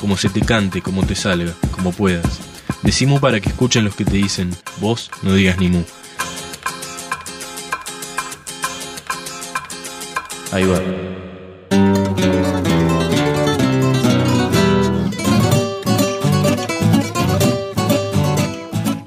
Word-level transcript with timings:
como 0.00 0.16
se 0.16 0.28
te 0.28 0.40
cante, 0.40 0.82
como 0.82 1.04
te 1.04 1.14
salga, 1.14 1.52
como 1.70 1.92
puedas. 1.92 2.40
Decimu 2.82 3.20
para 3.20 3.40
que 3.40 3.50
escuchen 3.50 3.84
los 3.84 3.94
que 3.94 4.04
te 4.04 4.16
dicen, 4.16 4.50
vos 4.80 5.10
no 5.22 5.34
digas 5.34 5.58
ni 5.58 5.68
mu. 5.68 5.82
Ahí 10.52 10.64
va. 10.64 10.78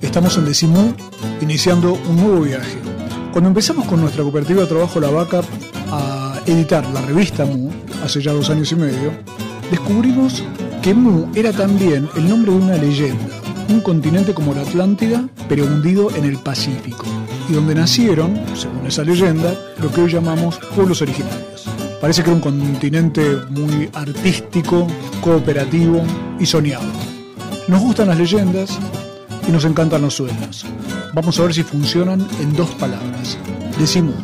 Estamos 0.02 0.38
en 0.38 0.46
Decimú 0.46 0.94
iniciando 1.40 1.94
un 1.94 2.18
nuevo 2.18 2.42
viaje. 2.42 2.78
Cuando 3.32 3.48
empezamos 3.48 3.88
con 3.88 4.02
nuestra 4.02 4.24
cooperativa 4.24 4.62
de 4.62 4.68
trabajo 4.68 5.00
La 5.00 5.10
Vaca 5.10 5.42
a 5.90 6.40
editar 6.46 6.86
la 6.90 7.02
revista 7.02 7.46
Mu, 7.46 7.72
hace 8.04 8.22
ya 8.22 8.34
dos 8.34 8.50
años 8.50 8.72
y 8.74 8.76
medio, 8.76 9.14
descubrimos 9.72 10.44
que 10.82 10.94
Mu 10.96 11.28
era 11.36 11.52
también 11.52 12.10
el 12.16 12.28
nombre 12.28 12.52
de 12.52 12.58
una 12.58 12.76
leyenda, 12.76 13.36
un 13.70 13.82
continente 13.82 14.34
como 14.34 14.54
la 14.54 14.62
Atlántida, 14.62 15.28
pero 15.48 15.66
hundido 15.66 16.10
en 16.16 16.26
el 16.26 16.38
Pacífico, 16.38 17.06
y 17.48 17.54
donde 17.54 17.76
nacieron, 17.76 18.42
según 18.56 18.88
esa 18.88 19.04
leyenda, 19.04 19.54
lo 19.80 19.92
que 19.92 20.02
hoy 20.02 20.12
llamamos 20.12 20.60
pueblos 20.76 21.02
originarios. 21.04 21.66
Parece 22.02 22.24
que 22.24 22.30
era 22.32 22.36
un 22.36 22.42
continente 22.42 23.38
muy 23.52 23.90
artístico, 23.94 24.88
cooperativo 25.22 26.02
y 26.40 26.48
soñado. 26.48 26.90
Nos 27.68 27.80
gustan 27.80 28.08
las 28.08 28.18
leyendas 28.18 28.80
y 29.48 29.52
nos 29.52 29.66
encantan 29.66 30.02
los 30.02 30.16
sueños. 30.16 30.66
Vamos 31.14 31.40
a 31.40 31.44
ver 31.44 31.54
si 31.54 31.62
funcionan 31.62 32.28
en 32.40 32.56
dos 32.56 32.72
palabras. 32.72 33.38
Decimos. 33.78 34.16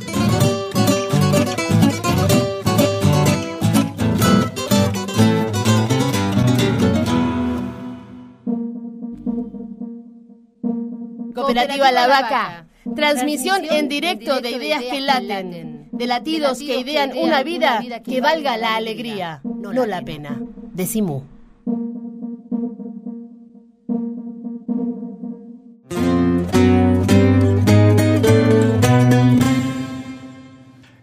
Cooperativa 11.48 11.92
La 11.94 12.08
Vaca. 12.08 12.68
Transmisión 12.94 13.62
en 13.70 13.88
directo 13.88 14.42
de 14.42 14.52
ideas 14.52 14.84
que 14.84 15.00
laten, 15.00 15.88
de 15.94 16.08
latidos 16.08 16.60
que 16.60 16.78
idean 16.78 17.12
una 17.18 17.42
vida 17.42 17.82
que 18.04 18.20
valga 18.20 18.58
la 18.58 18.76
alegría, 18.76 19.42
no 19.44 19.86
la 19.86 20.02
pena. 20.02 20.42
Decimú. 20.74 21.24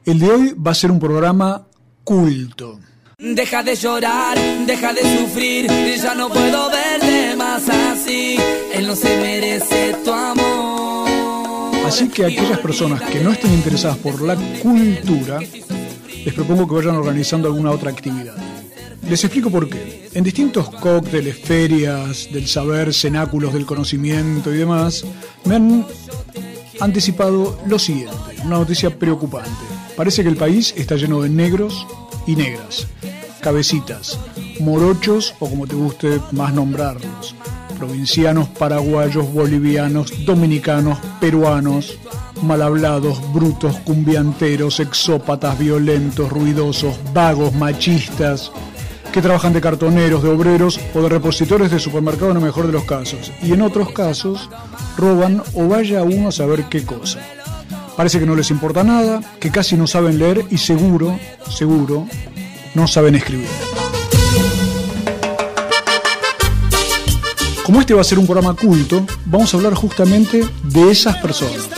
El 0.04 0.18
de 0.18 0.30
hoy 0.30 0.54
va 0.54 0.72
a 0.72 0.74
ser 0.74 0.90
un 0.90 1.00
programa 1.00 1.66
culto. 2.04 2.80
Deja 3.16 3.62
de 3.62 3.76
llorar, 3.76 4.38
deja 4.66 4.92
de 4.92 5.00
sufrir, 5.18 5.70
ya 5.96 6.14
no 6.14 6.28
puedo 6.28 6.68
verte 6.68 7.34
más 7.36 7.43
así. 7.68 8.36
Él 8.72 8.86
no 8.86 8.96
se 8.96 9.16
merece 9.18 9.96
tu 10.04 10.12
amor. 10.12 11.74
Así 11.86 12.08
que 12.08 12.24
aquellas 12.24 12.58
personas 12.58 13.00
que 13.02 13.20
no 13.20 13.30
estén 13.30 13.52
interesadas 13.52 13.98
por 13.98 14.20
la 14.22 14.36
cultura, 14.60 15.38
les 15.38 16.34
propongo 16.34 16.66
que 16.66 16.74
vayan 16.74 16.96
organizando 16.96 17.48
alguna 17.48 17.70
otra 17.70 17.90
actividad. 17.90 18.34
Les 19.08 19.22
explico 19.22 19.50
por 19.50 19.68
qué. 19.68 20.08
En 20.14 20.24
distintos 20.24 20.70
cócteles, 20.70 21.38
ferias 21.38 22.28
del 22.32 22.48
saber, 22.48 22.94
cenáculos 22.94 23.52
del 23.52 23.66
conocimiento 23.66 24.52
y 24.52 24.58
demás, 24.58 25.04
me 25.44 25.56
han 25.56 25.86
anticipado 26.80 27.60
lo 27.66 27.78
siguiente, 27.78 28.14
una 28.44 28.56
noticia 28.56 28.98
preocupante. 28.98 29.50
Parece 29.96 30.22
que 30.22 30.30
el 30.30 30.36
país 30.36 30.72
está 30.76 30.96
lleno 30.96 31.20
de 31.20 31.28
negros 31.28 31.86
y 32.26 32.34
negras, 32.34 32.86
cabecitas, 33.40 34.18
morochos 34.60 35.34
o 35.38 35.48
como 35.50 35.66
te 35.66 35.76
guste 35.76 36.20
más 36.32 36.54
nombrarlos, 36.54 37.34
provincianos, 37.74 38.48
paraguayos, 38.48 39.32
bolivianos, 39.32 40.24
dominicanos, 40.24 40.98
peruanos, 41.20 41.98
mal 42.42 42.62
hablados, 42.62 43.20
brutos, 43.32 43.76
cumbianteros, 43.84 44.80
exópatas, 44.80 45.58
violentos, 45.58 46.30
ruidosos, 46.30 46.96
vagos, 47.12 47.54
machistas, 47.54 48.50
que 49.12 49.22
trabajan 49.22 49.52
de 49.52 49.60
cartoneros, 49.60 50.22
de 50.22 50.28
obreros 50.28 50.80
o 50.92 51.02
de 51.02 51.08
repositores 51.08 51.70
de 51.70 51.78
supermercado 51.78 52.32
en 52.32 52.38
el 52.38 52.42
mejor 52.42 52.66
de 52.66 52.72
los 52.72 52.84
casos. 52.84 53.30
Y 53.42 53.52
en 53.52 53.62
otros 53.62 53.90
casos 53.92 54.50
roban 54.96 55.42
o 55.54 55.68
vaya 55.68 56.02
uno 56.02 56.28
a 56.28 56.32
saber 56.32 56.64
qué 56.64 56.84
cosa. 56.84 57.20
Parece 57.96 58.18
que 58.18 58.26
no 58.26 58.34
les 58.34 58.50
importa 58.50 58.82
nada, 58.82 59.20
que 59.38 59.50
casi 59.52 59.76
no 59.76 59.86
saben 59.86 60.18
leer 60.18 60.44
y 60.50 60.58
seguro, 60.58 61.16
seguro, 61.48 62.08
no 62.74 62.88
saben 62.88 63.14
escribir. 63.14 63.46
Como 67.64 67.80
este 67.80 67.94
va 67.94 68.02
a 68.02 68.04
ser 68.04 68.18
un 68.18 68.26
programa 68.26 68.54
culto, 68.54 69.06
vamos 69.24 69.54
a 69.54 69.56
hablar 69.56 69.72
justamente 69.72 70.46
de 70.64 70.90
esas 70.90 71.16
personas, 71.16 71.70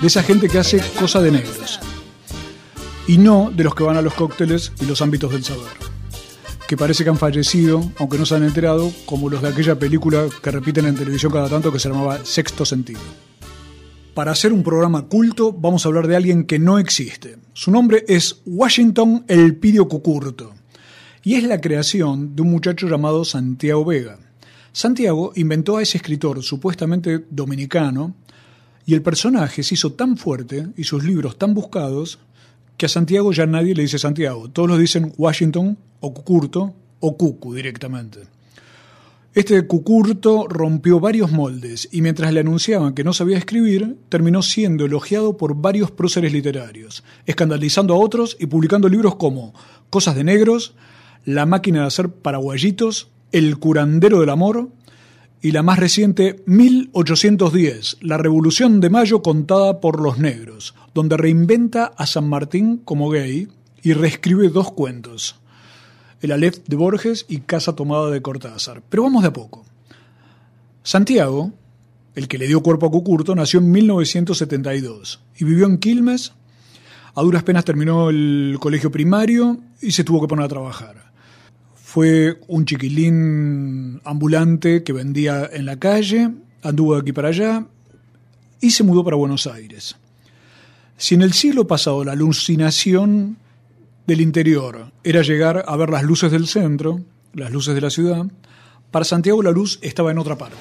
de 0.00 0.06
esa 0.08 0.24
gente 0.24 0.48
que 0.48 0.58
hace 0.58 0.82
cosa 0.98 1.22
de 1.22 1.30
negros, 1.30 1.78
y 3.06 3.16
no 3.16 3.52
de 3.54 3.62
los 3.62 3.76
que 3.76 3.84
van 3.84 3.96
a 3.96 4.02
los 4.02 4.14
cócteles 4.14 4.72
y 4.80 4.84
los 4.84 5.00
ámbitos 5.02 5.30
del 5.30 5.44
saber, 5.44 5.62
que 6.66 6.76
parece 6.76 7.04
que 7.04 7.10
han 7.10 7.18
fallecido, 7.18 7.88
aunque 8.00 8.18
no 8.18 8.26
se 8.26 8.34
han 8.34 8.42
enterado, 8.42 8.92
como 9.04 9.30
los 9.30 9.42
de 9.42 9.48
aquella 9.50 9.78
película 9.78 10.26
que 10.42 10.50
repiten 10.50 10.86
en 10.86 10.96
televisión 10.96 11.30
cada 11.30 11.48
tanto 11.48 11.70
que 11.70 11.78
se 11.78 11.88
llamaba 11.88 12.24
Sexto 12.24 12.64
Sentido. 12.64 13.00
Para 14.12 14.32
hacer 14.32 14.52
un 14.52 14.64
programa 14.64 15.06
culto 15.06 15.52
vamos 15.52 15.84
a 15.84 15.88
hablar 15.88 16.08
de 16.08 16.16
alguien 16.16 16.46
que 16.46 16.58
no 16.58 16.80
existe. 16.80 17.38
Su 17.52 17.70
nombre 17.70 18.04
es 18.08 18.42
Washington 18.44 19.24
Elpidio 19.28 19.86
Cucurto 19.86 20.52
y 21.22 21.34
es 21.36 21.44
la 21.44 21.60
creación 21.60 22.34
de 22.34 22.42
un 22.42 22.50
muchacho 22.50 22.88
llamado 22.88 23.24
Santiago 23.24 23.84
Vega. 23.84 24.18
Santiago 24.76 25.32
inventó 25.36 25.78
a 25.78 25.82
ese 25.82 25.96
escritor 25.96 26.42
supuestamente 26.42 27.24
dominicano 27.30 28.14
y 28.84 28.92
el 28.92 29.00
personaje 29.00 29.62
se 29.62 29.72
hizo 29.72 29.94
tan 29.94 30.18
fuerte 30.18 30.66
y 30.76 30.84
sus 30.84 31.02
libros 31.02 31.38
tan 31.38 31.54
buscados 31.54 32.18
que 32.76 32.84
a 32.84 32.90
Santiago 32.90 33.32
ya 33.32 33.46
nadie 33.46 33.74
le 33.74 33.80
dice 33.80 33.98
Santiago. 33.98 34.50
Todos 34.50 34.68
lo 34.68 34.76
dicen 34.76 35.14
Washington 35.16 35.78
o 36.00 36.12
Cucurto 36.12 36.74
o 37.00 37.16
Cucu 37.16 37.54
directamente. 37.54 38.24
Este 39.32 39.66
Cucurto 39.66 40.46
rompió 40.46 41.00
varios 41.00 41.32
moldes 41.32 41.88
y 41.90 42.02
mientras 42.02 42.30
le 42.34 42.40
anunciaban 42.40 42.92
que 42.92 43.02
no 43.02 43.14
sabía 43.14 43.38
escribir, 43.38 43.96
terminó 44.10 44.42
siendo 44.42 44.84
elogiado 44.84 45.38
por 45.38 45.56
varios 45.56 45.90
próceres 45.90 46.34
literarios, 46.34 47.02
escandalizando 47.24 47.94
a 47.94 47.96
otros 47.96 48.36
y 48.38 48.44
publicando 48.44 48.90
libros 48.90 49.16
como 49.16 49.54
Cosas 49.88 50.16
de 50.16 50.24
Negros, 50.24 50.74
La 51.24 51.46
máquina 51.46 51.80
de 51.80 51.86
hacer 51.86 52.10
paraguayitos, 52.10 53.08
El 53.32 53.58
curandero 53.58 54.20
del 54.20 54.30
amor 54.30 54.70
y 55.42 55.50
la 55.50 55.62
más 55.62 55.78
reciente 55.78 56.42
1810, 56.46 57.98
La 58.00 58.18
Revolución 58.18 58.80
de 58.80 58.88
Mayo 58.88 59.22
contada 59.22 59.80
por 59.80 60.00
los 60.00 60.18
negros, 60.18 60.74
donde 60.94 61.16
reinventa 61.16 61.86
a 61.86 62.06
San 62.06 62.28
Martín 62.28 62.78
como 62.78 63.10
gay 63.10 63.48
y 63.82 63.92
reescribe 63.92 64.48
dos 64.48 64.72
cuentos. 64.72 65.36
El 66.20 66.32
Aleph 66.32 66.64
de 66.66 66.76
Borges 66.76 67.26
y 67.28 67.40
Casa 67.40 67.74
Tomada 67.74 68.10
de 68.10 68.22
Cortázar. 68.22 68.82
Pero 68.88 69.02
vamos 69.02 69.22
de 69.22 69.28
a 69.28 69.32
poco. 69.32 69.64
Santiago, 70.82 71.52
el 72.14 72.28
que 72.28 72.38
le 72.38 72.46
dio 72.46 72.62
cuerpo 72.62 72.86
a 72.86 72.90
Cucurto, 72.90 73.34
nació 73.34 73.58
en 73.58 73.70
1972 73.72 75.20
y 75.36 75.44
vivió 75.44 75.66
en 75.66 75.78
Quilmes. 75.78 76.32
A 77.14 77.22
duras 77.22 77.42
penas 77.42 77.64
terminó 77.64 78.08
el 78.08 78.56
colegio 78.60 78.90
primario 78.90 79.58
y 79.82 79.90
se 79.90 80.04
tuvo 80.04 80.20
que 80.20 80.28
poner 80.28 80.44
a 80.44 80.48
trabajar. 80.48 81.12
Fue 81.96 82.38
un 82.48 82.66
chiquilín 82.66 84.02
ambulante 84.04 84.82
que 84.82 84.92
vendía 84.92 85.48
en 85.50 85.64
la 85.64 85.78
calle, 85.78 86.30
anduvo 86.62 86.92
de 86.92 87.00
aquí 87.00 87.12
para 87.12 87.28
allá 87.28 87.64
y 88.60 88.72
se 88.72 88.84
mudó 88.84 89.02
para 89.02 89.16
Buenos 89.16 89.46
Aires. 89.46 89.96
Si 90.98 91.14
en 91.14 91.22
el 91.22 91.32
siglo 91.32 91.66
pasado 91.66 92.04
la 92.04 92.12
alucinación 92.12 93.38
del 94.06 94.20
interior 94.20 94.92
era 95.04 95.22
llegar 95.22 95.64
a 95.66 95.74
ver 95.76 95.88
las 95.88 96.02
luces 96.02 96.30
del 96.30 96.48
centro, 96.48 97.00
las 97.32 97.50
luces 97.50 97.74
de 97.74 97.80
la 97.80 97.88
ciudad, 97.88 98.26
para 98.90 99.06
Santiago 99.06 99.42
la 99.42 99.50
luz 99.50 99.78
estaba 99.80 100.10
en 100.10 100.18
otra 100.18 100.36
parte. 100.36 100.56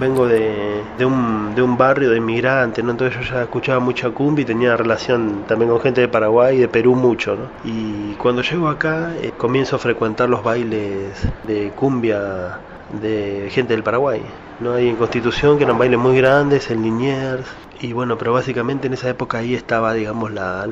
Vengo 0.00 0.26
de, 0.26 0.82
un, 1.04 1.76
barrio 1.76 2.10
de 2.10 2.16
inmigrantes, 2.16 2.82
¿no? 2.82 2.92
entonces 2.92 3.20
yo 3.20 3.34
ya 3.34 3.42
escuchaba 3.42 3.80
mucha 3.80 4.08
cumbia 4.10 4.42
y 4.42 4.46
tenía 4.46 4.74
relación 4.74 5.44
también 5.46 5.70
con 5.70 5.78
gente 5.80 6.00
de 6.00 6.08
Paraguay 6.08 6.56
y 6.56 6.60
de 6.60 6.68
Perú 6.68 6.94
mucho. 6.94 7.36
Y 7.64 8.14
cuando 8.14 8.40
llego 8.40 8.68
acá 8.68 9.12
eh, 9.20 9.32
comienzo 9.36 9.76
a 9.76 9.78
frecuentar 9.78 10.30
los 10.30 10.42
bailes 10.42 11.28
de 11.46 11.70
cumbia 11.76 12.58
de 13.00 13.48
gente 13.50 13.74
del 13.74 13.82
Paraguay. 13.82 14.22
¿no? 14.60 14.72
Hay 14.72 14.88
en 14.88 14.96
Constitución 14.96 15.58
que 15.58 15.64
eran 15.64 15.78
bailes 15.78 15.98
muy 15.98 16.16
grandes, 16.16 16.70
en 16.70 16.82
Liniers, 16.82 17.46
y 17.82 17.92
bueno, 17.92 18.16
pero 18.16 18.32
básicamente 18.32 18.86
en 18.86 18.94
esa 18.94 19.10
época 19.10 19.38
ahí 19.38 19.54
estaba, 19.54 19.92
digamos, 19.92 20.30
la, 20.32 20.66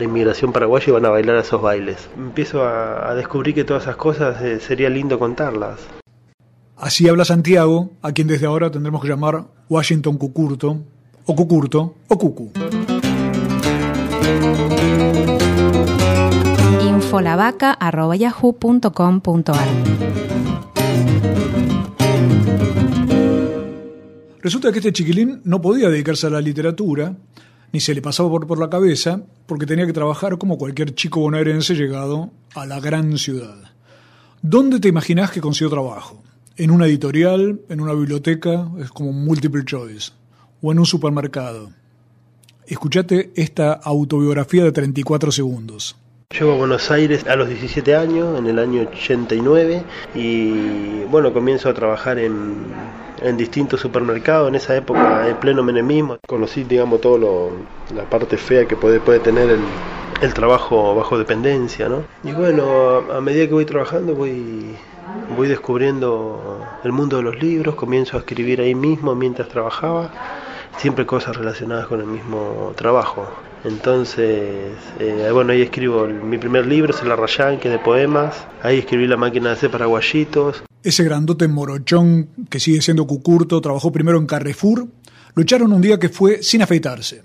inmigración 0.00 0.52
paraguaya 0.52 0.86
y 0.88 0.92
van 0.92 1.06
a 1.06 1.10
bailar 1.10 1.36
a 1.36 1.40
esos 1.40 1.60
bailes. 1.60 2.08
Empiezo 2.16 2.64
a, 2.64 3.10
a 3.10 3.14
descubrir 3.16 3.54
que 3.54 3.64
todas 3.64 3.84
esas 3.84 3.96
cosas 3.96 4.40
eh, 4.42 4.60
sería 4.60 4.88
lindo 4.90 5.18
contarlas. 5.18 6.01
Así 6.82 7.08
habla 7.08 7.24
Santiago, 7.24 7.92
a 8.02 8.10
quien 8.10 8.26
desde 8.26 8.46
ahora 8.46 8.72
tendremos 8.72 9.00
que 9.00 9.06
llamar 9.06 9.44
Washington 9.68 10.18
Cucurto, 10.18 10.82
o 11.24 11.36
Cucurto, 11.36 11.94
o 12.08 12.18
Cucu. 12.18 12.50
infolavaca.yahoo.com.ar 16.80 19.68
Resulta 24.40 24.72
que 24.72 24.80
este 24.80 24.92
chiquilín 24.92 25.40
no 25.44 25.62
podía 25.62 25.88
dedicarse 25.88 26.26
a 26.26 26.30
la 26.30 26.40
literatura, 26.40 27.14
ni 27.72 27.78
se 27.78 27.94
le 27.94 28.02
pasaba 28.02 28.28
por, 28.28 28.48
por 28.48 28.58
la 28.58 28.68
cabeza, 28.68 29.22
porque 29.46 29.66
tenía 29.66 29.86
que 29.86 29.92
trabajar 29.92 30.36
como 30.36 30.58
cualquier 30.58 30.96
chico 30.96 31.20
bonaerense 31.20 31.76
llegado 31.76 32.32
a 32.56 32.66
la 32.66 32.80
gran 32.80 33.16
ciudad. 33.18 33.54
¿Dónde 34.42 34.80
te 34.80 34.88
imaginas 34.88 35.30
que 35.30 35.40
consiguió 35.40 35.70
trabajo? 35.70 36.24
¿En 36.58 36.70
una 36.70 36.84
editorial? 36.84 37.60
¿En 37.70 37.80
una 37.80 37.94
biblioteca? 37.94 38.68
Es 38.78 38.90
como 38.90 39.12
multiple 39.12 39.64
choice. 39.64 40.12
¿O 40.60 40.70
en 40.70 40.78
un 40.78 40.84
supermercado? 40.84 41.70
Escuchate 42.66 43.32
esta 43.36 43.72
autobiografía 43.72 44.62
de 44.62 44.72
34 44.72 45.32
segundos. 45.32 45.96
Llego 46.30 46.52
a 46.52 46.56
Buenos 46.56 46.90
Aires 46.90 47.26
a 47.26 47.36
los 47.36 47.48
17 47.48 47.96
años, 47.96 48.38
en 48.38 48.46
el 48.46 48.58
año 48.58 48.82
89, 48.82 49.82
y 50.14 51.04
bueno, 51.04 51.32
comienzo 51.32 51.70
a 51.70 51.74
trabajar 51.74 52.18
en, 52.18 52.66
distintos 53.36 53.80
supermercados 53.80 54.48
en 54.48 54.54
esa 54.54 54.76
época, 54.76 55.28
en 55.28 55.36
pleno 55.36 55.62
menemismo. 55.62 56.18
Conocí, 56.26 56.64
digamos, 56.64 57.00
todo 57.00 57.50
la 57.94 58.04
parte 58.10 58.36
fea 58.36 58.66
que 58.66 58.76
puede, 58.76 59.00
puede 59.00 59.20
tener 59.20 59.48
el, 59.48 59.60
el 60.20 60.34
trabajo 60.34 60.94
bajo 60.94 61.18
dependencia, 61.18 61.88
¿no? 61.88 62.04
Y 62.24 62.32
bueno, 62.32 63.02
a, 63.10 63.18
a 63.18 63.20
medida 63.22 63.46
que 63.46 63.54
voy 63.54 63.64
trabajando 63.64 64.14
voy, 64.14 64.76
voy 65.36 65.48
descubriendo 65.48 66.64
el 66.84 66.92
mundo 66.92 67.16
de 67.16 67.22
los 67.22 67.40
libros, 67.40 67.74
comienzo 67.74 68.16
a 68.16 68.20
escribir 68.20 68.60
ahí 68.60 68.74
mismo 68.74 69.14
mientras 69.14 69.48
trabajaba, 69.48 70.10
siempre 70.78 71.06
cosas 71.06 71.36
relacionadas 71.36 71.86
con 71.86 72.00
el 72.00 72.06
mismo 72.06 72.72
trabajo. 72.76 73.28
Entonces, 73.64 74.74
eh, 74.98 75.30
bueno, 75.32 75.52
ahí 75.52 75.62
escribo 75.62 76.06
mi 76.06 76.36
primer 76.36 76.66
libro, 76.66 76.92
es 76.92 77.00
el 77.02 77.12
Arrayán, 77.12 77.60
que 77.60 77.68
es 77.68 77.72
de 77.72 77.78
poemas. 77.78 78.44
Ahí 78.62 78.78
escribí 78.78 79.06
La 79.06 79.16
máquina 79.16 79.50
de 79.50 79.54
hacer 79.54 79.70
paraguayitos. 79.70 80.64
Ese 80.82 81.04
grandote 81.04 81.46
morochón 81.46 82.28
que 82.50 82.58
sigue 82.58 82.82
siendo 82.82 83.06
cucurto 83.06 83.60
trabajó 83.60 83.92
primero 83.92 84.18
en 84.18 84.26
Carrefour. 84.26 84.88
Lo 85.34 85.42
echaron 85.42 85.72
un 85.72 85.80
día 85.80 85.98
que 85.98 86.08
fue 86.08 86.42
sin 86.42 86.62
afeitarse. 86.62 87.22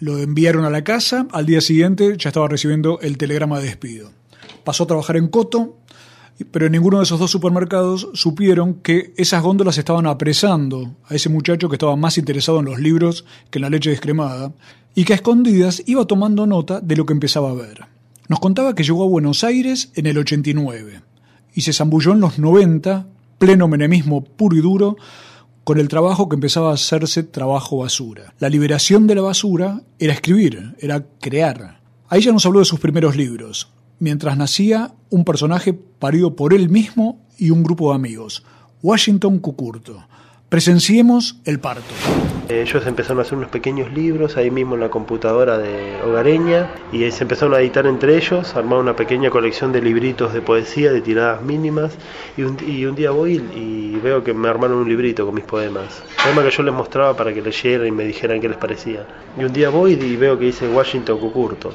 Lo 0.00 0.18
enviaron 0.18 0.64
a 0.64 0.70
la 0.70 0.82
casa, 0.82 1.26
al 1.30 1.46
día 1.46 1.60
siguiente 1.60 2.14
ya 2.16 2.30
estaba 2.30 2.48
recibiendo 2.48 2.98
el 3.00 3.16
telegrama 3.16 3.60
de 3.60 3.66
despido. 3.66 4.10
Pasó 4.64 4.84
a 4.84 4.86
trabajar 4.88 5.16
en 5.16 5.28
Coto, 5.28 5.76
pero 6.44 6.68
ninguno 6.68 6.98
de 6.98 7.04
esos 7.04 7.18
dos 7.18 7.30
supermercados 7.30 8.08
supieron 8.14 8.74
que 8.74 9.12
esas 9.16 9.42
góndolas 9.42 9.78
estaban 9.78 10.06
apresando 10.06 10.94
a 11.06 11.14
ese 11.14 11.28
muchacho 11.28 11.68
que 11.68 11.76
estaba 11.76 11.96
más 11.96 12.18
interesado 12.18 12.60
en 12.60 12.66
los 12.66 12.78
libros 12.78 13.24
que 13.50 13.58
en 13.58 13.62
la 13.62 13.70
leche 13.70 13.90
descremada 13.90 14.52
y 14.94 15.04
que 15.04 15.12
a 15.12 15.16
escondidas 15.16 15.82
iba 15.86 16.04
tomando 16.06 16.46
nota 16.46 16.80
de 16.80 16.96
lo 16.96 17.06
que 17.06 17.12
empezaba 17.12 17.50
a 17.50 17.54
ver. 17.54 17.86
Nos 18.28 18.40
contaba 18.40 18.74
que 18.74 18.84
llegó 18.84 19.04
a 19.04 19.08
Buenos 19.08 19.44
Aires 19.44 19.92
en 19.94 20.06
el 20.06 20.18
89 20.18 21.02
y 21.54 21.60
se 21.62 21.72
zambulló 21.72 22.12
en 22.12 22.20
los 22.20 22.38
90, 22.38 23.06
pleno 23.38 23.68
menemismo 23.68 24.24
puro 24.24 24.56
y 24.56 24.60
duro, 24.60 24.96
con 25.64 25.78
el 25.78 25.88
trabajo 25.88 26.28
que 26.28 26.34
empezaba 26.34 26.70
a 26.70 26.74
hacerse 26.74 27.22
trabajo 27.22 27.78
basura. 27.78 28.34
La 28.38 28.48
liberación 28.48 29.06
de 29.06 29.14
la 29.14 29.22
basura 29.22 29.82
era 29.98 30.12
escribir, 30.12 30.74
era 30.78 31.04
crear. 31.20 31.80
Ahí 32.08 32.22
ya 32.22 32.32
nos 32.32 32.46
habló 32.46 32.60
de 32.60 32.64
sus 32.64 32.80
primeros 32.80 33.16
libros, 33.16 33.68
mientras 34.00 34.36
nacía 34.36 34.92
un 35.10 35.24
personaje 35.24 35.72
parido 35.72 36.34
por 36.34 36.52
él 36.52 36.68
mismo 36.68 37.20
y 37.38 37.50
un 37.50 37.62
grupo 37.62 37.90
de 37.90 37.96
amigos, 37.96 38.44
Washington 38.82 39.38
Cucurto. 39.38 40.02
Presenciemos 40.48 41.36
el 41.44 41.60
parto. 41.60 41.94
Eh, 42.48 42.62
Ellos 42.62 42.84
empezaron 42.84 43.20
a 43.20 43.22
hacer 43.22 43.38
unos 43.38 43.50
pequeños 43.50 43.92
libros 43.92 44.36
ahí 44.36 44.50
mismo 44.50 44.74
en 44.74 44.80
la 44.80 44.90
computadora 44.90 45.58
de 45.58 46.02
Hogareña 46.02 46.68
y 46.92 47.08
se 47.12 47.22
empezaron 47.22 47.54
a 47.54 47.60
editar 47.60 47.86
entre 47.86 48.16
ellos, 48.16 48.56
armaron 48.56 48.86
una 48.86 48.96
pequeña 48.96 49.30
colección 49.30 49.70
de 49.70 49.80
libritos 49.80 50.32
de 50.32 50.42
poesía 50.42 50.92
de 50.92 51.02
tiradas 51.02 51.42
mínimas 51.42 51.92
y 52.36 52.42
un, 52.42 52.56
y 52.66 52.84
un 52.84 52.96
día 52.96 53.12
voy 53.12 53.34
y 53.54 53.96
veo 54.02 54.24
que 54.24 54.34
me 54.34 54.48
armaron 54.48 54.78
un 54.78 54.88
librito 54.88 55.24
con 55.24 55.36
mis 55.36 55.44
poemas. 55.44 56.02
Poemas 56.24 56.44
que 56.46 56.50
yo 56.50 56.62
les 56.64 56.74
mostraba 56.74 57.16
para 57.16 57.32
que 57.32 57.42
leyeran 57.42 57.86
y 57.86 57.92
me 57.92 58.04
dijeran 58.04 58.40
qué 58.40 58.48
les 58.48 58.58
parecía. 58.58 59.06
Y 59.38 59.44
un 59.44 59.52
día 59.52 59.70
voy 59.70 59.92
y 59.92 60.16
veo 60.16 60.36
que 60.36 60.46
dice 60.46 60.68
Washington 60.68 61.20
Cucurto. 61.20 61.72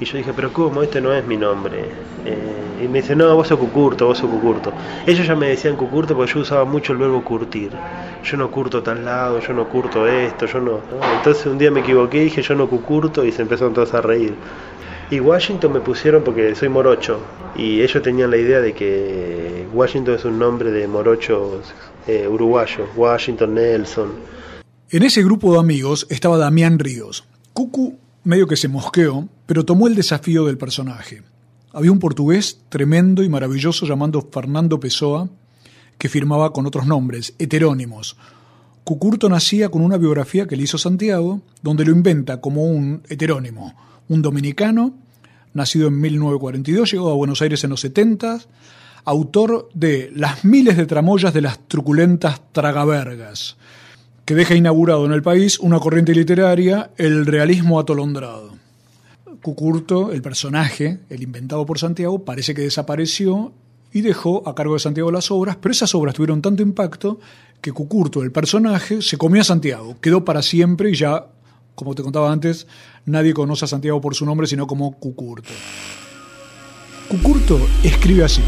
Y 0.00 0.04
yo 0.04 0.18
dije, 0.18 0.32
pero 0.34 0.52
¿cómo? 0.52 0.82
Este 0.82 1.00
no 1.00 1.12
es 1.12 1.26
mi 1.26 1.36
nombre. 1.36 1.80
Eh, 2.24 2.84
y 2.84 2.88
me 2.88 3.00
dice, 3.00 3.16
no, 3.16 3.34
vos 3.34 3.48
sos 3.48 3.58
Cucurto, 3.58 4.06
vos 4.06 4.18
sos 4.18 4.30
Cucurto. 4.30 4.72
Ellos 5.06 5.26
ya 5.26 5.34
me 5.34 5.48
decían 5.48 5.76
Cucurto 5.76 6.14
porque 6.14 6.32
yo 6.32 6.40
usaba 6.40 6.64
mucho 6.64 6.92
el 6.92 6.98
verbo 6.98 7.24
curtir. 7.24 7.70
Yo 8.22 8.36
no 8.36 8.50
curto 8.50 8.82
tal 8.82 9.04
lado, 9.04 9.40
yo 9.40 9.52
no 9.52 9.68
curto 9.68 10.06
esto, 10.06 10.46
yo 10.46 10.60
no... 10.60 10.80
Entonces 11.16 11.46
un 11.46 11.58
día 11.58 11.70
me 11.70 11.80
equivoqué 11.80 12.18
y 12.18 12.24
dije, 12.24 12.42
yo 12.42 12.54
no 12.54 12.68
Cucurto 12.68 13.24
y 13.24 13.32
se 13.32 13.42
empezaron 13.42 13.74
todos 13.74 13.92
a 13.94 14.00
reír. 14.00 14.34
Y 15.10 15.20
Washington 15.20 15.72
me 15.72 15.80
pusieron 15.80 16.22
porque 16.22 16.54
soy 16.54 16.68
morocho. 16.68 17.20
Y 17.56 17.80
ellos 17.80 18.02
tenían 18.02 18.30
la 18.30 18.36
idea 18.36 18.60
de 18.60 18.74
que 18.74 19.66
Washington 19.72 20.14
es 20.14 20.24
un 20.24 20.38
nombre 20.38 20.70
de 20.70 20.86
morochos 20.86 21.74
eh, 22.06 22.28
uruguayos. 22.28 22.88
Washington 22.94 23.54
Nelson. 23.54 24.12
En 24.90 25.02
ese 25.02 25.22
grupo 25.22 25.52
de 25.52 25.58
amigos 25.58 26.06
estaba 26.10 26.38
Damián 26.38 26.78
Ríos. 26.78 27.24
Cucu 27.52 27.98
medio 28.22 28.46
que 28.46 28.56
se 28.56 28.68
mosqueó, 28.68 29.26
pero 29.48 29.64
tomó 29.64 29.86
el 29.88 29.94
desafío 29.94 30.44
del 30.44 30.58
personaje. 30.58 31.22
Había 31.72 31.90
un 31.90 32.00
portugués 32.00 32.60
tremendo 32.68 33.22
y 33.22 33.30
maravilloso 33.30 33.86
llamado 33.86 34.28
Fernando 34.30 34.78
Pessoa, 34.78 35.30
que 35.96 36.10
firmaba 36.10 36.52
con 36.52 36.66
otros 36.66 36.86
nombres, 36.86 37.32
heterónimos. 37.38 38.18
Cucurto 38.84 39.26
nacía 39.30 39.70
con 39.70 39.80
una 39.80 39.96
biografía 39.96 40.46
que 40.46 40.54
le 40.54 40.64
hizo 40.64 40.76
Santiago, 40.76 41.40
donde 41.62 41.86
lo 41.86 41.92
inventa 41.92 42.42
como 42.42 42.64
un 42.64 43.02
heterónimo, 43.08 43.74
un 44.08 44.20
dominicano, 44.20 44.92
nacido 45.54 45.88
en 45.88 45.98
1942, 45.98 46.92
llegó 46.92 47.10
a 47.10 47.14
Buenos 47.14 47.40
Aires 47.40 47.64
en 47.64 47.70
los 47.70 47.80
70, 47.80 48.40
autor 49.06 49.70
de 49.72 50.12
Las 50.14 50.44
miles 50.44 50.76
de 50.76 50.84
tramoyas 50.84 51.32
de 51.32 51.40
las 51.40 51.58
truculentas 51.68 52.42
tragavergas, 52.52 53.56
que 54.26 54.34
deja 54.34 54.54
inaugurado 54.54 55.06
en 55.06 55.12
el 55.12 55.22
país 55.22 55.58
una 55.58 55.80
corriente 55.80 56.14
literaria, 56.14 56.90
el 56.98 57.24
realismo 57.24 57.80
atolondrado. 57.80 58.57
Cucurto, 59.48 60.12
el 60.12 60.20
personaje, 60.20 60.98
el 61.08 61.22
inventado 61.22 61.64
por 61.64 61.78
Santiago, 61.78 62.22
parece 62.22 62.52
que 62.52 62.60
desapareció 62.60 63.54
y 63.94 64.02
dejó 64.02 64.46
a 64.46 64.54
cargo 64.54 64.74
de 64.74 64.80
Santiago 64.80 65.10
las 65.10 65.30
obras, 65.30 65.56
pero 65.56 65.72
esas 65.72 65.94
obras 65.94 66.14
tuvieron 66.14 66.42
tanto 66.42 66.62
impacto 66.62 67.18
que 67.62 67.72
Cucurto, 67.72 68.22
el 68.22 68.30
personaje, 68.30 69.00
se 69.00 69.16
comió 69.16 69.40
a 69.40 69.44
Santiago, 69.44 69.96
quedó 70.02 70.22
para 70.22 70.42
siempre 70.42 70.90
y 70.90 70.96
ya, 70.96 71.28
como 71.74 71.94
te 71.94 72.02
contaba 72.02 72.30
antes, 72.30 72.66
nadie 73.06 73.32
conoce 73.32 73.64
a 73.64 73.68
Santiago 73.68 74.02
por 74.02 74.14
su 74.14 74.26
nombre, 74.26 74.46
sino 74.46 74.66
como 74.66 74.92
Cucurto. 74.98 75.48
Cucurto 77.08 77.58
escribe 77.82 78.24
así. 78.24 78.42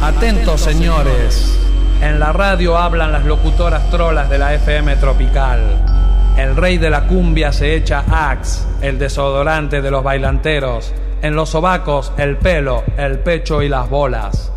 Atentos 0.00 0.62
señores, 0.62 1.58
en 2.00 2.18
la 2.18 2.32
radio 2.32 2.78
hablan 2.78 3.12
las 3.12 3.26
locutoras 3.26 3.90
trolas 3.90 4.30
de 4.30 4.38
la 4.38 4.54
FM 4.54 4.96
Tropical. 4.96 5.95
El 6.36 6.54
rey 6.54 6.76
de 6.76 6.90
la 6.90 7.06
cumbia 7.06 7.50
se 7.50 7.74
echa 7.74 8.04
Axe, 8.10 8.66
el 8.82 8.98
desodorante 8.98 9.80
de 9.80 9.90
los 9.90 10.04
bailanteros. 10.04 10.92
En 11.22 11.34
los 11.34 11.48
sobacos, 11.48 12.12
el 12.18 12.36
pelo, 12.36 12.84
el 12.98 13.20
pecho 13.20 13.62
y 13.62 13.70
las 13.70 13.88
bolas. 13.88 14.52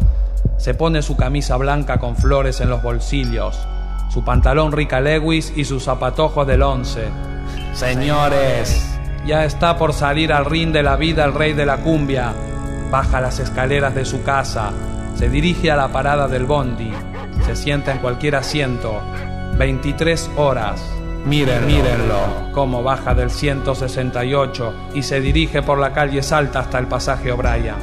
Se 0.58 0.74
pone 0.74 1.02
su 1.02 1.16
camisa 1.16 1.56
blanca 1.56 1.98
con 1.98 2.18
flores 2.18 2.60
en 2.60 2.70
los 2.70 2.84
bolsillos, 2.84 3.58
su 4.10 4.26
pantalón 4.26 4.74
Rica 4.74 5.00
Lewis 5.00 5.54
y 5.56 5.64
sus 5.64 5.86
zapatojos 5.86 6.46
del 6.46 6.64
once. 6.64 7.06
Señores, 7.74 8.86
ya 9.26 9.46
está 9.46 9.78
por 9.78 9.94
salir 9.94 10.34
al 10.34 10.44
ring 10.44 10.74
de 10.74 10.84
la 10.84 10.98
vida 10.98 11.24
el 11.24 11.34
rey 11.34 11.54
de 11.54 11.66
la 11.66 11.78
cumbia. 11.78 12.34
Baja 12.92 13.22
las 13.22 13.40
escaleras 13.40 13.96
de 13.96 14.04
su 14.04 14.22
casa, 14.24 14.72
se 15.16 15.30
dirige 15.30 15.72
a 15.72 15.78
la 15.78 15.88
parada 15.88 16.28
del 16.28 16.44
bondi, 16.44 16.92
se 17.46 17.56
sienta 17.56 17.94
en 17.94 18.00
cualquier 18.00 18.36
asiento. 18.36 19.00
23 19.58 20.32
horas. 20.36 20.99
Miren, 21.26 21.68
mírenlo, 21.68 22.52
cómo 22.54 22.82
baja 22.82 23.14
del 23.14 23.30
168 23.30 24.74
y 24.94 25.04
se 25.04 25.20
dirige 25.20 25.62
por 25.62 25.78
la 25.78 25.94
calle 25.94 26.24
Salta 26.24 26.62
hasta 26.62 26.80
el 26.80 26.88
pasaje 26.88 27.32
O'Brien. 27.32 27.76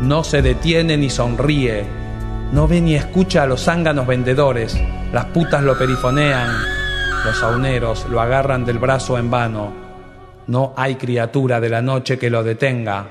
No 0.00 0.22
se 0.22 0.40
detiene 0.40 0.96
ni 0.96 1.10
sonríe. 1.10 1.84
No 2.52 2.68
ve 2.68 2.80
ni 2.80 2.94
escucha 2.94 3.42
a 3.42 3.46
los 3.46 3.64
zánganos 3.64 4.06
vendedores, 4.06 4.80
las 5.12 5.26
putas 5.26 5.62
lo 5.62 5.76
perifonean, 5.76 6.50
los 7.24 7.36
sauneros 7.36 8.06
lo 8.08 8.20
agarran 8.20 8.64
del 8.64 8.78
brazo 8.78 9.18
en 9.18 9.30
vano. 9.30 9.72
No 10.46 10.72
hay 10.76 10.94
criatura 10.94 11.60
de 11.60 11.68
la 11.68 11.82
noche 11.82 12.18
que 12.18 12.30
lo 12.30 12.42
detenga. 12.42 13.08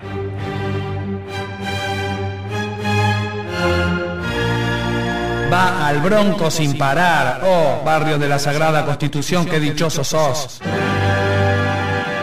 Va 5.57 5.87
al 5.87 6.01
bronco 6.01 6.51
sin 6.51 6.77
parar, 6.77 7.41
oh 7.43 7.83
barrio 7.83 8.19
de 8.19 8.29
la 8.29 8.37
Sagrada 8.37 8.85
Constitución, 8.85 9.47
qué 9.47 9.59
dichoso 9.59 10.03
sos. 10.03 10.61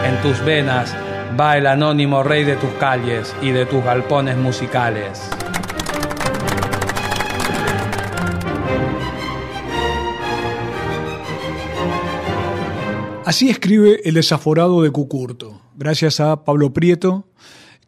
En 0.05 0.21
tus 0.21 0.39
venas 0.45 0.95
va 1.37 1.57
el 1.57 1.67
anónimo 1.67 2.23
rey 2.23 2.45
de 2.45 2.55
tus 2.55 2.69
calles 2.75 3.35
y 3.41 3.51
de 3.51 3.65
tus 3.65 3.83
galpones 3.83 4.37
musicales. 4.37 5.19
Así 13.25 13.49
escribe 13.49 13.99
El 14.05 14.13
desaforado 14.13 14.81
de 14.81 14.91
Cucurto, 14.91 15.59
gracias 15.75 16.21
a 16.21 16.45
Pablo 16.45 16.71
Prieto, 16.71 17.27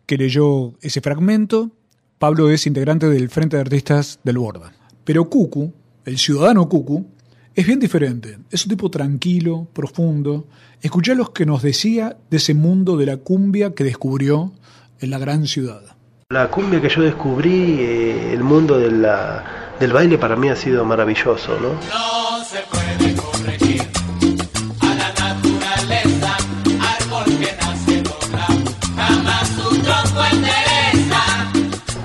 que 0.05 0.17
leyó 0.17 0.73
ese 0.81 0.99
fragmento. 0.99 1.71
Pablo 2.19 2.49
es 2.49 2.67
integrante 2.67 3.07
del 3.07 3.29
Frente 3.29 3.55
de 3.55 3.61
Artistas 3.61 4.19
del 4.25 4.39
Borda. 4.39 4.73
Pero 5.07 5.29
Cucu, 5.29 5.73
el 6.03 6.17
ciudadano 6.17 6.67
Cucu, 6.67 7.07
es 7.55 7.65
bien 7.65 7.79
diferente. 7.79 8.39
Es 8.51 8.65
un 8.65 8.71
tipo 8.71 8.91
tranquilo, 8.91 9.65
profundo. 9.71 10.47
Escuché 10.81 11.15
los 11.15 11.29
que 11.29 11.45
nos 11.45 11.61
decía 11.61 12.17
de 12.29 12.35
ese 12.35 12.53
mundo 12.53 12.97
de 12.97 13.05
la 13.05 13.15
cumbia 13.15 13.73
que 13.73 13.85
descubrió 13.85 14.51
en 14.99 15.09
la 15.09 15.17
gran 15.17 15.47
ciudad. 15.47 15.81
La 16.27 16.51
cumbia 16.51 16.81
que 16.81 16.89
yo 16.89 17.03
descubrí, 17.03 17.77
eh, 17.79 18.33
el 18.33 18.43
mundo 18.43 18.77
de 18.77 18.91
la, 18.91 19.77
del 19.79 19.93
baile 19.93 20.17
para 20.17 20.35
mí 20.35 20.49
ha 20.49 20.57
sido 20.57 20.83
maravilloso, 20.83 21.57
¿no? 21.57 21.69
No 21.69 22.43
se 22.43 22.59
puede 22.69 22.86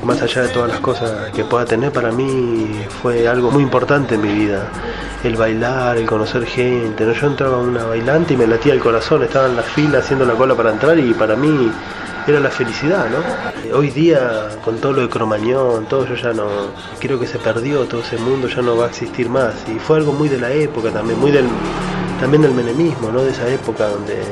Más 0.05 0.21
allá 0.21 0.43
de 0.43 0.49
todas 0.49 0.69
las 0.69 0.81
cosas 0.81 1.31
que 1.31 1.45
pueda 1.45 1.65
tener, 1.65 1.93
para 1.93 2.11
mí 2.11 2.85
fue 3.01 3.29
algo 3.29 3.51
muy 3.51 3.63
importante 3.63 4.17
en 4.17 4.23
mi 4.23 4.33
vida. 4.33 4.69
El 5.23 5.37
bailar, 5.37 5.97
el 5.97 6.07
conocer 6.07 6.45
gente. 6.45 7.05
¿no? 7.05 7.13
Yo 7.13 7.27
entraba 7.29 7.59
a 7.59 7.61
una 7.61 7.85
bailante 7.85 8.35
y 8.35 8.37
me 8.37 8.47
latía 8.47 8.73
el 8.73 8.81
corazón, 8.81 9.23
estaba 9.23 9.47
en 9.47 9.57
la 9.57 9.63
fila 9.63 9.99
haciendo 9.99 10.25
la 10.25 10.35
cola 10.35 10.57
para 10.57 10.73
entrar 10.73 10.99
y 10.99 11.15
para 11.15 11.37
mí 11.37 11.71
era 12.27 12.41
la 12.41 12.51
felicidad, 12.51 13.07
¿no? 13.11 13.77
Hoy 13.77 13.91
día, 13.91 14.49
con 14.65 14.79
todo 14.79 14.93
lo 14.93 15.03
de 15.03 15.09
Cromañón, 15.09 15.87
todo 15.87 16.07
yo 16.07 16.15
ya 16.15 16.33
no, 16.33 16.47
creo 17.01 17.19
que 17.19 17.27
se 17.27 17.39
perdió 17.39 17.85
todo 17.85 18.01
ese 18.01 18.17
mundo, 18.17 18.49
ya 18.49 18.63
no 18.63 18.77
va 18.77 18.87
a 18.87 18.89
existir 18.89 19.29
más. 19.29 19.55
Y 19.69 19.79
fue 19.79 19.97
algo 19.97 20.13
muy 20.13 20.29
de 20.29 20.39
la 20.39 20.51
época 20.51 20.91
también, 20.91 21.19
muy 21.19 21.31
del, 21.31 21.47
también 22.21 22.43
del 22.43 22.53
menemismo, 22.53 23.11
¿no? 23.11 23.23
De 23.23 23.31
esa 23.31 23.49
época 23.49 23.89
donde, 23.89 24.23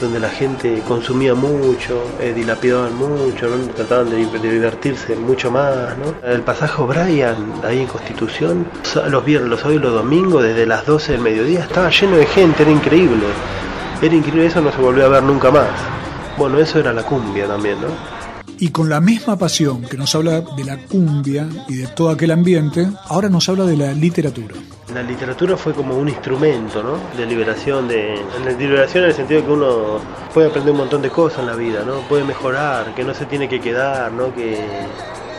donde 0.00 0.20
la 0.20 0.28
gente 0.28 0.82
consumía 0.86 1.34
mucho, 1.34 2.02
eh, 2.20 2.32
dilapidaban 2.34 2.94
mucho, 2.94 3.48
¿no? 3.48 3.56
trataban 3.74 4.10
de, 4.10 4.16
divertirse 4.16 5.16
mucho 5.16 5.50
más, 5.50 5.96
¿no? 5.98 6.14
El 6.28 6.42
pasaje 6.42 6.80
O'Brien, 6.80 7.36
ahí 7.64 7.80
en 7.80 7.86
Constitución, 7.86 8.66
los 9.08 9.24
viernes, 9.24 9.50
los 9.50 9.60
sábados 9.60 9.80
y 9.80 9.84
los 9.84 9.92
domingos, 9.92 10.42
desde 10.42 10.66
las 10.66 10.84
12 10.84 11.12
del 11.12 11.20
mediodía, 11.20 11.60
estaba 11.60 11.90
lleno 11.90 12.16
de 12.16 12.26
gente, 12.26 12.62
era 12.62 12.72
increíble. 12.72 13.26
Era 14.02 14.14
increíble, 14.14 14.46
eso 14.46 14.60
no 14.60 14.70
se 14.70 14.78
volvió 14.78 15.06
a 15.06 15.08
ver 15.08 15.22
nunca 15.22 15.50
más. 15.50 15.68
Bueno, 16.36 16.58
eso 16.58 16.78
era 16.78 16.92
la 16.92 17.02
cumbia 17.02 17.46
también, 17.46 17.80
¿no? 17.80 18.15
Y 18.58 18.70
con 18.70 18.88
la 18.88 19.00
misma 19.00 19.36
pasión 19.36 19.82
que 19.82 19.96
nos 19.96 20.14
habla 20.14 20.40
de 20.40 20.64
la 20.64 20.78
cumbia 20.78 21.46
y 21.68 21.76
de 21.76 21.86
todo 21.88 22.10
aquel 22.10 22.30
ambiente, 22.30 22.88
ahora 23.08 23.28
nos 23.28 23.48
habla 23.48 23.64
de 23.64 23.76
la 23.76 23.92
literatura. 23.92 24.54
La 24.94 25.02
literatura 25.02 25.56
fue 25.56 25.74
como 25.74 25.98
un 25.98 26.08
instrumento, 26.08 26.82
¿no? 26.82 26.98
De 27.18 27.26
liberación, 27.26 27.86
de, 27.86 28.18
de 28.44 28.56
liberación 28.58 29.04
en 29.04 29.10
el 29.10 29.16
sentido 29.16 29.40
de 29.40 29.46
que 29.46 29.52
uno 29.52 29.98
puede 30.32 30.48
aprender 30.48 30.72
un 30.72 30.78
montón 30.78 31.02
de 31.02 31.10
cosas 31.10 31.40
en 31.40 31.46
la 31.46 31.56
vida, 31.56 31.82
¿no? 31.84 32.00
Puede 32.08 32.24
mejorar, 32.24 32.94
que 32.94 33.04
no 33.04 33.12
se 33.12 33.26
tiene 33.26 33.48
que 33.48 33.60
quedar, 33.60 34.12
¿no? 34.12 34.34
Que, 34.34 34.58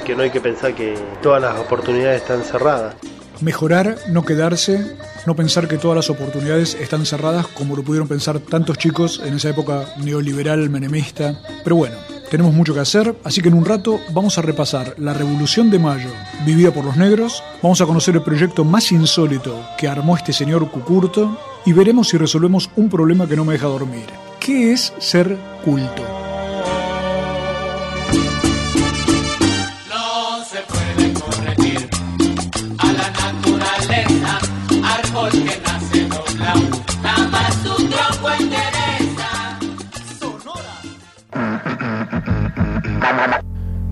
que 0.06 0.16
no 0.16 0.24
hay 0.24 0.30
que 0.30 0.42
pensar 0.42 0.76
que 0.76 0.96
todas 1.24 1.42
las 1.42 1.60
oportunidades 1.60 2.22
están 2.22 2.44
cerradas. 2.44 2.96
Mejorar, 3.42 3.98
no 4.10 4.24
quedarse, 4.26 4.96
no 5.26 5.36
pensar 5.36 5.68
que 5.68 5.78
todas 5.78 5.96
las 5.96 6.10
oportunidades 6.10 6.76
están 6.76 7.06
cerradas 7.06 7.48
como 7.48 7.76
lo 7.76 7.84
pudieron 7.84 8.08
pensar 8.08 8.40
tantos 8.40 8.78
chicos 8.78 9.22
en 9.26 9.36
esa 9.36 9.50
época 9.50 9.86
neoliberal, 10.04 10.70
menemista. 10.70 11.40
Pero 11.64 11.76
bueno, 11.76 11.96
tenemos 12.29 12.53
mucho 12.53 12.74
que 12.74 12.79
hacer, 12.79 13.15
así 13.24 13.41
que 13.41 13.50
en 13.50 13.53
un 13.53 13.65
rato 13.65 14.00
vamos 14.13 14.38
a 14.38 14.41
repasar 14.41 14.96
la 14.98 15.13
Revolución 15.13 15.69
de 15.69 15.79
Mayo 15.79 16.10
vivida 16.46 16.72
por 16.72 16.86
los 16.86 16.98
negros, 16.98 17.43
vamos 17.62 17.81
a 17.81 17.86
conocer 17.86 18.15
el 18.15 18.24
proyecto 18.24 18.63
más 18.63 18.91
insólito 18.91 19.65
que 19.77 19.88
armó 19.88 20.15
este 20.15 20.34
señor 20.34 20.69
Cucurto 20.69 21.38
y 21.65 21.74
veremos 21.74 22.10
si 22.10 22.17
resolvemos 22.17 22.69
un 22.75 22.89
problema 22.89 23.27
que 23.27 23.36
no 23.36 23.46
me 23.46 23.53
deja 23.53 23.67
dormir. 23.67 24.05
¿Qué 24.39 24.72
es 24.72 24.93
ser 25.00 25.38
culto? 25.63 26.26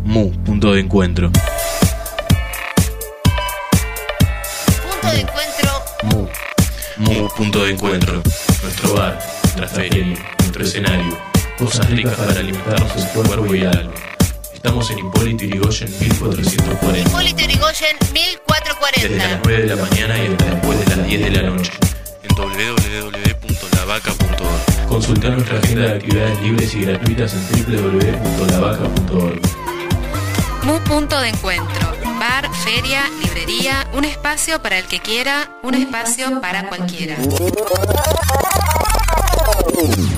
Mu, 0.04 0.32
punto 0.44 0.74
de 0.74 0.82
encuentro. 0.82 1.32
Punto 4.82 5.12
de 5.12 5.22
encuentro. 5.22 5.70
Mu. 6.04 6.28
Mu, 6.98 7.28
punto 7.30 7.64
de 7.66 7.72
encuentro. 7.72 8.22
Nuestro 8.64 8.94
bar, 8.94 9.20
nuestra 9.44 9.68
feria, 9.68 10.06
nuestro 10.40 10.64
escenario. 10.64 11.18
Cosas 11.60 11.90
ricas 11.90 12.16
para 12.16 12.40
alimentarnos 12.40 12.96
en 12.96 13.08
cuerpo 13.24 13.54
y 13.56 13.66
alma. 13.66 13.92
Estamos 14.54 14.90
en 14.90 15.00
Hipólito 15.00 15.44
Yrigoyen 15.46 15.90
1440. 16.00 17.10
Hipólito 17.10 17.42
Yrigoyen, 17.44 17.98
Desde 18.02 19.18
las 19.18 19.34
1440. 19.40 19.40
9 19.44 19.62
de 19.62 19.68
la 19.68 19.76
mañana 19.76 20.18
y 20.18 20.28
hasta 20.28 20.46
después 20.46 20.80
de 20.80 20.86
las 20.96 21.06
10 21.08 21.22
de 21.22 21.30
la 21.30 21.42
noche. 21.50 21.72
En 22.24 22.36
www.lavaca.org. 22.36 24.75
Consulta 24.96 25.28
nuestra 25.30 25.58
agenda 25.58 25.82
de 25.82 25.94
actividades 25.96 26.42
libres 26.42 26.74
y 26.74 26.86
gratuitas 26.86 27.34
en 27.34 27.42
www.lavaca.org. 27.66 29.42
Mu 30.64 30.80
Punto 30.86 31.20
de 31.20 31.28
Encuentro. 31.28 31.92
Bar, 32.18 32.50
feria, 32.64 33.02
librería, 33.22 33.86
un 33.94 34.06
espacio 34.06 34.62
para 34.62 34.80
el 34.80 34.86
que 34.86 35.00
quiera, 35.00 35.60
un 35.64 35.74
espacio 35.74 36.40
para 36.40 36.70
cualquiera. 36.70 37.18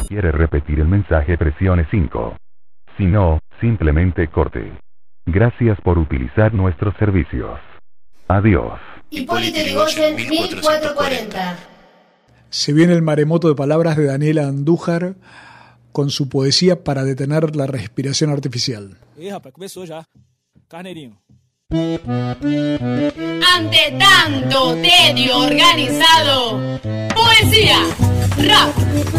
quiere 0.07 0.31
repetir 0.31 0.79
el 0.79 0.87
mensaje 0.87 1.39
presione 1.39 1.87
5. 1.89 2.37
Si 2.97 3.05
no, 3.05 3.39
simplemente 3.59 4.27
corte. 4.27 4.73
Gracias 5.25 5.81
por 5.81 5.97
utilizar 5.97 6.53
nuestros 6.53 6.95
servicios. 6.97 7.59
Adiós. 8.27 8.79
Hipólito 9.09 9.59
Yrigoyen, 9.59 10.15
1440. 10.15 11.76
Se 12.49 12.73
viene 12.73 12.93
el 12.93 13.01
maremoto 13.01 13.47
de 13.47 13.55
palabras 13.55 13.97
de 13.97 14.05
Daniela 14.05 14.47
Andújar 14.47 15.15
con 15.91 16.09
su 16.09 16.29
poesía 16.29 16.83
para 16.83 17.03
detener 17.03 17.55
la 17.55 17.67
respiración 17.67 18.29
artificial. 18.29 18.97
Ih, 19.17 19.31
rapaz, 19.31 19.51
começou 19.51 19.85
já. 19.85 20.05
Carneirinho. 20.67 21.17
Ante 23.55 23.83
tanto 23.97 24.75
tedio 24.75 25.37
organizado, 25.39 26.59
poesía, 27.13 27.79
rap, 28.37 28.73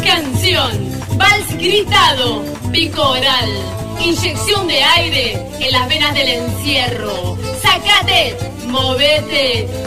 canción, 0.05 0.73
vals 1.19 1.57
gritado, 1.59 2.45
pico 2.73 3.03
oral, 3.03 3.51
inyección 4.03 4.67
de 4.67 4.83
aire 4.83 5.47
en 5.61 5.73
las 5.73 5.89
venas 5.89 6.15
del 6.15 6.29
encierro. 6.29 7.37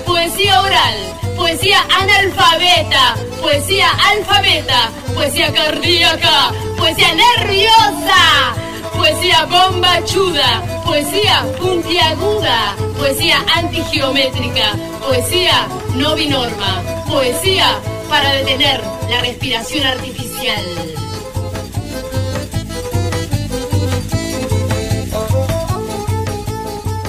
Poesía 0.06 0.62
oral, 0.62 0.96
poesía 1.36 1.86
analfabeta, 1.90 3.16
poesía 3.42 3.88
alfabeta, 4.12 4.92
poesía 5.14 5.52
cardíaca, 5.54 6.52
poesía 6.78 7.14
nerviosa. 7.16 8.56
Poesía 8.96 9.46
bombachuda, 9.46 10.82
poesía 10.86 11.44
puntiaguda, 11.60 12.76
poesía 13.00 13.44
antigeométrica, 13.56 14.76
poesía 15.08 15.68
no 15.96 16.14
binorma, 16.14 16.84
poesía 17.10 17.80
para 18.08 18.34
detener 18.34 18.82
la 19.10 19.22
respiración 19.22 19.88
artificial. 19.88 20.64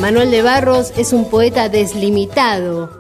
Manuel 0.02 0.32
de 0.32 0.42
Barros 0.42 0.92
es 0.96 1.12
un 1.12 1.30
poeta 1.30 1.68
deslimitado 1.68 2.90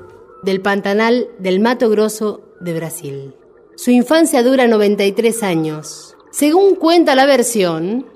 del 0.44 0.60
Pantanal 0.60 1.26
del 1.40 1.58
Mato 1.58 1.90
Grosso 1.90 2.42
de 2.60 2.74
Brasil. 2.74 3.34
Su 3.74 3.90
infancia 3.90 4.44
dura 4.44 4.68
93 4.68 5.42
años. 5.42 6.16
Según 6.30 6.76
cuenta 6.76 7.16
la 7.16 7.26
versión, 7.26 8.06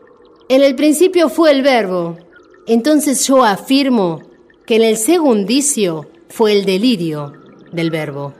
en 0.48 0.62
el 0.62 0.76
principio 0.76 1.28
fue 1.28 1.50
el 1.50 1.62
verbo. 1.62 2.16
Entonces 2.68 3.26
yo 3.26 3.42
afirmo 3.42 4.22
que 4.66 4.76
en 4.76 4.82
el 4.82 4.96
segundicio 4.96 6.08
fue 6.28 6.52
el 6.52 6.64
delirio 6.64 7.32
del 7.72 7.90
verbo. 7.90 8.34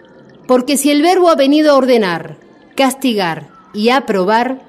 Porque 0.47 0.77
si 0.77 0.93
el 0.93 1.03
verbo 1.03 1.29
ha 1.29 1.35
venido 1.35 1.73
a 1.73 1.77
ordenar, 1.77 2.39
castigar 2.77 3.51
y 3.75 3.89
aprobar, 3.89 4.63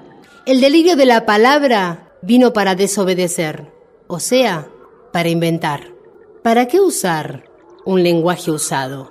el 0.48 0.60
delirio 0.60 0.96
de 0.96 1.06
la 1.06 1.28
palabra 1.28 2.14
vino 2.24 2.52
para 2.52 2.74
desobedecer, 2.74 3.72
o 4.08 4.20
sea, 4.20 4.72
para 5.18 5.30
inventar. 5.30 5.96
¿Para 6.44 6.68
qué 6.68 6.80
usar 6.80 7.50
un 7.86 8.04
lenguaje 8.04 8.52
usado? 8.52 9.10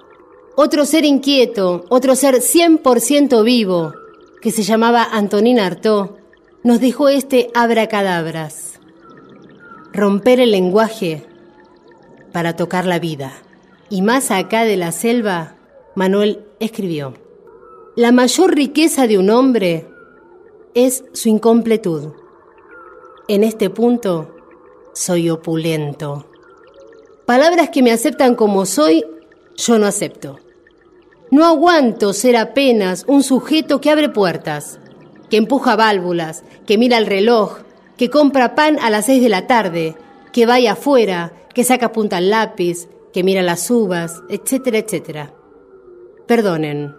Otro 0.54 0.84
ser 0.84 1.04
inquieto, 1.04 1.84
otro 1.88 2.14
ser 2.14 2.36
100% 2.36 3.42
vivo, 3.42 3.92
que 4.40 4.52
se 4.52 4.62
llamaba 4.62 5.02
Antonín 5.02 5.58
Artaud, 5.58 6.10
nos 6.62 6.78
dejó 6.78 7.08
este 7.08 7.50
abracadabras. 7.54 8.78
Romper 9.92 10.38
el 10.38 10.52
lenguaje 10.52 11.26
para 12.30 12.54
tocar 12.54 12.86
la 12.86 13.00
vida. 13.00 13.32
Y 13.90 14.00
más 14.00 14.30
acá 14.30 14.62
de 14.62 14.76
la 14.76 14.92
selva, 14.92 15.56
Manuel 15.96 16.44
escribió, 16.60 17.14
La 17.96 18.12
mayor 18.12 18.54
riqueza 18.54 19.08
de 19.08 19.18
un 19.18 19.28
hombre 19.28 19.88
es 20.72 21.02
su 21.14 21.28
incompletud. 21.28 22.12
En 23.26 23.42
este 23.42 23.70
punto, 23.70 24.35
soy 24.96 25.28
opulento. 25.28 26.26
Palabras 27.26 27.68
que 27.68 27.82
me 27.82 27.92
aceptan 27.92 28.34
como 28.34 28.64
soy, 28.64 29.04
yo 29.56 29.78
no 29.78 29.86
acepto. 29.86 30.40
No 31.30 31.44
aguanto 31.44 32.14
ser 32.14 32.36
apenas 32.36 33.04
un 33.06 33.22
sujeto 33.22 33.80
que 33.80 33.90
abre 33.90 34.08
puertas, 34.08 34.80
que 35.28 35.36
empuja 35.36 35.76
válvulas, 35.76 36.44
que 36.66 36.78
mira 36.78 36.96
el 36.96 37.06
reloj, 37.06 37.58
que 37.98 38.08
compra 38.08 38.54
pan 38.54 38.78
a 38.80 38.88
las 38.88 39.06
seis 39.06 39.22
de 39.22 39.28
la 39.28 39.46
tarde, 39.46 39.96
que 40.32 40.46
vaya 40.46 40.72
afuera, 40.72 41.32
que 41.52 41.64
saca 41.64 41.92
punta 41.92 42.16
al 42.16 42.30
lápiz, 42.30 42.88
que 43.12 43.22
mira 43.22 43.42
las 43.42 43.70
uvas, 43.70 44.22
etcétera, 44.30 44.78
etcétera. 44.78 45.34
Perdonen, 46.26 46.94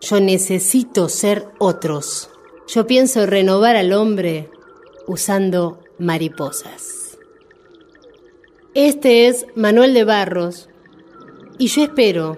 yo 0.00 0.20
necesito 0.20 1.10
ser 1.10 1.48
otros. 1.58 2.30
Yo 2.66 2.86
pienso 2.86 3.26
renovar 3.26 3.76
al 3.76 3.92
hombre 3.92 4.48
usando 5.06 5.83
mariposas. 5.98 7.18
Este 8.74 9.28
es 9.28 9.46
Manuel 9.54 9.94
de 9.94 10.04
Barros 10.04 10.68
y 11.58 11.68
yo 11.68 11.82
espero 11.82 12.36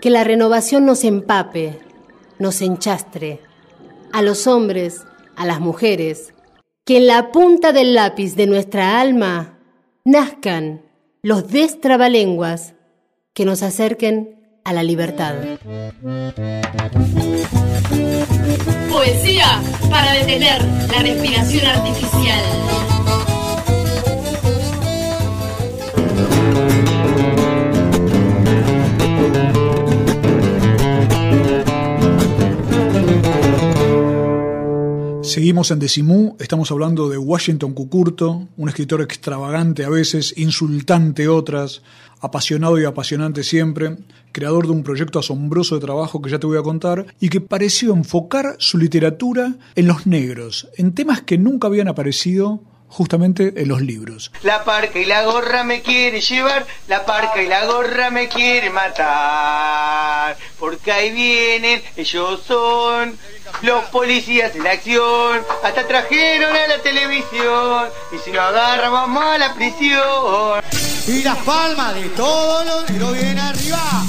que 0.00 0.10
la 0.10 0.24
renovación 0.24 0.86
nos 0.86 1.04
empape, 1.04 1.80
nos 2.38 2.62
enchastre, 2.62 3.40
a 4.12 4.22
los 4.22 4.46
hombres, 4.46 5.04
a 5.36 5.46
las 5.46 5.60
mujeres, 5.60 6.32
que 6.84 6.96
en 6.98 7.06
la 7.06 7.32
punta 7.32 7.72
del 7.72 7.94
lápiz 7.94 8.34
de 8.34 8.46
nuestra 8.46 9.00
alma 9.00 9.58
nazcan 10.04 10.82
los 11.22 11.50
destrabalenguas 11.50 12.74
que 13.34 13.44
nos 13.44 13.62
acerquen 13.62 14.39
a 14.64 14.72
la 14.72 14.82
libertad. 14.82 15.34
Poesía 18.90 19.60
para 19.90 20.12
detener 20.12 20.62
la 20.92 21.02
respiración 21.02 21.66
artificial. 21.66 22.99
Seguimos 35.30 35.70
en 35.70 35.78
Decimú, 35.78 36.34
estamos 36.40 36.72
hablando 36.72 37.08
de 37.08 37.16
Washington 37.16 37.72
Cucurto, 37.72 38.48
un 38.56 38.68
escritor 38.68 39.00
extravagante 39.00 39.84
a 39.84 39.88
veces, 39.88 40.34
insultante 40.36 41.28
otras, 41.28 41.82
apasionado 42.20 42.80
y 42.80 42.84
apasionante 42.84 43.44
siempre, 43.44 43.98
creador 44.32 44.66
de 44.66 44.72
un 44.72 44.82
proyecto 44.82 45.20
asombroso 45.20 45.76
de 45.76 45.82
trabajo 45.82 46.20
que 46.20 46.30
ya 46.30 46.40
te 46.40 46.48
voy 46.48 46.58
a 46.58 46.64
contar, 46.64 47.14
y 47.20 47.28
que 47.28 47.40
pareció 47.40 47.94
enfocar 47.94 48.56
su 48.58 48.76
literatura 48.76 49.54
en 49.76 49.86
los 49.86 50.04
negros, 50.04 50.68
en 50.76 50.94
temas 50.96 51.22
que 51.22 51.38
nunca 51.38 51.68
habían 51.68 51.86
aparecido 51.86 52.64
justamente 52.90 53.54
en 53.56 53.68
los 53.68 53.80
libros. 53.80 54.30
La 54.42 54.64
parca 54.64 54.98
y 54.98 55.04
la 55.04 55.24
gorra 55.24 55.64
me 55.64 55.80
quiere 55.80 56.20
llevar, 56.20 56.66
la 56.88 57.06
parca 57.06 57.42
y 57.42 57.46
la 57.46 57.64
gorra 57.64 58.10
me 58.10 58.28
quiere 58.28 58.68
matar, 58.68 60.36
porque 60.58 60.92
ahí 60.92 61.10
vienen, 61.12 61.82
ellos 61.96 62.42
son 62.46 63.16
los 63.62 63.84
policías 63.86 64.54
en 64.56 64.66
acción, 64.66 65.40
hasta 65.62 65.86
trajeron 65.86 66.54
a 66.54 66.66
la 66.66 66.82
televisión, 66.82 67.88
y 68.12 68.18
si 68.18 68.32
no 68.32 68.40
agarran 68.40 68.92
vamos 68.92 69.24
a 69.24 69.38
la 69.38 69.54
prisión. 69.54 70.62
Y 71.06 71.22
las 71.22 71.38
palmas 71.38 71.94
de 71.94 72.08
todos 72.10 72.66
los 72.66 72.90
negros 72.90 73.12
bien 73.14 73.38
arriba. 73.38 74.02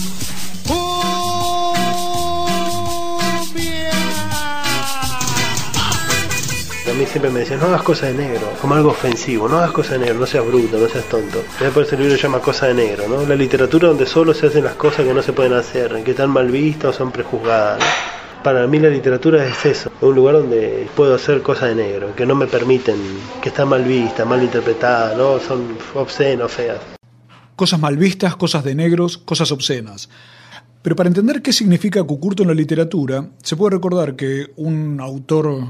A 6.89 6.93
mí 6.93 7.05
siempre 7.05 7.29
me 7.29 7.41
decían, 7.41 7.59
no 7.59 7.67
hagas 7.67 7.83
cosas 7.83 8.09
de 8.15 8.23
negro, 8.25 8.53
como 8.59 8.73
algo 8.73 8.89
ofensivo, 8.89 9.47
no 9.47 9.57
hagas 9.57 9.71
cosas 9.71 9.93
de 9.93 9.99
negro, 9.99 10.19
no 10.19 10.25
seas 10.25 10.45
bruto, 10.45 10.79
no 10.79 10.89
seas 10.89 11.05
tonto. 11.05 11.43
Por 11.73 11.83
eso 11.83 11.95
el 11.95 12.01
libro 12.01 12.17
se 12.17 12.23
llama 12.23 12.39
Cosa 12.39 12.67
de 12.67 12.73
Negro, 12.73 13.07
¿no? 13.07 13.25
La 13.25 13.35
literatura 13.35 13.89
donde 13.89 14.07
solo 14.07 14.33
se 14.33 14.47
hacen 14.47 14.63
las 14.63 14.73
cosas 14.73 15.05
que 15.05 15.13
no 15.13 15.21
se 15.21 15.31
pueden 15.31 15.53
hacer, 15.53 16.03
que 16.03 16.11
están 16.11 16.31
mal 16.31 16.49
vistas 16.49 16.95
o 16.95 16.97
son 16.97 17.11
prejuzgadas. 17.11 17.79
¿no? 17.79 18.43
Para 18.43 18.65
mí 18.65 18.79
la 18.79 18.89
literatura 18.89 19.45
es 19.45 19.63
eso, 19.63 19.91
es 19.95 20.03
un 20.03 20.15
lugar 20.15 20.33
donde 20.35 20.89
puedo 20.95 21.13
hacer 21.13 21.43
cosas 21.43 21.69
de 21.69 21.75
negro, 21.75 22.15
que 22.15 22.25
no 22.25 22.33
me 22.33 22.47
permiten, 22.47 22.95
que 23.39 23.49
están 23.49 23.69
mal 23.69 23.83
vistas, 23.83 24.27
mal 24.27 24.41
interpretadas, 24.41 25.15
¿no? 25.15 25.39
Son 25.39 25.77
obscenas, 25.93 26.51
feas. 26.51 26.79
Cosas 27.55 27.79
mal 27.79 27.95
vistas, 27.95 28.35
cosas 28.35 28.63
de 28.63 28.73
negros, 28.73 29.19
cosas 29.19 29.51
obscenas. 29.51 30.09
Pero 30.81 30.95
para 30.95 31.07
entender 31.07 31.43
qué 31.43 31.53
significa 31.53 32.03
Cucurto 32.03 32.41
en 32.41 32.49
la 32.49 32.55
literatura, 32.55 33.29
se 33.43 33.55
puede 33.55 33.75
recordar 33.75 34.15
que 34.15 34.47
un 34.55 34.99
autor 34.99 35.67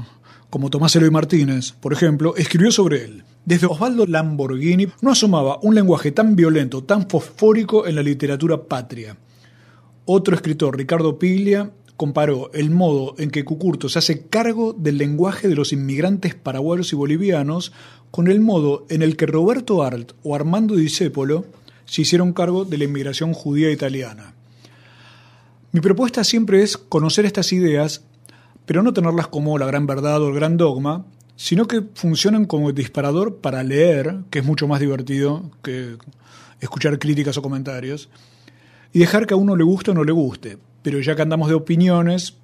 como 0.52 0.68
Tomás 0.68 0.94
Eloy 0.94 1.10
Martínez, 1.10 1.72
por 1.72 1.94
ejemplo, 1.94 2.36
escribió 2.36 2.70
sobre 2.70 3.02
él. 3.06 3.24
Desde 3.46 3.66
Osvaldo 3.66 4.04
Lamborghini 4.04 4.86
no 5.00 5.10
asomaba 5.10 5.58
un 5.62 5.74
lenguaje 5.74 6.12
tan 6.12 6.36
violento, 6.36 6.84
tan 6.84 7.08
fosfórico 7.08 7.86
en 7.86 7.94
la 7.94 8.02
literatura 8.02 8.64
patria. 8.64 9.16
Otro 10.04 10.34
escritor, 10.36 10.76
Ricardo 10.76 11.18
Piglia, 11.18 11.70
comparó 11.96 12.50
el 12.52 12.68
modo 12.68 13.14
en 13.16 13.30
que 13.30 13.46
Cucurto 13.46 13.88
se 13.88 13.98
hace 13.98 14.26
cargo 14.26 14.74
del 14.74 14.98
lenguaje 14.98 15.48
de 15.48 15.54
los 15.54 15.72
inmigrantes 15.72 16.34
paraguayos 16.34 16.92
y 16.92 16.96
bolivianos 16.96 17.72
con 18.10 18.28
el 18.28 18.40
modo 18.42 18.84
en 18.90 19.00
el 19.00 19.16
que 19.16 19.24
Roberto 19.24 19.82
Arlt 19.82 20.12
o 20.22 20.34
Armando 20.34 20.76
Discépolo 20.76 21.46
se 21.86 22.02
hicieron 22.02 22.34
cargo 22.34 22.66
de 22.66 22.76
la 22.76 22.84
inmigración 22.84 23.32
judía 23.32 23.70
italiana. 23.70 24.34
Mi 25.72 25.80
propuesta 25.80 26.22
siempre 26.24 26.62
es 26.62 26.76
conocer 26.76 27.24
estas 27.24 27.54
ideas 27.54 28.04
pero 28.66 28.82
no 28.82 28.92
tenerlas 28.92 29.28
como 29.28 29.58
la 29.58 29.66
gran 29.66 29.86
verdad 29.86 30.22
o 30.22 30.28
el 30.28 30.34
gran 30.34 30.56
dogma, 30.56 31.04
sino 31.36 31.66
que 31.66 31.82
funcionan 31.94 32.44
como 32.44 32.72
disparador 32.72 33.38
para 33.38 33.62
leer, 33.62 34.20
que 34.30 34.40
es 34.40 34.44
mucho 34.44 34.68
más 34.68 34.80
divertido 34.80 35.50
que 35.62 35.96
escuchar 36.60 36.98
críticas 36.98 37.36
o 37.36 37.42
comentarios, 37.42 38.08
y 38.92 39.00
dejar 39.00 39.26
que 39.26 39.34
a 39.34 39.36
uno 39.36 39.56
le 39.56 39.64
guste 39.64 39.90
o 39.90 39.94
no 39.94 40.04
le 40.04 40.12
guste. 40.12 40.58
Pero 40.82 41.00
ya 41.00 41.16
que 41.16 41.22
andamos 41.22 41.48
de 41.48 41.54
opiniones, 41.54 42.36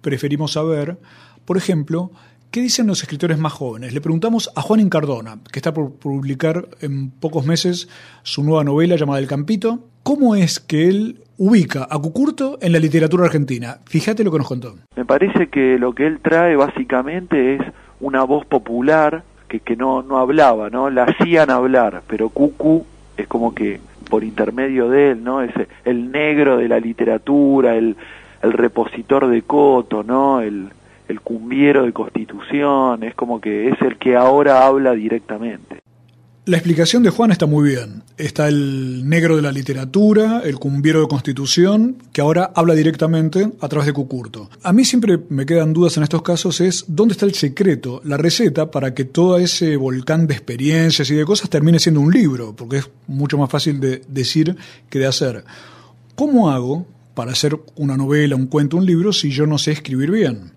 preferimos 0.00 0.52
saber, 0.52 0.98
por 1.44 1.56
ejemplo, 1.56 2.10
¿qué 2.50 2.60
dicen 2.60 2.86
los 2.86 3.02
escritores 3.02 3.38
más 3.38 3.52
jóvenes? 3.52 3.92
Le 3.92 4.00
preguntamos 4.00 4.50
a 4.54 4.62
Juan 4.62 4.80
Incardona, 4.80 5.38
que 5.52 5.58
está 5.58 5.72
por 5.72 5.92
publicar 5.92 6.66
en 6.80 7.10
pocos 7.10 7.44
meses 7.44 7.88
su 8.22 8.42
nueva 8.42 8.64
novela 8.64 8.96
llamada 8.96 9.18
El 9.18 9.26
Campito, 9.26 9.80
cómo 10.02 10.34
es 10.34 10.60
que 10.60 10.88
él 10.88 11.20
ubica 11.38 11.86
a 11.90 11.98
Cucurto 11.98 12.58
en 12.60 12.72
la 12.72 12.78
literatura 12.78 13.26
argentina. 13.26 13.78
Fíjate 13.86 14.24
lo 14.24 14.32
que 14.32 14.38
nos 14.38 14.48
contó. 14.48 14.76
Me 14.96 15.04
parece 15.04 15.48
que 15.48 15.78
lo 15.78 15.94
que 15.94 16.06
él 16.06 16.20
trae 16.20 16.56
básicamente 16.56 17.56
es 17.56 17.62
una 18.00 18.24
voz 18.24 18.46
popular 18.46 19.24
que, 19.48 19.60
que 19.60 19.76
no, 19.76 20.02
no 20.02 20.18
hablaba, 20.18 20.70
¿no? 20.70 20.90
La 20.90 21.04
hacían 21.04 21.50
hablar, 21.50 22.02
pero 22.06 22.30
Cucu 22.30 22.86
es 23.16 23.26
como 23.26 23.54
que 23.54 23.80
por 24.08 24.24
intermedio 24.24 24.88
de 24.88 25.10
él, 25.12 25.24
¿no? 25.24 25.42
Es 25.42 25.52
el 25.84 26.10
negro 26.10 26.56
de 26.58 26.68
la 26.68 26.80
literatura, 26.80 27.76
el, 27.76 27.96
el 28.42 28.52
repositor 28.52 29.28
de 29.28 29.42
Coto, 29.42 30.02
¿no? 30.02 30.40
El, 30.40 30.70
el 31.08 31.20
cumbiero 31.20 31.84
de 31.84 31.92
Constitución, 31.92 33.02
es 33.02 33.14
como 33.14 33.40
que 33.40 33.68
es 33.68 33.80
el 33.82 33.98
que 33.98 34.16
ahora 34.16 34.66
habla 34.66 34.92
directamente. 34.92 35.80
La 36.46 36.58
explicación 36.58 37.02
de 37.02 37.10
Juan 37.10 37.32
está 37.32 37.46
muy 37.46 37.70
bien. 37.70 38.04
Está 38.16 38.46
el 38.46 39.08
negro 39.08 39.34
de 39.34 39.42
la 39.42 39.50
literatura, 39.50 40.42
el 40.44 40.60
cumbiero 40.60 41.00
de 41.00 41.08
Constitución, 41.08 41.96
que 42.12 42.20
ahora 42.20 42.52
habla 42.54 42.74
directamente 42.74 43.50
a 43.60 43.68
través 43.68 43.86
de 43.86 43.92
Cucurto. 43.92 44.48
A 44.62 44.72
mí 44.72 44.84
siempre 44.84 45.18
me 45.28 45.44
quedan 45.44 45.72
dudas 45.72 45.96
en 45.96 46.04
estos 46.04 46.22
casos 46.22 46.60
es 46.60 46.84
dónde 46.86 47.14
está 47.14 47.26
el 47.26 47.34
secreto, 47.34 48.00
la 48.04 48.16
receta 48.16 48.70
para 48.70 48.94
que 48.94 49.04
todo 49.04 49.38
ese 49.38 49.76
volcán 49.76 50.28
de 50.28 50.34
experiencias 50.34 51.10
y 51.10 51.16
de 51.16 51.24
cosas 51.24 51.50
termine 51.50 51.80
siendo 51.80 52.00
un 52.00 52.12
libro, 52.12 52.54
porque 52.54 52.76
es 52.76 52.90
mucho 53.08 53.38
más 53.38 53.50
fácil 53.50 53.80
de 53.80 54.02
decir 54.06 54.56
que 54.88 55.00
de 55.00 55.06
hacer. 55.06 55.42
¿Cómo 56.14 56.50
hago 56.50 56.86
para 57.14 57.32
hacer 57.32 57.58
una 57.74 57.96
novela, 57.96 58.36
un 58.36 58.46
cuento, 58.46 58.76
un 58.76 58.86
libro 58.86 59.12
si 59.12 59.32
yo 59.32 59.48
no 59.48 59.58
sé 59.58 59.72
escribir 59.72 60.12
bien? 60.12 60.52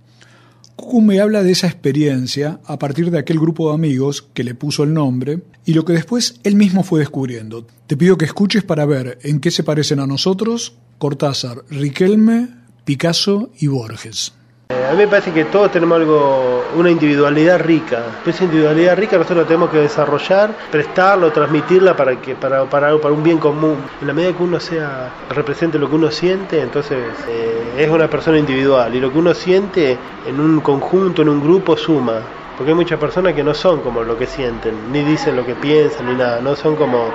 Me 1.01 1.21
habla 1.21 1.43
de 1.43 1.51
esa 1.51 1.67
experiencia 1.67 2.59
a 2.65 2.77
partir 2.77 3.09
de 3.09 3.19
aquel 3.19 3.39
grupo 3.39 3.69
de 3.69 3.75
amigos 3.75 4.27
que 4.33 4.43
le 4.43 4.53
puso 4.53 4.83
el 4.83 4.93
nombre 4.93 5.41
y 5.65 5.73
lo 5.73 5.85
que 5.85 5.93
después 5.93 6.35
él 6.43 6.55
mismo 6.55 6.83
fue 6.83 6.99
descubriendo. 6.99 7.65
Te 7.87 7.97
pido 7.97 8.17
que 8.17 8.25
escuches 8.25 8.63
para 8.63 8.85
ver 8.85 9.17
en 9.23 9.39
qué 9.39 9.49
se 9.49 9.63
parecen 9.63 9.99
a 9.99 10.07
nosotros 10.07 10.75
Cortázar, 10.97 11.63
Riquelme, 11.69 12.49
Picasso 12.85 13.51
y 13.59 13.67
Borges. 13.67 14.33
Eh, 14.71 14.85
a 14.85 14.91
mí 14.91 14.97
me 14.97 15.07
parece 15.07 15.33
que 15.33 15.45
todos 15.45 15.71
tenemos 15.71 15.97
algo, 15.97 16.63
una 16.75 16.91
individualidad 16.91 17.59
rica. 17.59 18.03
Esa 18.23 18.43
individualidad 18.43 18.95
rica 18.95 19.17
nosotros 19.17 19.39
la 19.39 19.47
tenemos 19.47 19.71
que 19.71 19.79
desarrollar, 19.79 20.55
prestarlo, 20.69 21.31
transmitirla 21.31 21.95
para 21.95 22.21
que 22.21 22.35
para, 22.35 22.65
para, 22.65 22.95
para 22.99 23.11
un 23.11 23.23
bien 23.23 23.39
común. 23.39 23.77
En 23.99 24.05
la 24.05 24.13
medida 24.13 24.33
que 24.33 24.43
uno 24.43 24.59
sea 24.59 25.11
represente 25.31 25.79
lo 25.79 25.89
que 25.89 25.95
uno 25.95 26.11
siente, 26.11 26.61
entonces 26.61 26.99
eh, 27.27 27.77
es 27.79 27.89
una 27.89 28.07
persona 28.07 28.37
individual 28.37 28.93
y 28.93 28.99
lo 28.99 29.11
que 29.11 29.17
uno 29.17 29.33
siente 29.33 29.97
en 30.27 30.39
un 30.39 30.61
conjunto, 30.61 31.23
en 31.23 31.29
un 31.29 31.41
grupo 31.41 31.75
suma. 31.75 32.21
Porque 32.55 32.69
hay 32.69 32.75
muchas 32.75 32.99
personas 32.99 33.33
que 33.33 33.43
no 33.43 33.55
son 33.55 33.81
como 33.81 34.03
lo 34.03 34.19
que 34.19 34.27
sienten, 34.27 34.91
ni 34.91 35.01
dicen 35.01 35.35
lo 35.35 35.47
que 35.47 35.55
piensan, 35.55 36.05
ni 36.05 36.13
nada, 36.13 36.41
no 36.41 36.55
son 36.55 36.75
como 36.75 37.05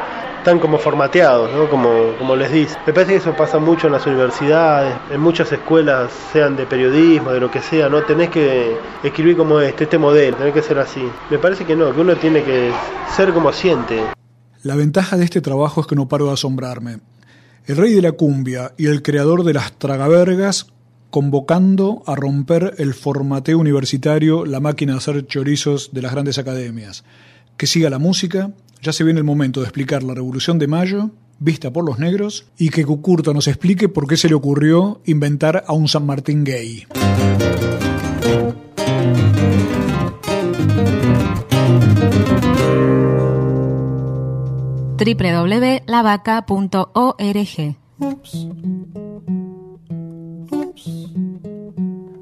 están 0.44 0.58
como 0.58 0.76
formateados, 0.76 1.50
¿no? 1.54 1.70
como, 1.70 2.12
como 2.18 2.36
les 2.36 2.52
dice. 2.52 2.76
Me 2.86 2.92
parece 2.92 3.12
que 3.12 3.16
eso 3.16 3.34
pasa 3.34 3.58
mucho 3.58 3.86
en 3.86 3.94
las 3.94 4.06
universidades, 4.06 4.94
en 5.10 5.18
muchas 5.18 5.50
escuelas, 5.50 6.12
sean 6.34 6.54
de 6.54 6.66
periodismo, 6.66 7.30
de 7.30 7.40
lo 7.40 7.50
que 7.50 7.62
sea, 7.62 7.88
¿no? 7.88 8.02
Tenés 8.02 8.28
que 8.28 8.76
escribir 9.02 9.38
como 9.38 9.58
este, 9.60 9.84
este 9.84 9.96
modelo, 9.96 10.36
tenés 10.36 10.52
que 10.52 10.60
ser 10.60 10.78
así. 10.78 11.00
Me 11.30 11.38
parece 11.38 11.64
que 11.64 11.74
no, 11.74 11.94
que 11.94 12.00
uno 12.02 12.14
tiene 12.16 12.42
que 12.42 12.70
ser 13.16 13.32
como 13.32 13.54
siente. 13.54 14.02
La 14.62 14.76
ventaja 14.76 15.16
de 15.16 15.24
este 15.24 15.40
trabajo 15.40 15.80
es 15.80 15.86
que 15.86 15.96
no 15.96 16.08
paro 16.08 16.26
de 16.26 16.34
asombrarme. 16.34 16.98
El 17.64 17.78
rey 17.78 17.94
de 17.94 18.02
la 18.02 18.12
cumbia 18.12 18.74
y 18.76 18.88
el 18.88 19.00
creador 19.00 19.44
de 19.44 19.54
las 19.54 19.72
tragavergas 19.72 20.66
convocando 21.08 22.02
a 22.06 22.16
romper 22.16 22.74
el 22.76 22.92
formateo 22.92 23.58
universitario, 23.58 24.44
la 24.44 24.60
máquina 24.60 24.92
de 24.92 24.98
hacer 24.98 25.26
chorizos 25.26 25.94
de 25.94 26.02
las 26.02 26.12
grandes 26.12 26.36
academias. 26.36 27.02
Que 27.56 27.66
siga 27.66 27.88
la 27.88 27.98
música, 27.98 28.50
ya 28.84 28.92
se 28.92 29.02
viene 29.02 29.18
el 29.18 29.24
momento 29.24 29.60
de 29.60 29.66
explicar 29.66 30.02
la 30.02 30.12
Revolución 30.12 30.58
de 30.58 30.66
Mayo, 30.66 31.10
vista 31.38 31.72
por 31.72 31.86
los 31.86 31.98
negros, 31.98 32.44
y 32.58 32.68
que 32.68 32.84
Cucurta 32.84 33.32
nos 33.32 33.48
explique 33.48 33.88
por 33.88 34.06
qué 34.06 34.18
se 34.18 34.28
le 34.28 34.34
ocurrió 34.34 35.00
inventar 35.06 35.64
a 35.66 35.72
un 35.72 35.88
San 35.88 36.04
Martín 36.04 36.44
gay. 36.44 36.86
www.lavaca.org 44.96 47.76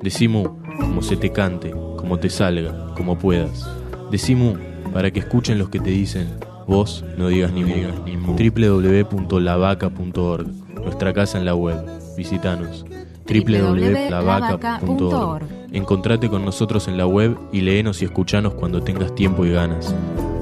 Decimu, 0.01 0.45
como 0.81 1.03
se 1.03 1.17
te 1.17 1.33
cante, 1.33 1.71
como 1.71 2.19
te 2.19 2.31
salga, 2.31 2.95
como 2.97 3.19
puedas. 3.19 3.69
Decimu, 4.11 4.55
para 4.93 5.11
que 5.11 5.21
escuchen 5.21 5.59
los 5.59 5.69
que 5.69 5.81
te 5.81 5.91
dicen, 5.91 6.29
vos 6.73 7.05
no 7.19 7.29
digas 7.29 7.53
ni 7.53 7.65
mu. 7.65 8.33
www.lavaca.org, 8.33 10.47
nuestra 10.75 11.13
casa 11.13 11.37
en 11.39 11.45
la 11.45 11.55
web. 11.55 11.77
Visítanos. 12.17 12.87
www.lavaca.org. 13.27 15.45
Encontrate 15.73 16.31
con 16.31 16.47
nosotros 16.47 16.89
en 16.89 16.97
la 16.97 17.07
web 17.07 17.37
y 17.53 17.61
léenos 17.61 18.01
y 18.03 18.07
escuchanos 18.07 18.55
cuando 18.55 18.83
tengas 18.83 19.15
tiempo 19.15 19.45
y 19.45 19.53
ganas. 19.53 19.95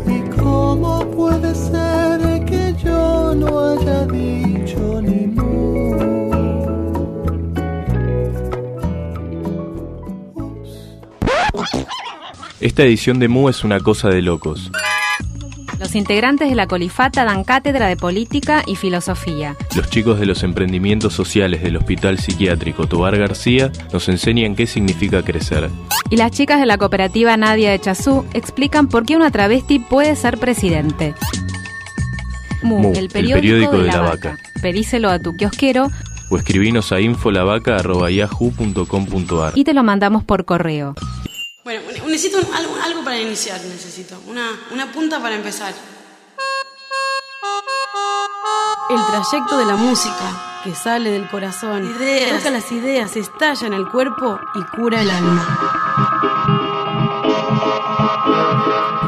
¿Y 0.06 0.20
cómo 0.38 1.04
puede 1.10 1.52
ser 1.54 2.44
que 2.44 2.76
yo 2.82 3.34
no 3.34 3.70
haya 3.70 4.06
dicho 4.06 5.02
ni 5.02 5.26
mu? 5.26 6.30
Esta 12.60 12.84
edición 12.84 13.18
de 13.18 13.26
Mu 13.28 13.48
es 13.48 13.64
una 13.64 13.80
cosa 13.80 14.10
de 14.10 14.22
locos. 14.22 14.70
Los 15.90 15.96
integrantes 15.96 16.48
de 16.48 16.54
la 16.54 16.68
Colifata 16.68 17.24
dan 17.24 17.42
cátedra 17.42 17.88
de 17.88 17.96
política 17.96 18.62
y 18.64 18.76
filosofía. 18.76 19.56
Los 19.74 19.90
chicos 19.90 20.20
de 20.20 20.26
los 20.26 20.44
emprendimientos 20.44 21.12
sociales 21.12 21.64
del 21.64 21.78
Hospital 21.78 22.20
Psiquiátrico 22.20 22.86
Tobar 22.86 23.18
García 23.18 23.72
nos 23.92 24.08
enseñan 24.08 24.54
qué 24.54 24.68
significa 24.68 25.24
crecer. 25.24 25.68
Y 26.08 26.16
las 26.16 26.30
chicas 26.30 26.60
de 26.60 26.66
la 26.66 26.78
cooperativa 26.78 27.36
Nadia 27.36 27.72
de 27.72 27.80
Chazú 27.80 28.24
explican 28.34 28.86
por 28.86 29.04
qué 29.04 29.16
una 29.16 29.32
travesti 29.32 29.80
puede 29.80 30.14
ser 30.14 30.38
presidente. 30.38 31.16
Mu, 32.62 32.78
Mu, 32.78 32.92
el, 32.94 33.08
periódico 33.08 33.76
de, 33.76 33.88
la, 33.88 34.00
vaca. 34.00 34.38
Pedíselo 34.62 35.10
a 35.10 35.18
tu 35.18 35.34
kiosquero 35.34 35.90
O 36.30 36.36
escribinos 36.36 36.92
a 36.92 37.00
infolavaca.yahoo.com.ar 37.00 39.54
y 39.56 39.64
te 39.64 39.74
lo 39.74 39.82
mandamos 39.82 40.22
por 40.22 40.44
correo. 40.44 40.94
Bueno, 41.64 41.82
necesito 42.06 42.38
un- 42.38 42.54
algo, 42.54 42.74
algo 42.82 43.04
para 43.04 43.18
iniciar, 43.18 43.60
necesito. 43.64 44.18
Una, 44.26 44.48
una 44.72 44.90
punta 44.92 45.20
para 45.20 45.34
empezar. 45.34 45.74
El 48.88 49.06
trayecto 49.06 49.56
de 49.58 49.66
la 49.66 49.76
música 49.76 50.60
que 50.64 50.74
sale 50.74 51.10
del 51.10 51.28
corazón, 51.28 51.92
toca 52.38 52.50
las 52.50 52.70
ideas, 52.72 53.14
estalla 53.16 53.66
en 53.66 53.74
el 53.74 53.88
cuerpo 53.88 54.38
y 54.54 54.76
cura 54.76 55.00
el 55.02 55.10
alma. 55.10 55.58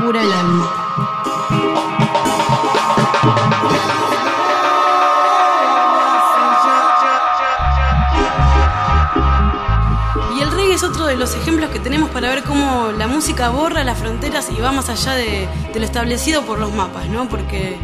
Cura 0.04 0.22
el 0.22 0.32
alma. 0.32 1.82
Los 11.16 11.34
ejemplos 11.34 11.70
que 11.70 11.78
tenemos 11.78 12.10
para 12.10 12.28
ver 12.28 12.42
cómo 12.42 12.92
la 12.92 13.06
música 13.06 13.50
borra 13.50 13.84
las 13.84 13.98
fronteras 13.98 14.48
y 14.50 14.60
va 14.60 14.72
más 14.72 14.88
allá 14.88 15.14
de, 15.14 15.48
lo 15.74 15.84
establecido 15.84 16.42
por 16.42 16.58
los 16.58 16.72
mapas, 16.72 17.06
¿no? 17.08 17.28
Porque 17.28 17.76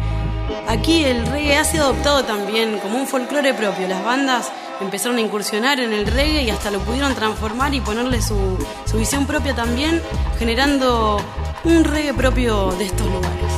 aquí 0.67 1.03
el 1.03 1.25
reggae 1.27 1.57
ha 1.57 1.63
sido 1.63 1.85
adoptado 1.85 2.23
también 2.23 2.79
como 2.79 2.97
un 2.97 3.07
folclore 3.07 3.53
propio. 3.53 3.87
Las 3.87 4.03
bandas 4.03 4.51
empezaron 4.81 5.17
a 5.17 5.21
incursionar 5.21 5.79
en 5.79 5.93
el 5.93 6.07
reggae 6.07 6.43
y 6.43 6.49
hasta 6.49 6.71
lo 6.71 6.79
pudieron 6.79 7.13
transformar 7.15 7.73
y 7.73 7.81
ponerle 7.81 8.21
su 8.21 8.57
visión 8.93 9.25
propia 9.25 9.55
también, 9.55 10.01
generando 10.37 11.21
un 11.63 11.83
reggae 11.83 12.13
propio 12.13 12.71
de 12.71 12.85
estos 12.85 13.07
lugares. 13.07 13.49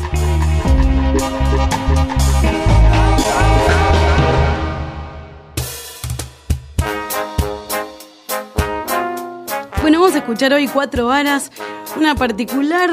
Bueno, 9.91 10.03
vamos 10.03 10.15
a 10.15 10.19
escuchar 10.19 10.53
hoy 10.53 10.69
Cuatro 10.69 11.07
Varas, 11.07 11.51
una 11.97 12.15
particular 12.15 12.89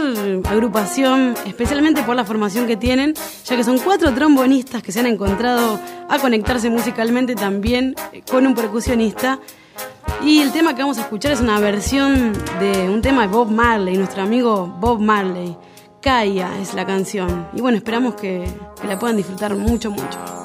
agrupación, 0.50 1.36
especialmente 1.46 2.02
por 2.02 2.16
la 2.16 2.24
formación 2.24 2.66
que 2.66 2.76
tienen, 2.76 3.14
ya 3.44 3.54
que 3.54 3.62
son 3.62 3.78
cuatro 3.78 4.12
trombonistas 4.14 4.82
que 4.82 4.90
se 4.90 4.98
han 4.98 5.06
encontrado 5.06 5.78
a 6.08 6.18
conectarse 6.18 6.70
musicalmente 6.70 7.36
también 7.36 7.94
eh, 8.12 8.22
con 8.28 8.48
un 8.48 8.56
percusionista. 8.56 9.38
Y 10.24 10.40
el 10.40 10.50
tema 10.50 10.74
que 10.74 10.82
vamos 10.82 10.98
a 10.98 11.02
escuchar 11.02 11.30
es 11.30 11.40
una 11.40 11.60
versión 11.60 12.32
de 12.58 12.90
un 12.90 13.00
tema 13.00 13.22
de 13.22 13.28
Bob 13.28 13.48
Marley, 13.48 13.96
nuestro 13.96 14.22
amigo 14.22 14.66
Bob 14.66 14.98
Marley. 14.98 15.56
Kaya 16.02 16.58
es 16.60 16.74
la 16.74 16.84
canción. 16.84 17.46
Y 17.54 17.60
bueno, 17.60 17.78
esperamos 17.78 18.16
que 18.16 18.44
la 18.84 18.98
puedan 18.98 19.16
disfrutar 19.16 19.54
mucho, 19.54 19.92
mucho. 19.92 20.37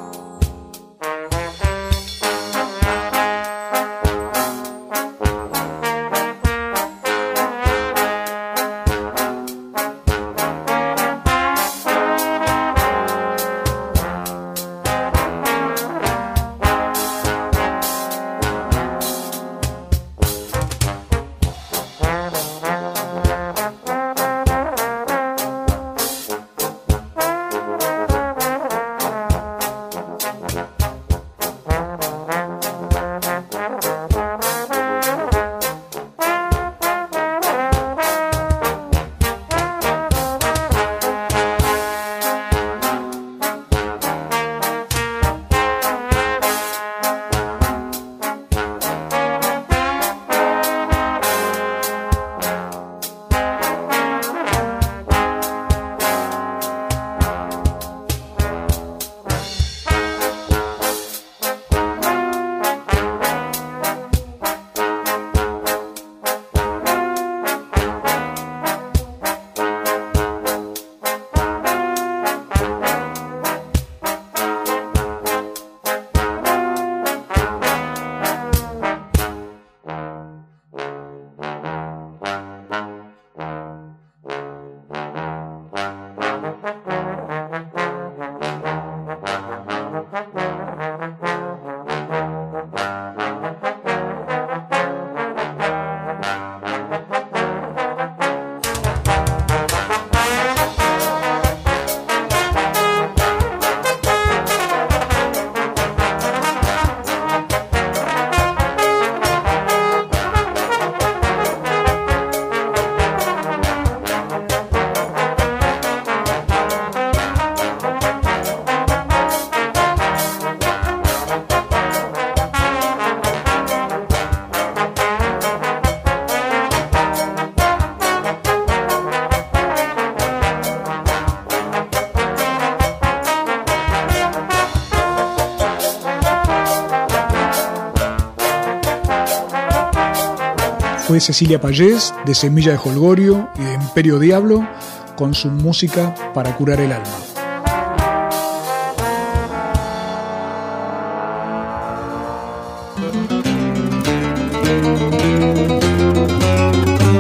Fue 141.14 141.20
Cecilia 141.20 141.62
Payés, 141.62 142.12
de 142.26 142.34
Semilla 142.34 142.72
de 142.72 142.80
Holgorio 142.84 143.48
y 143.60 143.62
de 143.62 143.76
Imperio 143.76 144.18
Diablo, 144.18 144.68
con 145.16 145.36
su 145.36 145.52
música 145.52 146.16
para 146.34 146.58
curar 146.58 146.80
el 146.80 146.92
alma. 146.92 147.08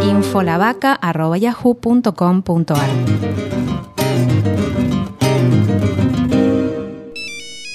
infolavaca.yahoo.com.ar 0.01 2.89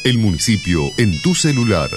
El 0.02 0.18
municipio 0.18 0.81
en 0.98 1.22
tu 1.22 1.37
celular. 1.37 1.88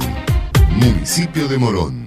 Municipio 0.79 1.49
de 1.49 1.57
Morón. 1.57 2.06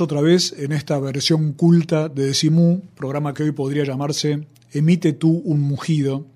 Otra 0.00 0.20
vez 0.20 0.54
en 0.58 0.72
esta 0.72 0.98
versión 0.98 1.52
culta 1.52 2.08
de 2.08 2.26
Decimú, 2.26 2.82
programa 2.96 3.32
que 3.32 3.44
hoy 3.44 3.52
podría 3.52 3.84
llamarse 3.84 4.46
Emite 4.72 5.14
tú 5.14 5.40
un 5.44 5.60
mugido, 5.62 6.26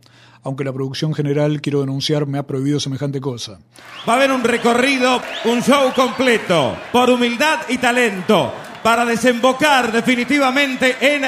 aunque 0.43 0.65
la 0.65 0.73
producción 0.73 1.13
general, 1.13 1.61
quiero 1.61 1.81
denunciar, 1.81 2.27
me 2.27 2.39
ha 2.39 2.47
prohibido 2.47 2.81
semejante 2.81 3.21
cosa. 3.21 3.59
Va 4.09 4.15
a 4.15 4.17
haber 4.17 4.33
un 4.33 4.43
recorrido, 4.43 5.21
un 5.45 5.63
show 5.63 5.93
completo, 5.95 6.75
por 6.91 7.11
humildad 7.11 7.61
y 7.69 7.77
talento, 7.77 8.53
para 8.83 9.05
desembocar 9.05 9.93
definitivamente 9.93 10.97
en 10.99 11.25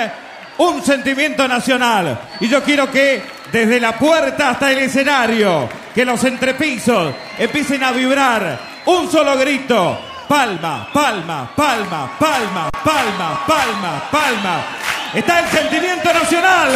un 0.58 0.82
sentimiento 0.82 1.46
nacional. 1.46 2.18
Y 2.40 2.48
yo 2.48 2.62
quiero 2.62 2.90
que 2.90 3.20
desde 3.52 3.78
la 3.78 3.98
puerta 3.98 4.50
hasta 4.50 4.72
el 4.72 4.78
escenario, 4.78 5.68
que 5.94 6.06
los 6.06 6.24
entrepisos 6.24 7.12
empiecen 7.38 7.82
a 7.82 7.92
vibrar 7.92 8.58
un 8.86 9.10
solo 9.10 9.36
grito. 9.36 10.11
Palma, 10.32 10.88
palma, 10.94 11.50
palma, 11.54 12.10
palma, 12.18 12.70
palma, 12.82 13.40
palma, 13.46 14.02
palma. 14.10 14.64
Está 15.12 15.40
el 15.40 15.48
sentimiento 15.50 16.10
nacional. 16.10 16.70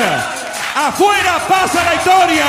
Afuera 0.75 1.39
pasa 1.49 1.83
la 1.83 1.95
historia. 1.95 2.45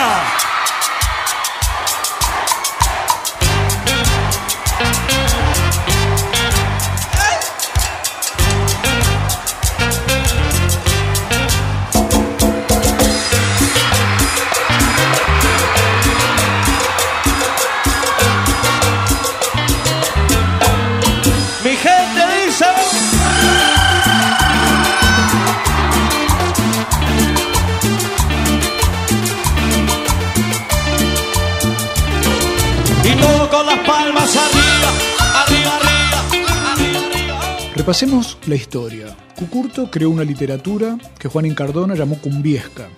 Repasemos 37.87 38.37
la 38.47 38.55
historia. 38.55 39.15
Cucurto 39.33 39.89
creó 39.89 40.09
una 40.09 40.25
literatura 40.25 40.97
que 41.17 41.29
Juan 41.29 41.45
Incardona 41.45 41.95
llamó 41.95 42.19
cumbiesca, 42.19 42.89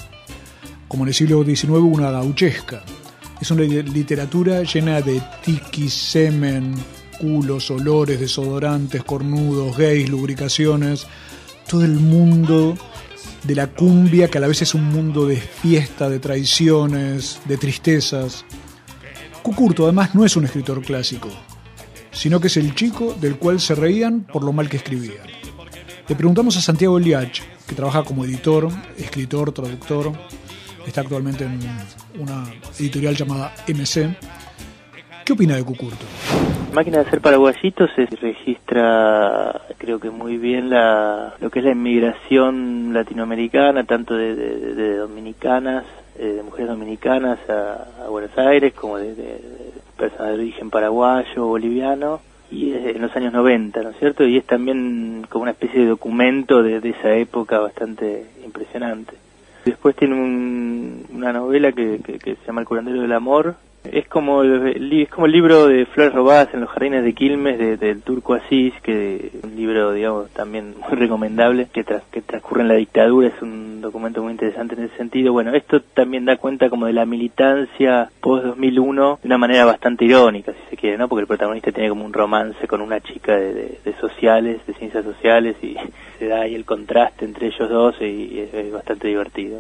como 0.88 1.04
en 1.04 1.10
el 1.10 1.14
siglo 1.14 1.44
XIX 1.46 1.70
una 1.74 2.10
gauchesca. 2.10 2.82
Es 3.40 3.52
una 3.52 3.62
li- 3.62 3.84
literatura 3.84 4.64
llena 4.64 5.00
de 5.02 5.22
tiki, 5.46 5.92
semen, 5.92 6.74
culos, 7.20 7.70
olores, 7.70 8.20
desodorantes, 8.20 9.04
cornudos, 9.04 9.78
gays, 9.78 10.10
lubricaciones, 10.10 11.06
todo 11.68 11.86
el 11.86 11.92
mundo 12.00 12.76
de 13.44 13.54
la 13.54 13.68
cumbia 13.68 14.28
que 14.28 14.40
a 14.40 14.42
la 14.42 14.48
vez 14.48 14.64
es 14.64 14.74
un 14.74 14.86
mundo 14.86 15.28
de 15.28 15.38
fiesta, 15.38 16.10
de 16.10 16.18
traiciones, 16.18 17.42
de 17.46 17.58
tristezas. 17.58 18.44
Cucurto 19.44 19.84
además 19.84 20.16
no 20.16 20.26
es 20.26 20.36
un 20.36 20.46
escritor 20.46 20.82
clásico, 20.82 21.30
sino 22.12 22.40
que 22.40 22.48
es 22.48 22.58
el 22.58 22.76
chico 22.76 23.14
del 23.20 23.38
cual 23.38 23.60
se 23.60 23.76
reían 23.76 24.22
por 24.22 24.44
lo 24.44 24.54
mal 24.54 24.70
que 24.70 24.78
escribía. 24.78 25.22
Le 26.08 26.16
preguntamos 26.16 26.58
a 26.58 26.62
Santiago 26.62 26.98
Liach, 26.98 27.42
que 27.68 27.76
trabaja 27.76 28.04
como 28.04 28.26
editor, 28.26 28.70
escritor, 28.98 29.52
traductor, 29.52 30.12
está 30.86 31.02
actualmente 31.02 31.44
en 31.44 31.60
una 32.20 32.46
editorial 32.80 33.16
llamada 33.16 33.54
MC. 33.68 34.18
¿Qué 35.24 35.34
opina 35.34 35.56
de 35.56 35.64
Cucurto? 35.64 36.06
Máquina 36.74 37.00
de 37.00 37.08
hacer 37.08 37.22
paraguayitos 37.22 37.90
se 37.96 38.06
registra, 38.06 39.62
creo 39.78 40.00
que 40.00 40.10
muy 40.10 40.38
bien, 40.38 40.70
la, 40.70 41.36
lo 41.40 41.50
que 41.50 41.60
es 41.60 41.66
la 41.66 41.72
inmigración 41.72 42.94
latinoamericana, 42.94 43.84
tanto 43.84 44.16
de 44.16 44.98
dominicanas, 44.98 45.86
eh, 46.22 46.34
de 46.34 46.44
mujeres 46.44 46.68
dominicanas 46.68 47.40
a, 47.50 48.04
a 48.04 48.10
Buenos 48.10 48.38
Aires, 48.38 48.74
como 48.74 48.98
de, 48.98 49.16
de- 50.00 50.10
de 50.28 50.34
origen 50.34 50.70
paraguayo, 50.70 51.46
boliviano, 51.48 52.20
y 52.52 52.74
en 52.74 53.02
los 53.02 53.16
años 53.16 53.32
90, 53.34 53.84
¿no 53.84 53.90
es 53.90 53.98
cierto? 54.00 54.24
Y 54.26 54.38
es 54.38 54.46
también 54.46 55.26
como 55.30 55.44
una 55.44 55.52
especie 55.52 55.82
de 55.82 55.88
documento 55.88 56.64
de, 56.64 56.78
esa 56.90 57.14
época 57.14 57.60
bastante 57.60 58.26
impresionante. 58.44 59.14
Después 59.66 59.96
tiene 59.96 60.16
un- 60.16 61.06
una 61.14 61.32
novela 61.34 61.72
que 61.72 62.00
se 62.24 62.36
llama 62.48 62.62
El 62.62 62.68
curandero 62.68 63.02
del 63.02 63.12
amor. 63.12 63.56
Es 63.86 64.08
como 64.08 64.44
el, 64.44 64.92
es 65.02 65.10
como 65.10 65.26
el 65.26 65.32
libro 65.32 65.68
de 65.68 65.86
Flores 65.86 66.14
robadas 66.14 66.50
en 66.54 66.60
los 66.60 66.70
jardines 66.70 67.04
de 67.04 67.14
Quilmes 67.14 67.58
de- 67.58 67.78
del 67.78 68.02
turco 68.02 68.34
Asís, 68.34 68.74
que 68.84 69.32
un 69.42 69.56
libro, 69.56 69.94
digamos, 69.94 70.30
también 70.32 70.76
muy 70.90 70.98
recomendable, 70.98 71.68
que, 71.74 71.84
tras- 71.86 72.04
que 72.12 72.22
transcurre 72.22 72.62
en 72.62 72.68
la 72.68 72.74
dictadura, 72.76 73.30
es 73.30 73.42
un 73.42 73.80
documento 73.82 74.22
muy 74.22 74.32
interesante 74.34 74.76
en 74.76 74.84
ese 74.84 74.98
sentido. 74.98 75.32
Bueno, 75.32 75.54
esto 75.56 75.82
también 75.82 76.26
da 76.26 76.36
cuenta 76.38 76.70
como 76.70 76.86
de 76.88 76.94
la 76.94 77.06
militancia 77.06 78.10
post-2001 78.22 79.20
de 79.22 79.28
una 79.28 79.38
manera 79.38 79.66
bastante 79.66 80.04
irónica, 80.06 80.52
si 80.52 80.70
se 80.70 80.78
quiere, 80.78 80.98
¿no? 80.98 81.08
Porque 81.08 81.22
el 81.22 81.28
protagonista 81.28 81.72
tiene 81.72 81.90
como 81.90 82.06
un 82.06 82.14
romance 82.14 82.68
con 82.68 82.82
una 82.82 83.00
chica 83.00 83.38
de, 83.38 83.54
de- 83.84 83.94
sociales, 84.00 84.60
de 84.68 84.74
ciencias 84.74 85.04
sociales, 85.06 85.56
y 85.64 85.76
se 86.20 86.28
da 86.28 86.42
ahí 86.42 86.54
el 86.56 86.66
contraste 86.66 87.26
entre 87.26 87.48
ellos 87.48 87.70
dos 87.70 87.96
y, 88.02 88.40
es 88.54 88.72
bastante 88.72 89.08
divertido. 89.08 89.60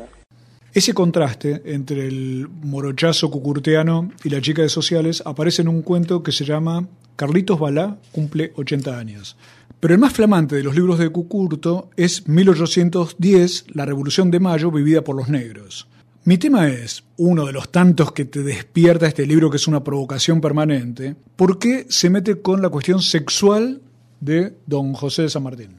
Ese 0.73 0.93
contraste 0.93 1.63
entre 1.65 2.07
el 2.07 2.47
morochazo 2.47 3.31
cucurteano 3.31 4.11
y 4.23 4.29
la 4.29 4.39
chica 4.39 4.61
de 4.61 4.69
sociales 4.69 5.23
aparece 5.25 5.63
en 5.63 5.67
un 5.67 5.81
cuento 5.81 6.21
que 6.21 6.31
se 6.31 6.45
llama 6.45 6.87
Carlitos 7.15 7.59
Balá 7.59 7.97
cumple 8.11 8.53
80 8.55 8.97
años. 8.97 9.35
Pero 9.79 9.93
el 9.93 9.99
más 9.99 10.13
flamante 10.13 10.55
de 10.55 10.63
los 10.63 10.75
libros 10.75 10.99
de 10.99 11.09
Cucurto 11.09 11.89
es 11.95 12.27
1810, 12.27 13.65
La 13.73 13.85
Revolución 13.85 14.29
de 14.29 14.39
Mayo 14.39 14.71
vivida 14.71 15.03
por 15.03 15.15
los 15.15 15.29
negros. 15.29 15.87
Mi 16.25 16.37
tema 16.37 16.67
es, 16.67 17.03
uno 17.17 17.45
de 17.45 17.53
los 17.53 17.71
tantos 17.71 18.11
que 18.11 18.25
te 18.25 18.43
despierta 18.43 19.07
este 19.07 19.25
libro 19.25 19.49
que 19.49 19.57
es 19.57 19.67
una 19.67 19.83
provocación 19.83 20.39
permanente, 20.41 21.15
¿por 21.35 21.57
qué 21.57 21.87
se 21.89 22.09
mete 22.09 22.41
con 22.41 22.61
la 22.61 22.69
cuestión 22.69 23.01
sexual 23.01 23.81
de 24.19 24.53
don 24.67 24.93
José 24.93 25.23
de 25.23 25.29
San 25.29 25.43
Martín? 25.43 25.78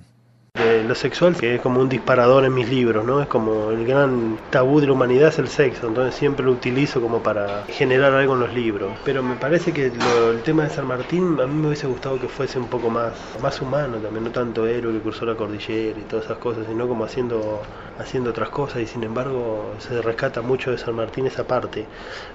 Lo 0.54 0.96
sexual 0.96 1.36
que 1.36 1.54
es 1.54 1.60
como 1.60 1.80
un 1.80 1.88
disparador 1.88 2.44
en 2.44 2.52
mis 2.52 2.68
libros, 2.68 3.04
¿no? 3.06 3.22
Es 3.22 3.28
como 3.28 3.70
el 3.70 3.86
gran 3.86 4.36
tabú 4.50 4.80
de 4.80 4.88
la 4.88 4.94
humanidad 4.94 5.28
es 5.28 5.38
el 5.38 5.46
sexo, 5.46 5.86
entonces 5.86 6.14
siempre 6.16 6.44
lo 6.44 6.50
utilizo 6.50 7.00
como 7.00 7.22
para 7.22 7.64
generar 7.68 8.12
algo 8.12 8.34
en 8.34 8.40
los 8.40 8.52
libros. 8.52 8.98
Pero 9.04 9.22
me 9.22 9.36
parece 9.36 9.72
que 9.72 9.90
lo- 9.90 10.32
el 10.32 10.42
tema 10.42 10.64
de 10.64 10.70
San 10.70 10.86
Martín 10.88 11.38
a 11.40 11.46
mí 11.46 11.54
me 11.54 11.68
hubiese 11.68 11.86
gustado 11.86 12.18
que 12.18 12.26
fuese 12.28 12.58
un 12.58 12.66
poco 12.66 12.90
más, 12.90 13.14
más 13.40 13.60
humano 13.62 13.98
también, 13.98 14.24
no 14.24 14.30
tanto 14.32 14.66
héroe 14.66 14.92
que 14.94 15.00
cruzó 15.00 15.24
la 15.24 15.36
cordillera 15.36 15.98
y 16.00 16.02
todas 16.02 16.24
esas 16.24 16.38
cosas, 16.38 16.66
sino 16.66 16.88
como 16.88 17.04
haciendo, 17.04 17.62
haciendo 17.98 18.30
otras 18.30 18.48
cosas 18.50 18.82
y 18.82 18.86
sin 18.88 19.04
embargo 19.04 19.76
se 19.78 20.02
rescata 20.02 20.42
mucho 20.42 20.72
de 20.72 20.78
San 20.78 20.96
Martín 20.96 21.26
esa 21.26 21.44
parte, 21.44 21.86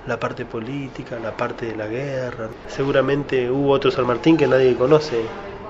la 0.06 0.18
parte 0.20 0.46
política, 0.46 1.20
la 1.20 1.36
parte 1.36 1.66
de 1.66 1.76
la 1.76 1.88
guerra. 1.88 2.50
Seguramente 2.68 3.52
hubo 3.52 3.72
otro 3.72 3.92
San 3.92 4.08
Martín 4.08 4.38
que 4.38 4.48
nadie 4.48 4.74
conoce, 4.76 5.18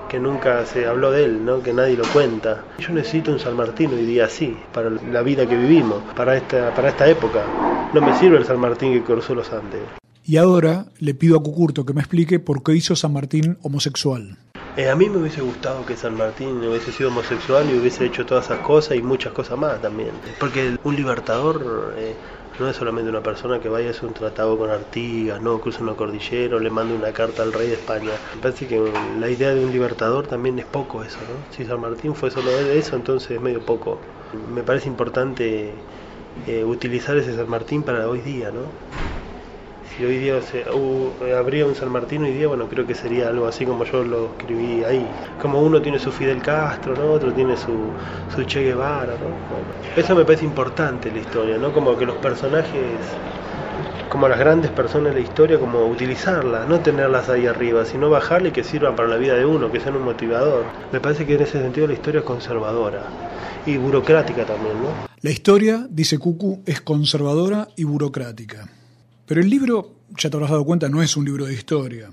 que 0.09 0.19
nunca 0.19 0.65
se 0.65 0.85
habló 0.85 1.11
de 1.11 1.25
él, 1.25 1.45
¿no? 1.45 1.61
que 1.61 1.73
nadie 1.73 1.95
lo 1.97 2.03
cuenta. 2.13 2.63
Yo 2.79 2.89
necesito 2.89 3.31
un 3.31 3.39
San 3.39 3.55
Martín 3.55 3.91
hoy 3.93 4.05
día 4.05 4.25
así, 4.25 4.57
para 4.73 4.89
la 4.89 5.21
vida 5.21 5.47
que 5.47 5.55
vivimos, 5.55 6.03
para 6.15 6.37
esta, 6.37 6.73
para 6.73 6.89
esta 6.89 7.07
época. 7.07 7.45
No 7.93 8.01
me 8.01 8.17
sirve 8.17 8.37
el 8.37 8.45
San 8.45 8.59
Martín 8.59 8.93
que 8.93 9.03
cruzó 9.03 9.35
los 9.35 9.51
Andes. 9.51 9.81
Y 10.23 10.37
ahora 10.37 10.87
le 10.99 11.13
pido 11.13 11.37
a 11.37 11.43
Cucurto 11.43 11.85
que 11.85 11.93
me 11.93 12.01
explique 12.01 12.39
por 12.39 12.63
qué 12.63 12.73
hizo 12.73 12.95
San 12.95 13.13
Martín 13.13 13.57
homosexual. 13.61 14.37
Eh, 14.77 14.89
a 14.89 14.95
mí 14.95 15.07
me 15.07 15.17
hubiese 15.17 15.41
gustado 15.41 15.85
que 15.85 15.95
San 15.95 16.17
Martín 16.17 16.57
hubiese 16.57 16.91
sido 16.91 17.09
homosexual 17.09 17.65
y 17.69 17.77
hubiese 17.77 18.05
hecho 18.05 18.25
todas 18.25 18.45
esas 18.45 18.59
cosas 18.59 18.97
y 18.97 19.01
muchas 19.01 19.31
cosas 19.31 19.57
más 19.57 19.81
también. 19.81 20.09
Porque 20.37 20.77
un 20.83 20.95
libertador 20.95 21.93
eh, 21.97 22.13
no 22.59 22.69
es 22.69 22.75
solamente 22.75 23.09
una 23.09 23.21
persona 23.23 23.59
que 23.59 23.69
vaya 23.69 23.87
a 23.87 23.91
hacer 23.91 24.05
un 24.05 24.13
tratado 24.13 24.57
con 24.57 24.69
Artigas, 24.69 25.41
no 25.41 25.59
cruza 25.59 25.83
una 25.83 25.95
cordillera 25.95 26.55
o 26.55 26.59
le 26.59 26.69
manda 26.69 26.95
una 26.95 27.11
carta 27.13 27.43
al 27.43 27.53
rey 27.53 27.67
de 27.67 27.75
España. 27.75 28.21
Me 28.33 28.41
parece 28.41 28.67
que 28.67 28.79
la 29.19 29.29
idea 29.29 29.53
de 29.53 29.61
un 29.61 29.71
libertador 29.71 30.27
también 30.27 30.57
es 30.59 30.65
poco 30.65 31.03
eso, 31.03 31.25
¿no? 31.25 31.45
Si 31.51 31.65
San 31.65 31.81
Martín 31.81 32.15
fue 32.15 32.31
solo 32.31 32.55
de 32.55 32.77
eso, 32.77 32.95
entonces 32.95 33.31
es 33.31 33.41
medio 33.41 33.65
poco. 33.65 33.99
Me 34.31 34.63
parece 34.63 34.87
importante 34.89 35.85
eh, 36.45 36.63
utilizar 36.65 37.17
ese 37.17 37.35
San 37.35 37.49
Martín 37.49 37.83
para 37.83 38.07
hoy 38.09 38.21
día, 38.21 38.51
¿no? 38.51 38.77
Si 39.97 40.03
hoy 40.05 40.17
día 40.17 40.41
se, 40.41 40.65
hu- 40.65 41.11
habría 41.37 41.65
un 41.65 41.75
San 41.75 41.89
Martín 41.91 42.23
hoy 42.23 42.31
día, 42.33 42.47
bueno, 42.47 42.67
creo 42.67 42.85
que 42.85 42.95
sería 42.95 43.29
algo 43.29 43.47
así 43.47 43.65
como 43.65 43.83
yo 43.85 44.03
lo 44.03 44.25
escribí 44.37 44.83
ahí. 44.83 45.05
Como 45.41 45.61
uno 45.61 45.81
tiene 45.81 45.99
su 45.99 46.11
Fidel 46.11 46.41
Castro, 46.41 46.95
¿no? 46.95 47.11
Otro 47.11 47.31
tiene 47.33 47.55
su, 47.57 47.71
su 48.35 48.43
Che 48.43 48.63
Guevara, 48.63 49.13
¿no? 49.13 50.01
Eso 50.01 50.15
me 50.15 50.25
parece 50.25 50.45
importante 50.45 51.11
la 51.11 51.19
historia, 51.19 51.57
¿no? 51.57 51.71
Como 51.71 51.97
que 51.97 52.05
los 52.05 52.15
personajes, 52.17 52.73
como 54.09 54.27
las 54.27 54.39
grandes 54.39 54.71
personas 54.71 55.13
de 55.13 55.21
la 55.21 55.25
historia, 55.27 55.59
como 55.59 55.85
utilizarlas, 55.85 56.67
no 56.67 56.79
tenerlas 56.79 57.29
ahí 57.29 57.47
arriba, 57.47 57.85
sino 57.85 58.09
bajarle 58.09 58.49
y 58.49 58.51
que 58.51 58.63
sirvan 58.63 58.95
para 58.95 59.07
la 59.07 59.17
vida 59.17 59.35
de 59.35 59.45
uno, 59.45 59.71
que 59.71 59.79
sean 59.79 59.95
un 59.95 60.03
motivador. 60.03 60.63
Me 60.91 60.99
parece 60.99 61.25
que 61.25 61.35
en 61.35 61.41
ese 61.41 61.61
sentido 61.61 61.87
la 61.87 61.93
historia 61.93 62.19
es 62.19 62.25
conservadora 62.25 63.03
y 63.65 63.77
burocrática 63.77 64.45
también, 64.45 64.81
¿no? 64.81 64.89
La 65.21 65.31
historia, 65.31 65.87
dice 65.89 66.19
Cucu, 66.19 66.61
es 66.65 66.81
conservadora 66.81 67.67
y 67.75 67.83
burocrática. 67.83 68.67
Pero 69.25 69.41
el 69.41 69.49
libro, 69.49 69.91
ya 70.17 70.29
te 70.29 70.37
habrás 70.37 70.51
dado 70.51 70.65
cuenta, 70.65 70.87
no 70.87 71.01
es 71.01 71.17
un 71.17 71.25
libro 71.25 71.45
de 71.45 71.53
historia. 71.53 72.11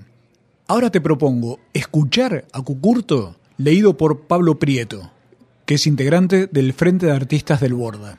Ahora 0.67 0.89
te 0.89 0.99
propongo 0.99 1.59
escuchar 1.73 2.45
a 2.51 2.61
Cucurto 2.63 3.35
leído 3.57 3.97
por 3.97 4.21
Pablo 4.21 4.57
Prieto, 4.57 5.11
que 5.65 5.75
es 5.75 5.85
integrante 5.85 6.47
del 6.47 6.73
Frente 6.73 7.05
de 7.05 7.11
Artistas 7.11 7.61
del 7.61 7.75
Borda. 7.75 8.17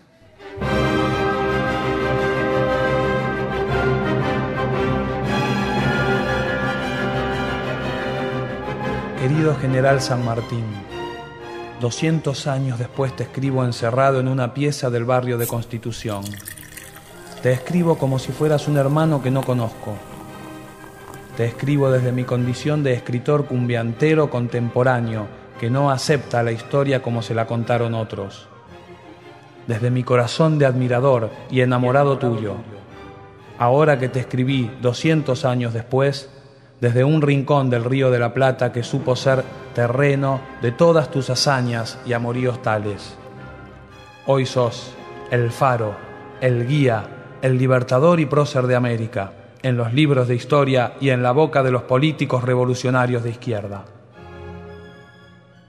Querido 9.20 9.56
general 9.56 10.00
San 10.00 10.24
Martín, 10.24 10.66
200 11.80 12.46
años 12.46 12.78
después 12.78 13.16
te 13.16 13.24
escribo 13.24 13.64
encerrado 13.64 14.20
en 14.20 14.28
una 14.28 14.54
pieza 14.54 14.88
del 14.90 15.04
barrio 15.04 15.36
de 15.36 15.48
Constitución. 15.48 16.22
Te 17.44 17.52
escribo 17.52 17.98
como 17.98 18.18
si 18.18 18.32
fueras 18.32 18.68
un 18.68 18.78
hermano 18.78 19.22
que 19.22 19.30
no 19.30 19.42
conozco. 19.42 19.92
Te 21.36 21.44
escribo 21.44 21.90
desde 21.90 22.10
mi 22.10 22.24
condición 22.24 22.82
de 22.82 22.94
escritor 22.94 23.44
cumbiantero 23.44 24.30
contemporáneo 24.30 25.26
que 25.60 25.68
no 25.68 25.90
acepta 25.90 26.42
la 26.42 26.52
historia 26.52 27.02
como 27.02 27.20
se 27.20 27.34
la 27.34 27.46
contaron 27.46 27.92
otros. 27.92 28.48
Desde 29.66 29.90
mi 29.90 30.02
corazón 30.04 30.58
de 30.58 30.64
admirador 30.64 31.28
y 31.50 31.60
enamorado 31.60 32.16
tuyo. 32.16 32.54
Ahora 33.58 33.98
que 33.98 34.08
te 34.08 34.20
escribí 34.20 34.70
200 34.80 35.44
años 35.44 35.74
después, 35.74 36.30
desde 36.80 37.04
un 37.04 37.20
rincón 37.20 37.68
del 37.68 37.84
río 37.84 38.10
de 38.10 38.20
la 38.20 38.32
Plata 38.32 38.72
que 38.72 38.82
supo 38.82 39.16
ser 39.16 39.44
terreno 39.74 40.40
de 40.62 40.72
todas 40.72 41.10
tus 41.10 41.28
hazañas 41.28 41.98
y 42.06 42.14
amoríos 42.14 42.62
tales. 42.62 43.18
Hoy 44.24 44.46
sos 44.46 44.94
el 45.30 45.50
faro, 45.50 45.94
el 46.40 46.66
guía, 46.66 47.06
el 47.44 47.58
libertador 47.58 48.20
y 48.20 48.24
prócer 48.24 48.66
de 48.66 48.74
América, 48.74 49.32
en 49.62 49.76
los 49.76 49.92
libros 49.92 50.28
de 50.28 50.34
historia 50.34 50.94
y 50.98 51.10
en 51.10 51.22
la 51.22 51.30
boca 51.32 51.62
de 51.62 51.70
los 51.70 51.82
políticos 51.82 52.42
revolucionarios 52.42 53.22
de 53.22 53.28
izquierda. 53.28 53.84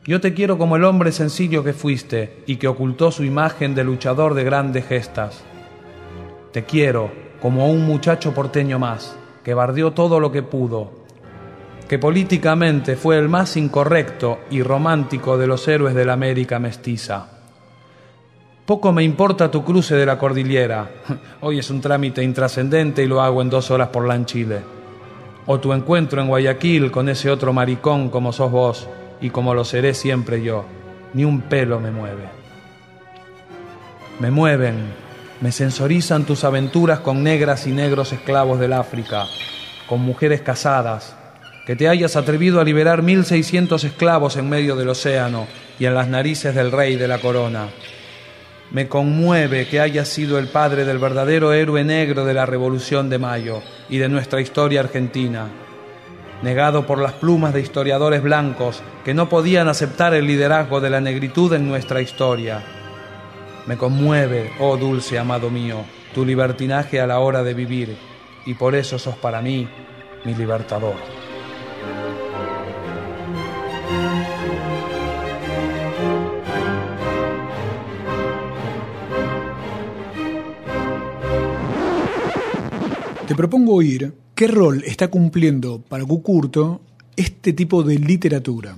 Yo 0.05 0.21
te 0.21 0.33
quiero 0.33 0.57
como 0.57 0.77
el 0.77 0.85
hombre 0.85 1.11
sencillo 1.11 1.65
que 1.65 1.73
fuiste 1.73 2.43
y 2.45 2.55
que 2.55 2.69
ocultó 2.69 3.11
su 3.11 3.25
imagen 3.25 3.75
de 3.75 3.83
luchador 3.83 4.35
de 4.35 4.45
grandes 4.45 4.87
gestas. 4.87 5.43
Te 6.53 6.63
quiero 6.63 7.11
como 7.41 7.69
un 7.69 7.85
muchacho 7.85 8.33
porteño 8.33 8.79
más, 8.79 9.17
que 9.43 9.53
bardeó 9.53 9.91
todo 9.91 10.21
lo 10.21 10.31
que 10.31 10.43
pudo, 10.43 10.91
que 11.89 11.99
políticamente 11.99 12.95
fue 12.95 13.17
el 13.17 13.27
más 13.27 13.57
incorrecto 13.57 14.39
y 14.49 14.63
romántico 14.63 15.37
de 15.37 15.47
los 15.47 15.67
héroes 15.67 15.93
de 15.93 16.05
la 16.05 16.13
América 16.13 16.57
mestiza. 16.57 17.34
Poco 18.65 18.91
me 18.91 19.03
importa 19.03 19.51
tu 19.51 19.63
cruce 19.63 19.93
de 19.93 20.07
la 20.07 20.17
cordillera, 20.17 20.89
hoy 21.41 21.59
es 21.59 21.69
un 21.69 21.81
trámite 21.81 22.23
intrascendente 22.23 23.03
y 23.03 23.07
lo 23.07 23.21
hago 23.21 23.43
en 23.43 23.49
dos 23.51 23.69
horas 23.69 23.89
por 23.89 24.11
en 24.11 24.25
Chile. 24.25 24.61
O 25.45 25.59
tu 25.59 25.71
encuentro 25.71 26.19
en 26.19 26.27
Guayaquil 26.27 26.89
con 26.89 27.07
ese 27.07 27.29
otro 27.29 27.53
maricón 27.53 28.09
como 28.09 28.33
sos 28.33 28.51
vos 28.51 28.87
y 29.21 29.29
como 29.29 29.53
lo 29.53 29.65
seré 29.65 29.93
siempre 29.93 30.41
yo, 30.41 30.65
ni 31.13 31.23
un 31.23 31.41
pelo 31.41 31.79
me 31.79 31.91
mueve. 31.91 32.27
Me 34.19 34.31
mueven, 34.31 34.77
me 35.41 35.51
sensorizan 35.51 36.23
tus 36.23 36.43
aventuras 36.43 37.01
con 37.01 37.21
negras 37.21 37.67
y 37.67 37.71
negros 37.71 38.13
esclavos 38.13 38.59
del 38.59 38.73
África, 38.73 39.25
con 39.85 40.01
mujeres 40.01 40.41
casadas, 40.41 41.15
que 41.67 41.75
te 41.75 41.87
hayas 41.87 42.15
atrevido 42.15 42.59
a 42.59 42.63
liberar 42.63 43.03
1600 43.03 43.83
esclavos 43.83 44.37
en 44.37 44.49
medio 44.49 44.75
del 44.75 44.89
océano 44.89 45.45
y 45.77 45.85
en 45.85 45.93
las 45.93 46.07
narices 46.07 46.55
del 46.55 46.71
rey 46.71 46.95
de 46.95 47.07
la 47.07 47.19
corona. 47.19 47.67
Me 48.75 48.89
conmueve 48.89 49.69
que 49.69 49.79
hayas 49.79 50.09
sido 50.09 50.37
el 50.37 50.49
padre 50.49 50.83
del 50.83 50.97
verdadero 50.97 51.53
héroe 51.53 51.85
negro 51.85 52.25
de 52.25 52.33
la 52.33 52.45
Revolución 52.45 53.09
de 53.09 53.17
Mayo 53.17 53.61
y 53.87 53.99
de 53.99 54.09
nuestra 54.09 54.41
historia 54.41 54.81
argentina, 54.81 55.47
negado 56.41 56.85
por 56.85 56.99
las 56.99 57.13
plumas 57.13 57.53
de 57.53 57.61
historiadores 57.61 58.21
blancos 58.21 58.83
que 59.05 59.13
no 59.13 59.29
podían 59.29 59.69
aceptar 59.69 60.13
el 60.13 60.27
liderazgo 60.27 60.81
de 60.81 60.89
la 60.89 60.99
negritud 60.99 61.53
en 61.53 61.69
nuestra 61.69 62.01
historia. 62.01 62.65
Me 63.65 63.77
conmueve, 63.77 64.51
oh 64.59 64.75
dulce 64.75 65.17
amado 65.17 65.49
mío, 65.49 65.85
tu 66.13 66.25
libertinaje 66.25 66.99
a 66.99 67.07
la 67.07 67.19
hora 67.19 67.43
de 67.43 67.53
vivir, 67.53 67.95
y 68.45 68.55
por 68.55 68.75
eso 68.75 68.99
sos 68.99 69.15
para 69.15 69.41
mí 69.41 69.69
mi 70.25 70.35
libertador. 70.35 70.95
Te 83.27 83.33
propongo 83.33 83.73
oír 83.73 84.13
qué 84.35 84.45
rol 84.45 84.83
está 84.85 85.07
cumpliendo 85.07 85.81
para 85.81 86.05
Cucurto 86.05 86.81
este 87.15 87.53
tipo 87.53 87.81
de 87.81 87.97
literatura. 87.97 88.75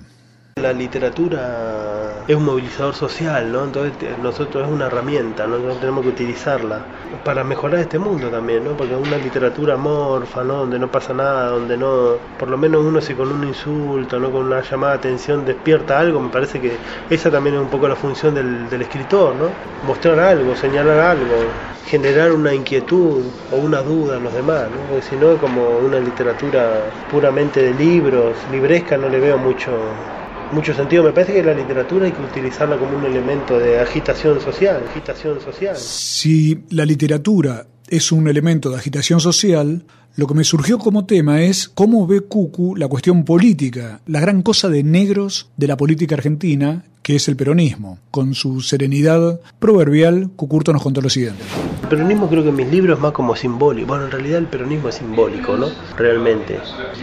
La 0.58 0.74
literatura 0.74 2.24
es 2.28 2.36
un 2.36 2.46
movilizador 2.46 2.96
social, 2.96 3.52
¿no? 3.52 3.66
Entonces 3.66 4.18
nosotros 4.18 4.66
es 4.66 4.74
una 4.74 4.88
herramienta, 4.88 5.46
¿no? 5.46 5.58
Nosotros 5.58 5.80
tenemos 5.82 6.04
que 6.04 6.10
utilizarla 6.10 6.90
para 7.24 7.44
mejorar 7.44 7.80
este 7.82 8.00
mundo 8.00 8.32
también, 8.32 8.64
¿no? 8.64 8.76
Porque 8.76 8.96
una 8.96 9.18
literatura 9.20 9.76
amorfa, 9.76 10.44
¿no? 10.44 10.56
Donde 10.56 10.80
no 10.80 10.90
pasa 10.90 11.14
nada, 11.14 11.50
donde 11.50 11.78
no, 11.78 12.24
por 12.38 12.50
lo 12.50 12.58
menos 12.58 12.84
uno 12.84 13.02
si 13.02 13.14
con 13.14 13.32
un 13.32 13.44
insulto, 13.44 14.20
¿no? 14.20 14.32
Con 14.32 14.46
una 14.48 14.62
llamada 14.62 14.94
de 14.94 14.98
atención 14.98 15.46
despierta 15.46 16.00
algo, 16.00 16.20
me 16.20 16.30
parece 16.32 16.60
que 16.60 16.82
esa 17.08 17.30
también 17.30 17.56
es 17.56 17.62
un 17.62 17.70
poco 17.70 17.88
la 17.88 17.96
función 17.96 18.34
del, 18.34 18.68
del 18.68 18.82
escritor, 18.82 19.36
¿no? 19.36 19.60
Mostrar 19.82 20.20
algo, 20.20 20.56
señalar 20.56 21.00
algo, 21.00 21.62
generar 21.84 22.32
una 22.34 22.54
inquietud 22.54 23.36
o 23.52 23.58
una 23.58 23.84
duda 23.84 24.18
en 24.18 24.24
los 24.24 24.34
demás, 24.34 24.72
¿no? 24.72 24.88
Porque 24.88 25.04
si 25.04 25.18
no, 25.18 25.38
como 25.38 25.78
una 25.80 26.00
literatura 26.00 26.96
puramente 27.08 27.62
de 27.62 27.74
libros, 27.76 28.48
libresca, 28.48 28.98
no 28.98 29.08
le 29.08 29.20
veo 29.20 29.38
mucho 29.38 30.17
mucho 30.52 30.74
sentido. 30.74 31.04
Me 31.04 31.12
parece 31.12 31.34
que 31.34 31.44
la 31.44 31.54
literatura 31.54 32.06
hay 32.06 32.12
que 32.12 32.22
utilizarla 32.22 32.78
como 32.78 32.98
un 32.98 33.06
elemento 33.06 33.60
de 33.60 33.80
agitación 33.80 34.40
social, 34.42 34.84
agitación 34.90 35.40
social. 35.42 35.76
Si 35.76 36.64
la 36.70 36.86
literatura 36.86 37.68
es 37.88 38.12
un 38.12 38.28
elemento 38.28 38.70
de 38.70 38.78
agitación 38.78 39.20
social, 39.20 39.84
Lo 40.18 40.26
que 40.26 40.34
me 40.34 40.44
surgió 40.44 40.80
como 40.80 41.06
tema 41.06 41.44
es 41.44 41.70
cómo 41.70 42.08
ve 42.08 42.22
Cucu 42.22 42.76
la 42.76 42.88
cuestión 42.88 43.24
política, 43.24 44.02
la 44.08 44.20
gran 44.20 44.42
cosa 44.42 44.68
de 44.68 44.82
negros 44.82 45.52
de 45.58 45.68
la 45.68 45.78
política 45.78 46.16
argentina, 46.16 46.86
que 47.08 47.16
es 47.16 47.30
el 47.30 47.38
peronismo. 47.38 48.00
Con 48.12 48.34
su 48.34 48.60
serenidad 48.60 49.40
proverbial, 49.60 50.30
Cucurto 50.36 50.74
nos 50.74 50.84
contó 50.84 51.00
lo 51.00 51.10
siguiente. 51.10 51.42
El 51.84 51.88
peronismo 51.88 52.28
creo 52.28 52.44
que 52.44 52.50
en 52.50 52.56
mis 52.58 52.68
libros 52.68 52.98
es 52.98 53.02
más 53.02 53.14
como 53.14 53.34
simbólico. 53.34 53.88
Bueno, 53.88 54.04
en 54.08 54.12
realidad 54.12 54.40
el 54.40 54.48
peronismo 54.48 54.90
es 54.90 54.96
simbólico, 54.96 55.56
¿no? 55.56 55.68
Realmente. 55.96 56.60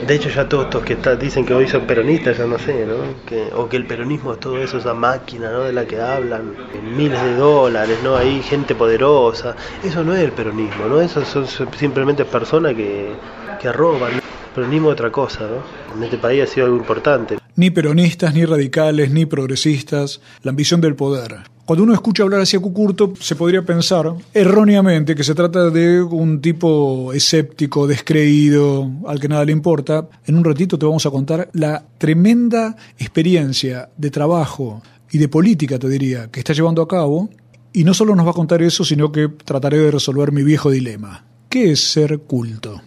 De 0.06 0.14
hecho 0.14 0.28
ya 0.28 0.46
todos 0.46 0.64
estos 0.66 0.82
que 0.82 0.92
está- 0.92 1.16
dicen 1.16 1.46
que 1.46 1.54
hoy 1.54 1.66
son 1.68 1.86
peronistas, 1.86 2.36
ya 2.36 2.44
no 2.46 2.58
sé, 2.58 2.84
¿no? 2.84 2.96
Que, 3.24 3.48
o 3.56 3.66
que 3.66 3.78
el 3.78 3.86
peronismo 3.86 4.34
es 4.34 4.40
todo 4.40 4.58
eso, 4.58 4.76
esa 4.76 4.92
máquina, 4.92 5.50
¿no? 5.50 5.60
De 5.62 5.72
la 5.72 5.86
que 5.86 5.98
hablan, 5.98 6.52
miles 6.94 7.22
de 7.22 7.36
dólares, 7.36 7.96
¿no? 8.04 8.14
Hay 8.14 8.42
gente 8.42 8.74
poderosa. 8.74 9.56
Eso 9.82 10.04
no 10.04 10.14
es 10.14 10.22
el 10.22 10.32
peronismo, 10.32 10.84
¿no? 10.86 11.00
Eso 11.00 11.24
son 11.24 11.46
simplemente 11.78 12.26
personas 12.26 12.74
que, 12.74 13.10
que 13.58 13.72
roban. 13.72 14.20
Peronismo 14.54 14.88
otra 14.88 15.10
cosa, 15.10 15.40
¿no? 15.40 15.96
En 15.96 16.02
este 16.04 16.16
país 16.16 16.42
ha 16.42 16.46
sido 16.46 16.66
algo 16.66 16.78
importante. 16.78 17.38
Ni 17.56 17.70
peronistas, 17.70 18.34
ni 18.34 18.44
radicales, 18.44 19.10
ni 19.10 19.26
progresistas, 19.26 20.20
la 20.42 20.50
ambición 20.50 20.80
del 20.80 20.94
poder. 20.94 21.38
Cuando 21.64 21.82
uno 21.82 21.94
escucha 21.94 22.22
hablar 22.22 22.42
hacia 22.42 22.60
Cucurto, 22.60 23.14
se 23.18 23.36
podría 23.36 23.62
pensar 23.62 24.12
erróneamente 24.34 25.14
que 25.14 25.24
se 25.24 25.34
trata 25.34 25.70
de 25.70 26.02
un 26.02 26.40
tipo 26.40 27.12
escéptico, 27.12 27.86
descreído, 27.86 28.90
al 29.06 29.18
que 29.18 29.28
nada 29.28 29.44
le 29.44 29.52
importa. 29.52 30.06
En 30.26 30.36
un 30.36 30.44
ratito 30.44 30.78
te 30.78 30.84
vamos 30.84 31.06
a 31.06 31.10
contar 31.10 31.48
la 31.54 31.82
tremenda 31.96 32.76
experiencia 32.98 33.88
de 33.96 34.10
trabajo 34.10 34.82
y 35.10 35.18
de 35.18 35.28
política, 35.28 35.78
te 35.78 35.88
diría, 35.88 36.30
que 36.30 36.40
está 36.40 36.52
llevando 36.52 36.82
a 36.82 36.88
cabo. 36.88 37.30
Y 37.72 37.82
no 37.84 37.94
solo 37.94 38.14
nos 38.14 38.26
va 38.26 38.32
a 38.32 38.34
contar 38.34 38.62
eso, 38.62 38.84
sino 38.84 39.10
que 39.10 39.28
trataré 39.28 39.78
de 39.78 39.90
resolver 39.90 40.32
mi 40.32 40.44
viejo 40.44 40.70
dilema. 40.70 41.24
¿Qué 41.48 41.72
es 41.72 41.80
ser 41.80 42.18
culto? 42.18 42.82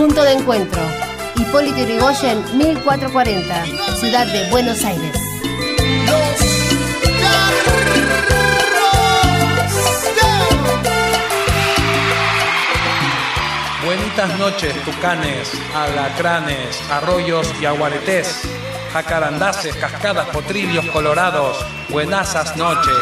Punto 0.00 0.22
de 0.22 0.32
encuentro. 0.32 0.80
Hipólito 1.36 1.76
Yrigoyen, 1.76 2.42
1440, 2.56 3.66
Ciudad 3.96 4.26
de 4.28 4.48
Buenos 4.48 4.82
Aires. 4.82 5.12
Buenitas 13.84 14.38
noches, 14.38 14.74
tucanes, 14.86 15.52
alacranes, 15.74 16.80
arroyos 16.90 17.52
y 17.60 17.66
aguaretés, 17.66 18.48
jacarandaces, 18.94 19.76
cascadas, 19.76 20.28
potrillos 20.30 20.86
colorados, 20.86 21.58
buenasas 21.90 22.56
noches. 22.56 22.94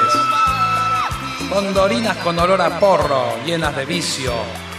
Condorinas 1.48 2.16
con 2.16 2.36
olor 2.40 2.60
a 2.60 2.80
porro, 2.80 3.36
llenas 3.46 3.76
de 3.76 3.86
vicio, 3.86 4.32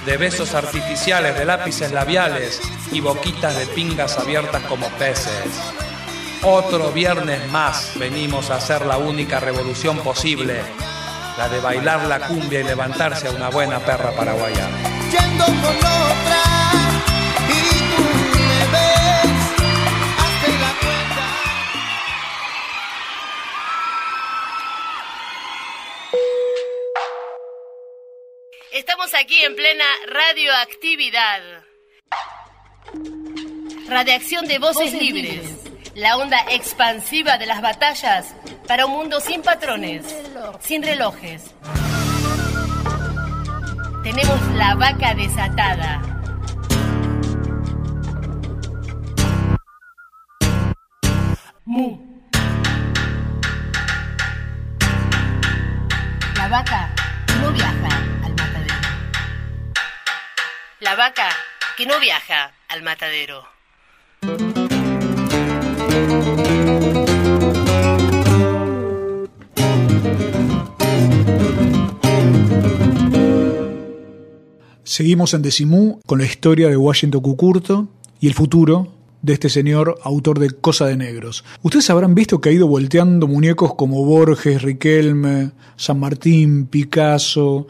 de 0.06 0.18
besos 0.18 0.54
artificiales, 0.54 1.38
de 1.38 1.46
lápices 1.46 1.92
labiales 1.92 2.62
y 2.92 3.00
boquitas 3.00 3.58
de 3.58 3.68
pingas 3.68 4.18
abiertas 4.18 4.64
como 4.64 4.88
peces. 4.98 5.74
Otro 6.44 6.92
viernes 6.92 7.48
más 7.52 7.92
venimos 7.96 8.50
a 8.50 8.56
hacer 8.56 8.86
la 8.86 8.98
única 8.98 9.40
revolución 9.40 9.98
posible, 10.00 10.62
la 11.38 11.50
de 11.50 11.60
bailar 11.60 12.08
la 12.08 12.20
cumbia 12.22 12.62
y 12.62 12.64
levantarse 12.64 13.28
a 13.28 13.32
una 13.32 13.50
buena 13.50 13.80
perra 13.80 14.12
paraguaya. 14.12 14.68
Estamos 29.10 29.26
aquí 29.26 29.40
en 29.44 29.56
plena 29.56 29.86
radioactividad. 30.08 31.42
Radiación 33.88 34.46
de 34.46 34.60
voces 34.60 34.94
libres. 34.94 35.50
La 35.96 36.16
onda 36.18 36.38
expansiva 36.52 37.40
de 37.40 37.48
las 37.48 37.60
batallas 37.60 38.36
para 38.68 38.86
un 38.86 38.92
mundo 38.92 39.20
sin 39.20 39.42
patrones, 39.42 40.06
sin 40.60 40.84
relojes. 40.84 41.56
Tenemos 44.04 44.48
la 44.54 44.76
vaca 44.76 45.16
desatada. 45.16 46.02
Mu. 51.66 51.98
La 56.36 56.48
vaca 56.48 56.94
no 57.42 57.52
viaja. 57.54 58.19
La 60.82 60.96
vaca 60.96 61.28
que 61.76 61.86
no 61.86 62.00
viaja 62.00 62.54
al 62.70 62.84
matadero. 62.84 63.44
Seguimos 74.84 75.34
en 75.34 75.42
Decimú 75.42 76.00
con 76.06 76.20
la 76.20 76.26
historia 76.26 76.70
de 76.70 76.78
Washington 76.78 77.22
Cucurto 77.24 77.90
y 78.22 78.28
el 78.28 78.34
futuro 78.34 78.94
de 79.22 79.34
este 79.34 79.50
señor 79.50 80.00
autor 80.02 80.40
de 80.40 80.50
Cosa 80.52 80.86
de 80.86 80.96
Negros. 80.96 81.44
Ustedes 81.62 81.90
habrán 81.90 82.16
visto 82.16 82.40
que 82.40 82.48
ha 82.48 82.54
ido 82.54 82.70
volteando 82.70 83.28
muñecos 83.28 83.76
como 83.76 84.06
Borges, 84.06 84.62
Riquelme, 84.62 85.52
San 85.76 86.00
Martín, 86.00 86.68
Picasso. 86.68 87.68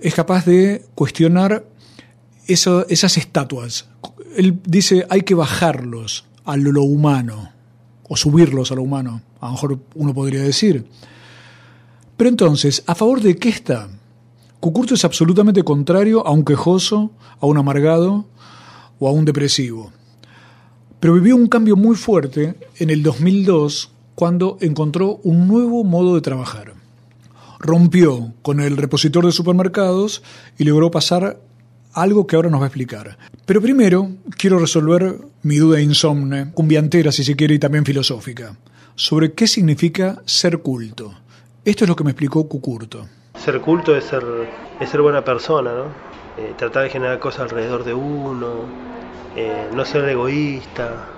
Es 0.00 0.14
capaz 0.14 0.46
de 0.46 0.84
cuestionar 0.94 1.64
esas 2.46 3.16
estatuas. 3.16 3.88
Él 4.36 4.60
dice 4.64 5.06
hay 5.08 5.22
que 5.22 5.34
bajarlos 5.34 6.24
a 6.44 6.56
lo 6.56 6.82
humano 6.82 7.50
o 8.08 8.16
subirlos 8.16 8.70
a 8.70 8.76
lo 8.76 8.82
humano, 8.82 9.22
a 9.40 9.46
lo 9.46 9.52
mejor 9.52 9.78
uno 9.94 10.14
podría 10.14 10.42
decir. 10.42 10.86
Pero 12.16 12.30
entonces, 12.30 12.82
¿a 12.86 12.94
favor 12.94 13.20
de 13.20 13.36
qué 13.36 13.48
está? 13.48 13.88
Cucurto 14.60 14.94
es 14.94 15.04
absolutamente 15.04 15.62
contrario 15.62 16.26
a 16.26 16.30
un 16.30 16.44
quejoso, 16.44 17.10
a 17.40 17.46
un 17.46 17.58
amargado 17.58 18.26
o 18.98 19.08
a 19.08 19.12
un 19.12 19.24
depresivo. 19.24 19.92
Pero 20.98 21.14
vivió 21.14 21.36
un 21.36 21.46
cambio 21.46 21.76
muy 21.76 21.94
fuerte 21.94 22.54
en 22.76 22.90
el 22.90 23.02
2002 23.02 23.90
cuando 24.14 24.56
encontró 24.60 25.20
un 25.24 25.46
nuevo 25.46 25.84
modo 25.84 26.14
de 26.14 26.22
trabajar. 26.22 26.72
Rompió 27.58 28.32
con 28.42 28.60
el 28.60 28.76
repositor 28.76 29.26
de 29.26 29.32
supermercados 29.32 30.22
y 30.56 30.64
logró 30.64 30.90
pasar 30.90 31.38
algo 31.96 32.26
que 32.26 32.36
ahora 32.36 32.50
nos 32.50 32.60
va 32.60 32.66
a 32.66 32.68
explicar. 32.68 33.16
Pero 33.44 33.60
primero 33.60 34.10
quiero 34.36 34.58
resolver 34.58 35.16
mi 35.42 35.56
duda 35.56 35.80
insomne, 35.80 36.52
cumbiantera 36.52 37.10
si 37.10 37.24
se 37.24 37.34
quiere 37.34 37.54
y 37.54 37.58
también 37.58 37.84
filosófica, 37.84 38.56
sobre 38.94 39.32
qué 39.32 39.46
significa 39.46 40.20
ser 40.26 40.58
culto. 40.58 41.14
Esto 41.64 41.84
es 41.84 41.88
lo 41.88 41.96
que 41.96 42.04
me 42.04 42.10
explicó 42.10 42.46
Cucurto. 42.48 43.08
Ser 43.34 43.60
culto 43.60 43.96
es 43.96 44.04
ser, 44.04 45.00
buena 45.00 45.24
persona, 45.24 45.72
¿no? 45.72 45.84
Eh, 46.38 46.52
tratar 46.56 46.84
de 46.84 46.90
generar 46.90 47.18
cosas 47.18 47.42
alrededor 47.42 47.82
de 47.82 47.94
uno, 47.94 48.66
eh, 49.34 49.68
no 49.74 49.84
ser 49.84 50.08
egoísta. 50.08 51.08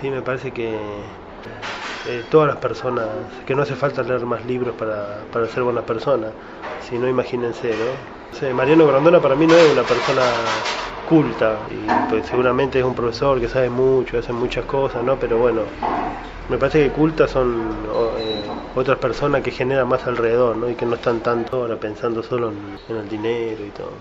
Sí, 0.00 0.08
me 0.08 0.22
parece 0.22 0.50
que 0.50 0.74
eh, 2.08 2.24
todas 2.30 2.48
las 2.48 2.56
personas, 2.56 3.06
que 3.46 3.54
no 3.54 3.62
hace 3.62 3.74
falta 3.74 4.02
leer 4.02 4.24
más 4.26 4.44
libros 4.46 4.74
para, 4.76 5.20
para 5.32 5.46
ser 5.46 5.62
buena 5.62 5.82
persona, 5.82 6.28
si 6.88 6.98
no 6.98 7.08
imagínense, 7.08 7.70
¿no? 7.70 8.54
Mariano 8.54 8.86
Grandona 8.86 9.20
para 9.20 9.34
mí 9.36 9.46
no 9.46 9.54
es 9.54 9.72
una 9.72 9.82
persona 9.82 10.22
culta, 11.08 11.58
y 11.70 12.10
pues 12.10 12.26
seguramente 12.26 12.78
es 12.78 12.84
un 12.84 12.94
profesor 12.94 13.40
que 13.40 13.48
sabe 13.48 13.70
mucho, 13.70 14.18
hace 14.18 14.32
muchas 14.32 14.64
cosas, 14.64 15.04
¿no? 15.04 15.18
Pero 15.18 15.38
bueno, 15.38 15.62
me 16.48 16.58
parece 16.58 16.84
que 16.84 16.90
cultas 16.90 17.30
son 17.30 17.70
eh, 18.18 18.42
otras 18.74 18.98
personas 18.98 19.42
que 19.42 19.50
generan 19.50 19.88
más 19.88 20.06
alrededor, 20.06 20.56
¿no? 20.56 20.70
Y 20.70 20.74
que 20.74 20.86
no 20.86 20.94
están 20.94 21.20
tanto 21.20 21.56
ahora 21.56 21.78
pensando 21.78 22.22
solo 22.22 22.52
en 22.88 22.96
el 22.96 23.08
dinero 23.08 23.64
y 23.64 23.70
todo. 23.70 23.92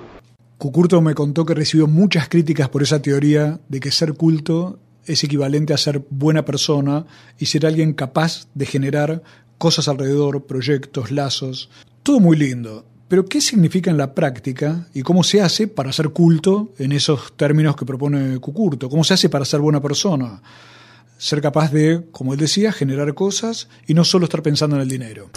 Cucurto 0.57 1.01
me 1.01 1.15
contó 1.15 1.45
que 1.45 1.53
recibió 1.53 1.87
muchas 1.87 2.29
críticas 2.29 2.69
por 2.69 2.83
esa 2.83 3.01
teoría 3.01 3.59
de 3.67 3.79
que 3.79 3.91
ser 3.91 4.13
culto 4.13 4.79
es 5.05 5.23
equivalente 5.23 5.73
a 5.73 5.77
ser 5.77 6.05
buena 6.09 6.45
persona 6.45 7.05
y 7.39 7.47
ser 7.47 7.65
alguien 7.65 7.93
capaz 7.93 8.47
de 8.53 8.65
generar 8.65 9.23
cosas 9.57 9.87
alrededor, 9.87 10.45
proyectos, 10.45 11.11
lazos. 11.11 11.69
Todo 12.03 12.19
muy 12.19 12.37
lindo. 12.37 12.85
Pero 13.07 13.25
¿qué 13.25 13.41
significa 13.41 13.91
en 13.91 13.97
la 13.97 14.15
práctica 14.15 14.87
y 14.93 15.01
cómo 15.01 15.23
se 15.23 15.41
hace 15.41 15.67
para 15.67 15.91
ser 15.91 16.11
culto 16.11 16.73
en 16.77 16.93
esos 16.93 17.35
términos 17.35 17.75
que 17.75 17.85
propone 17.85 18.39
Cucurto? 18.39 18.89
¿Cómo 18.89 19.03
se 19.03 19.13
hace 19.13 19.27
para 19.27 19.43
ser 19.43 19.59
buena 19.59 19.81
persona? 19.81 20.41
Ser 21.17 21.41
capaz 21.41 21.71
de, 21.71 22.03
como 22.11 22.33
él 22.33 22.39
decía, 22.39 22.71
generar 22.71 23.13
cosas 23.13 23.67
y 23.85 23.93
no 23.93 24.05
solo 24.05 24.25
estar 24.25 24.41
pensando 24.41 24.77
en 24.77 24.83
el 24.83 24.87
dinero. 24.87 25.29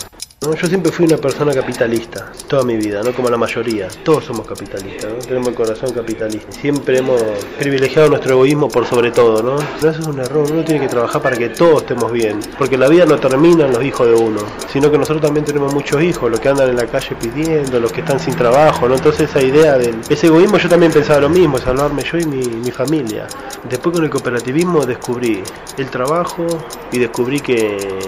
¿No? 0.44 0.54
Yo 0.54 0.66
siempre 0.66 0.92
fui 0.92 1.06
una 1.06 1.16
persona 1.16 1.52
capitalista, 1.52 2.32
toda 2.48 2.62
mi 2.64 2.76
vida, 2.76 3.02
no 3.02 3.12
como 3.12 3.30
la 3.30 3.36
mayoría. 3.36 3.88
Todos 4.04 4.24
somos 4.24 4.46
capitalistas, 4.46 5.12
¿no? 5.12 5.18
tenemos 5.18 5.48
el 5.48 5.54
corazón 5.54 5.92
capitalista. 5.92 6.52
Siempre 6.52 6.98
hemos 6.98 7.20
privilegiado 7.58 8.08
nuestro 8.08 8.34
egoísmo 8.34 8.68
por 8.68 8.86
sobre 8.86 9.10
todo, 9.10 9.42
¿no? 9.42 9.56
Pero 9.80 9.92
eso 9.92 10.00
es 10.00 10.06
un 10.06 10.20
error, 10.20 10.46
uno 10.50 10.64
tiene 10.64 10.80
que 10.80 10.88
trabajar 10.88 11.22
para 11.22 11.36
que 11.36 11.50
todos 11.50 11.82
estemos 11.82 12.12
bien, 12.12 12.40
porque 12.58 12.76
la 12.76 12.88
vida 12.88 13.06
no 13.06 13.18
termina 13.18 13.66
en 13.66 13.72
los 13.72 13.82
hijos 13.82 14.06
de 14.06 14.14
uno, 14.14 14.40
sino 14.72 14.90
que 14.90 14.98
nosotros 14.98 15.22
también 15.22 15.44
tenemos 15.44 15.72
muchos 15.72 16.02
hijos, 16.02 16.30
los 16.30 16.40
que 16.40 16.48
andan 16.48 16.68
en 16.68 16.76
la 16.76 16.86
calle 16.86 17.16
pidiendo, 17.20 17.80
los 17.80 17.92
que 17.92 18.00
están 18.00 18.20
sin 18.20 18.34
trabajo, 18.34 18.88
¿no? 18.88 18.94
Entonces 18.94 19.30
esa 19.30 19.42
idea 19.42 19.78
del 19.78 19.96
ese 20.08 20.26
egoísmo 20.26 20.58
yo 20.58 20.68
también 20.68 20.92
pensaba 20.92 21.20
lo 21.20 21.28
mismo, 21.28 21.58
salvarme 21.58 22.02
yo 22.02 22.18
y 22.18 22.26
mi, 22.26 22.46
mi 22.46 22.70
familia. 22.70 23.26
Después 23.68 23.94
con 23.94 24.04
el 24.04 24.10
cooperativismo 24.10 24.84
descubrí 24.84 25.42
el 25.78 25.90
trabajo 25.90 26.46
y 26.92 26.98
descubrí 26.98 27.40
que 27.40 27.98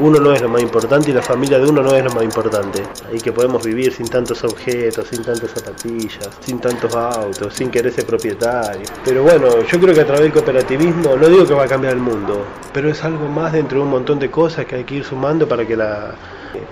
uno 0.00 0.18
no 0.18 0.32
es 0.32 0.40
lo 0.40 0.48
más 0.48 0.62
importante 0.62 1.10
y 1.10 1.14
la 1.14 1.22
familia 1.22 1.58
de 1.58 1.68
uno 1.68 1.81
no 1.82 1.94
es 1.94 2.04
lo 2.04 2.10
más 2.10 2.24
importante. 2.24 2.82
Y 3.12 3.20
que 3.20 3.32
podemos 3.32 3.64
vivir 3.64 3.92
sin 3.92 4.08
tantos 4.08 4.42
objetos, 4.44 5.08
sin 5.08 5.22
tantas 5.22 5.50
zapatillas, 5.50 6.28
sin 6.40 6.60
tantos 6.60 6.94
autos, 6.94 7.54
sin 7.54 7.70
querer 7.70 7.92
ser 7.92 8.06
propietario. 8.06 8.82
Pero 9.04 9.22
bueno, 9.22 9.62
yo 9.66 9.80
creo 9.80 9.94
que 9.94 10.00
a 10.00 10.06
través 10.06 10.22
del 10.22 10.32
cooperativismo, 10.32 11.16
no 11.16 11.28
digo 11.28 11.46
que 11.46 11.54
va 11.54 11.64
a 11.64 11.68
cambiar 11.68 11.94
el 11.94 12.00
mundo, 12.00 12.46
pero 12.72 12.90
es 12.90 13.02
algo 13.04 13.28
más 13.28 13.52
dentro 13.52 13.78
de 13.78 13.84
un 13.84 13.90
montón 13.90 14.18
de 14.18 14.30
cosas 14.30 14.66
que 14.66 14.76
hay 14.76 14.84
que 14.84 14.96
ir 14.96 15.04
sumando 15.04 15.48
para 15.48 15.66
que, 15.66 15.76
la, 15.76 16.14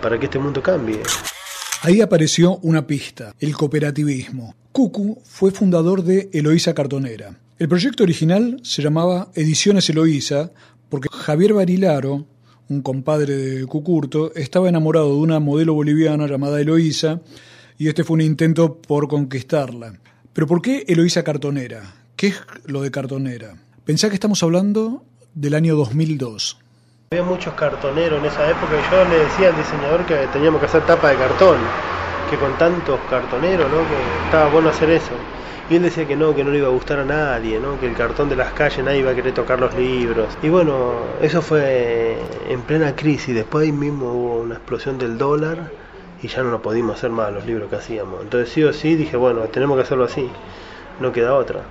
para 0.01 0.19
que 0.19 0.27
este 0.27 0.39
mundo 0.39 0.63
cambie. 0.63 1.03
Ahí 1.83 2.01
apareció 2.01 2.59
una 2.59 2.87
pista, 2.87 3.35
el 3.41 3.57
cooperativismo. 3.57 4.55
Cucu 4.73 5.21
fue 5.25 5.51
fundador 5.51 6.05
de 6.05 6.29
Eloísa 6.33 6.75
Cartonera. 6.75 7.39
El 7.59 7.69
proyecto 7.69 8.03
original 8.03 8.61
se 8.63 8.83
llamaba 8.83 9.29
Ediciones 9.35 9.89
Eloísa 9.91 10.51
porque 10.89 11.09
Javier 11.11 11.55
Barilaro, 11.55 12.27
un 12.71 12.83
compadre 12.83 13.37
de 13.37 13.67
Cucurto, 13.67 14.33
estaba 14.35 14.69
enamorado 14.69 15.09
de 15.09 15.21
una 15.21 15.41
modelo 15.41 15.75
boliviana 15.75 16.29
llamada 16.29 16.61
Eloísa 16.61 17.21
y 17.77 17.89
este 17.89 18.05
fue 18.05 18.15
un 18.15 18.21
intento 18.21 18.77
por 18.77 19.09
conquistarla. 19.09 19.95
Pero 20.33 20.47
¿por 20.47 20.63
qué 20.63 20.85
Eloísa 20.87 21.25
Cartonera? 21.25 21.83
¿Qué 22.15 22.29
es 22.29 22.41
lo 22.67 22.81
de 22.83 22.93
Cartonera? 22.93 23.57
Pensá 23.85 24.09
que 24.09 24.15
estamos 24.15 24.43
hablando 24.45 25.03
del 25.35 25.55
año 25.55 25.75
2002. 25.75 26.59
Había 27.11 27.25
muchos 27.25 27.55
cartoneros 27.55 28.21
en 28.21 28.27
esa 28.27 28.49
época 28.49 28.73
y 28.79 28.93
yo 28.93 29.05
le 29.05 29.25
decía 29.25 29.49
al 29.49 29.57
diseñador 29.57 30.07
que 30.07 30.15
teníamos 30.33 30.61
que 30.61 30.67
hacer 30.67 30.87
tapa 30.87 31.11
de 31.11 31.17
cartón, 31.17 31.57
que 32.31 32.37
con 32.37 32.57
tantos 32.57 33.01
cartoneros, 33.11 33.69
¿no? 33.69 33.79
que 33.79 34.25
estaba 34.27 34.49
bueno 34.49 34.69
hacer 34.69 34.89
eso. 34.91 35.11
Y 35.69 35.77
él 35.77 35.83
decía 35.83 36.07
que 36.07 36.17
no, 36.17 36.35
que 36.35 36.45
no 36.45 36.51
le 36.51 36.59
iba 36.59 36.69
a 36.69 36.71
gustar 36.71 37.01
a 37.01 37.05
nadie, 37.05 37.59
¿no? 37.59 37.79
que 37.81 37.87
el 37.87 37.95
cartón 37.95 38.29
de 38.29 38.37
las 38.37 38.53
calles 38.53 38.85
nadie 38.85 39.01
iba 39.01 39.11
a 39.11 39.15
querer 39.15 39.35
tocar 39.35 39.59
los 39.59 39.75
libros. 39.75 40.39
Y 40.43 40.49
bueno, 40.49 40.95
eso 41.21 41.43
fue 41.43 42.17
en 42.49 42.63
plena 42.63 42.95
crisis, 42.95 43.35
después 43.35 43.65
ahí 43.65 43.73
mismo 43.73 44.13
hubo 44.13 44.41
una 44.43 44.55
explosión 44.55 44.97
del 44.97 45.19
dólar 45.19 45.71
y 46.23 46.29
ya 46.29 46.43
no 46.43 46.51
lo 46.51 46.63
pudimos 46.63 46.97
hacer 46.97 47.11
más 47.11 47.33
los 47.33 47.45
libros 47.47 47.69
que 47.69 47.77
hacíamos. 47.77 48.23
Entonces 48.23 48.53
sí 48.53 48.63
o 48.63 48.73
sí 48.73 48.95
dije, 48.95 49.17
bueno, 49.17 49.43
tenemos 49.43 49.77
que 49.77 49.83
hacerlo 49.83 50.05
así, 50.05 50.29
no 51.01 51.13
queda 51.13 51.35
otra. 51.35 51.63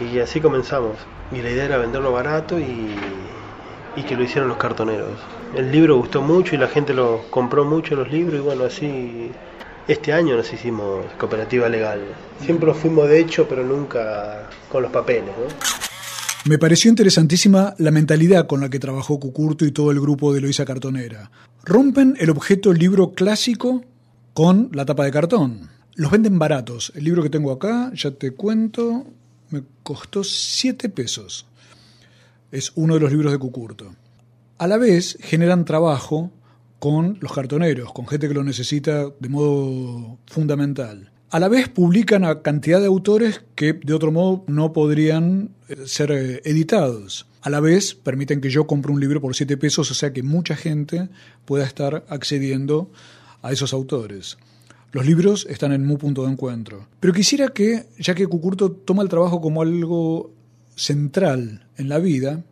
Y 0.00 0.18
así 0.18 0.40
comenzamos. 0.40 0.96
Y 1.30 1.42
la 1.42 1.50
idea 1.50 1.66
era 1.66 1.76
venderlo 1.76 2.10
barato 2.12 2.58
y, 2.58 2.94
y 3.96 4.02
que 4.02 4.16
lo 4.16 4.22
hicieron 4.22 4.48
los 4.48 4.56
cartoneros. 4.56 5.10
El 5.54 5.70
libro 5.70 5.96
gustó 5.96 6.22
mucho 6.22 6.54
y 6.54 6.58
la 6.58 6.68
gente 6.68 6.94
lo 6.94 7.22
compró 7.30 7.64
mucho 7.64 7.96
los 7.96 8.10
libros 8.10 8.40
y 8.40 8.42
bueno, 8.42 8.64
así 8.64 9.30
este 9.90 10.12
año 10.12 10.36
nos 10.36 10.52
hicimos 10.52 11.04
cooperativa 11.18 11.68
legal. 11.68 12.00
Siempre 12.44 12.66
lo 12.66 12.74
fuimos 12.74 13.08
de 13.08 13.18
hecho, 13.18 13.48
pero 13.48 13.64
nunca 13.64 14.48
con 14.70 14.82
los 14.82 14.92
papeles. 14.92 15.34
Me 16.44 16.58
pareció 16.58 16.88
interesantísima 16.90 17.74
la 17.78 17.90
mentalidad 17.90 18.46
con 18.46 18.60
la 18.60 18.70
que 18.70 18.78
trabajó 18.78 19.18
Cucurto 19.18 19.66
y 19.66 19.72
todo 19.72 19.90
el 19.90 20.00
grupo 20.00 20.32
de 20.32 20.40
Loisa 20.40 20.64
Cartonera. 20.64 21.32
Rompen 21.64 22.14
el 22.20 22.30
objeto 22.30 22.72
libro 22.72 23.12
clásico 23.14 23.84
con 24.32 24.70
la 24.72 24.86
tapa 24.86 25.04
de 25.04 25.10
cartón. 25.10 25.68
Los 25.96 26.12
venden 26.12 26.38
baratos. 26.38 26.92
El 26.94 27.04
libro 27.04 27.24
que 27.24 27.30
tengo 27.30 27.50
acá, 27.50 27.90
ya 27.92 28.12
te 28.12 28.30
cuento, 28.30 29.04
me 29.50 29.64
costó 29.82 30.22
7 30.22 30.88
pesos. 30.88 31.46
Es 32.52 32.70
uno 32.76 32.94
de 32.94 33.00
los 33.00 33.10
libros 33.10 33.32
de 33.32 33.38
Cucurto. 33.38 33.92
A 34.56 34.68
la 34.68 34.78
vez 34.78 35.18
generan 35.20 35.64
trabajo 35.64 36.30
con 36.80 37.18
los 37.20 37.32
cartoneros, 37.32 37.92
con 37.92 38.08
gente 38.08 38.26
que 38.26 38.34
lo 38.34 38.42
necesita 38.42 39.10
de 39.20 39.28
modo 39.28 40.18
fundamental. 40.26 41.12
A 41.30 41.38
la 41.38 41.48
vez 41.48 41.68
publican 41.68 42.24
a 42.24 42.42
cantidad 42.42 42.80
de 42.80 42.86
autores 42.86 43.42
que 43.54 43.74
de 43.74 43.94
otro 43.94 44.10
modo 44.10 44.44
no 44.48 44.72
podrían 44.72 45.50
eh, 45.68 45.76
ser 45.84 46.10
eh, 46.10 46.40
editados. 46.44 47.26
A 47.42 47.50
la 47.50 47.60
vez 47.60 47.94
permiten 47.94 48.40
que 48.40 48.50
yo 48.50 48.66
compre 48.66 48.92
un 48.92 48.98
libro 48.98 49.20
por 49.20 49.36
7 49.36 49.56
pesos, 49.56 49.90
o 49.90 49.94
sea 49.94 50.12
que 50.12 50.24
mucha 50.24 50.56
gente 50.56 51.08
pueda 51.44 51.64
estar 51.64 52.04
accediendo 52.08 52.90
a 53.42 53.52
esos 53.52 53.72
autores. 53.72 54.38
Los 54.92 55.06
libros 55.06 55.46
están 55.48 55.72
en 55.72 55.86
mu 55.86 55.98
punto 55.98 56.24
de 56.24 56.32
encuentro. 56.32 56.88
Pero 56.98 57.12
quisiera 57.12 57.48
que, 57.48 57.86
ya 57.98 58.14
que 58.14 58.26
Cucurto 58.26 58.72
toma 58.72 59.02
el 59.02 59.08
trabajo 59.08 59.40
como 59.40 59.62
algo 59.62 60.32
central 60.74 61.66
en 61.76 61.88
la 61.88 61.98
vida, 61.98 62.42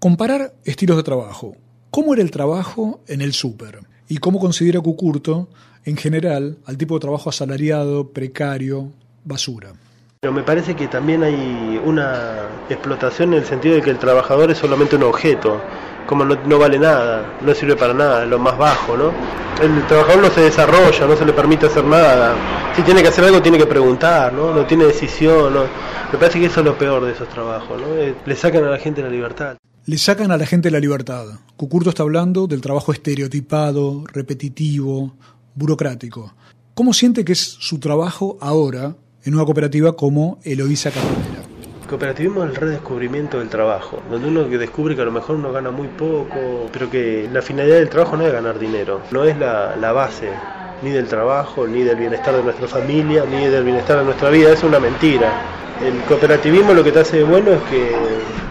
comparar 0.00 0.54
estilos 0.64 0.96
de 0.96 1.02
trabajo. 1.04 1.56
¿Cómo 1.90 2.14
era 2.14 2.22
el 2.22 2.30
trabajo 2.30 3.00
en 3.08 3.20
el 3.20 3.32
súper? 3.32 3.80
¿Y 4.08 4.18
cómo 4.18 4.38
considera 4.38 4.80
Cucurto, 4.80 5.48
en 5.84 5.96
general, 5.96 6.58
al 6.64 6.76
tipo 6.76 6.94
de 6.94 7.00
trabajo 7.00 7.30
asalariado, 7.30 8.10
precario, 8.10 8.92
basura? 9.24 9.72
Pero 10.20 10.32
me 10.32 10.44
parece 10.44 10.76
que 10.76 10.86
también 10.86 11.24
hay 11.24 11.80
una 11.84 12.48
explotación 12.68 13.32
en 13.32 13.40
el 13.40 13.44
sentido 13.44 13.74
de 13.74 13.82
que 13.82 13.90
el 13.90 13.98
trabajador 13.98 14.52
es 14.52 14.58
solamente 14.58 14.94
un 14.94 15.02
objeto, 15.02 15.60
como 16.06 16.24
no, 16.24 16.58
vale 16.60 16.78
nada, 16.78 17.38
no 17.40 17.52
sirve 17.54 17.74
para 17.74 17.92
nada, 17.92 18.24
lo 18.24 18.38
más 18.38 18.56
bajo, 18.56 18.96
¿no? 18.96 19.12
El 19.60 19.84
trabajador 19.88 20.22
no 20.22 20.30
se 20.30 20.42
desarrolla, 20.42 21.06
no 21.08 21.16
se 21.16 21.24
le 21.24 21.32
permite 21.32 21.66
hacer 21.66 21.84
nada. 21.84 22.36
Si 22.76 22.82
tiene 22.82 23.02
que 23.02 23.08
hacer 23.08 23.24
algo, 23.24 23.42
tiene 23.42 23.58
que 23.58 23.66
preguntar, 23.66 24.32
¿no? 24.32 24.54
No 24.54 24.64
tiene 24.64 24.84
decisión, 24.84 25.52
¿no? 25.52 25.64
Me 26.12 26.18
parece 26.20 26.38
que 26.38 26.46
eso 26.46 26.60
es 26.60 26.66
lo 26.66 26.78
peor 26.78 27.04
de 27.04 27.12
esos 27.12 27.28
trabajos, 27.28 27.80
¿no? 27.80 27.88
Le 28.24 28.36
sacan 28.36 28.62
a 28.62 28.70
la 28.70 28.78
gente 28.78 29.02
la 29.02 29.08
libertad. 29.08 29.56
Le 29.86 29.96
sacan 29.96 30.30
a 30.30 30.36
la 30.36 30.44
gente 30.44 30.70
la 30.70 30.78
libertad. 30.78 31.26
Cucurto 31.56 31.88
está 31.88 32.02
hablando 32.02 32.46
del 32.46 32.60
trabajo 32.60 32.92
estereotipado, 32.92 34.04
repetitivo, 34.12 35.14
burocrático. 35.54 36.34
¿Cómo 36.74 36.92
siente 36.92 37.24
que 37.24 37.32
es 37.32 37.40
su 37.40 37.78
trabajo 37.78 38.36
ahora 38.40 38.94
en 39.24 39.34
una 39.34 39.44
cooperativa 39.44 39.96
como 39.96 40.38
Eloísa 40.44 40.90
Cartonera? 40.90 41.42
Cooperativismo 41.88 42.44
es 42.44 42.50
el 42.50 42.56
redescubrimiento 42.56 43.38
del 43.38 43.48
trabajo, 43.48 44.02
donde 44.10 44.28
uno 44.28 44.44
descubre 44.44 44.94
que 44.94 45.02
a 45.02 45.06
lo 45.06 45.12
mejor 45.12 45.36
uno 45.36 45.50
gana 45.50 45.70
muy 45.70 45.88
poco, 45.88 46.68
pero 46.70 46.90
que 46.90 47.28
la 47.32 47.40
finalidad 47.40 47.76
del 47.76 47.88
trabajo 47.88 48.16
no 48.18 48.26
es 48.26 48.32
ganar 48.32 48.58
dinero, 48.58 49.00
no 49.10 49.24
es 49.24 49.36
la, 49.38 49.76
la 49.76 49.92
base 49.92 50.28
ni 50.82 50.90
del 50.90 51.06
trabajo, 51.06 51.66
ni 51.66 51.82
del 51.82 51.96
bienestar 51.96 52.36
de 52.36 52.42
nuestra 52.42 52.68
familia, 52.68 53.24
ni 53.24 53.46
del 53.46 53.64
bienestar 53.64 53.98
de 53.98 54.04
nuestra 54.04 54.28
vida, 54.30 54.52
es 54.52 54.62
una 54.62 54.78
mentira. 54.78 55.32
El 55.82 56.00
cooperativismo 56.02 56.74
lo 56.74 56.84
que 56.84 56.92
te 56.92 57.00
hace 57.00 57.22
bueno 57.22 57.52
es 57.52 57.62
que 57.62 57.90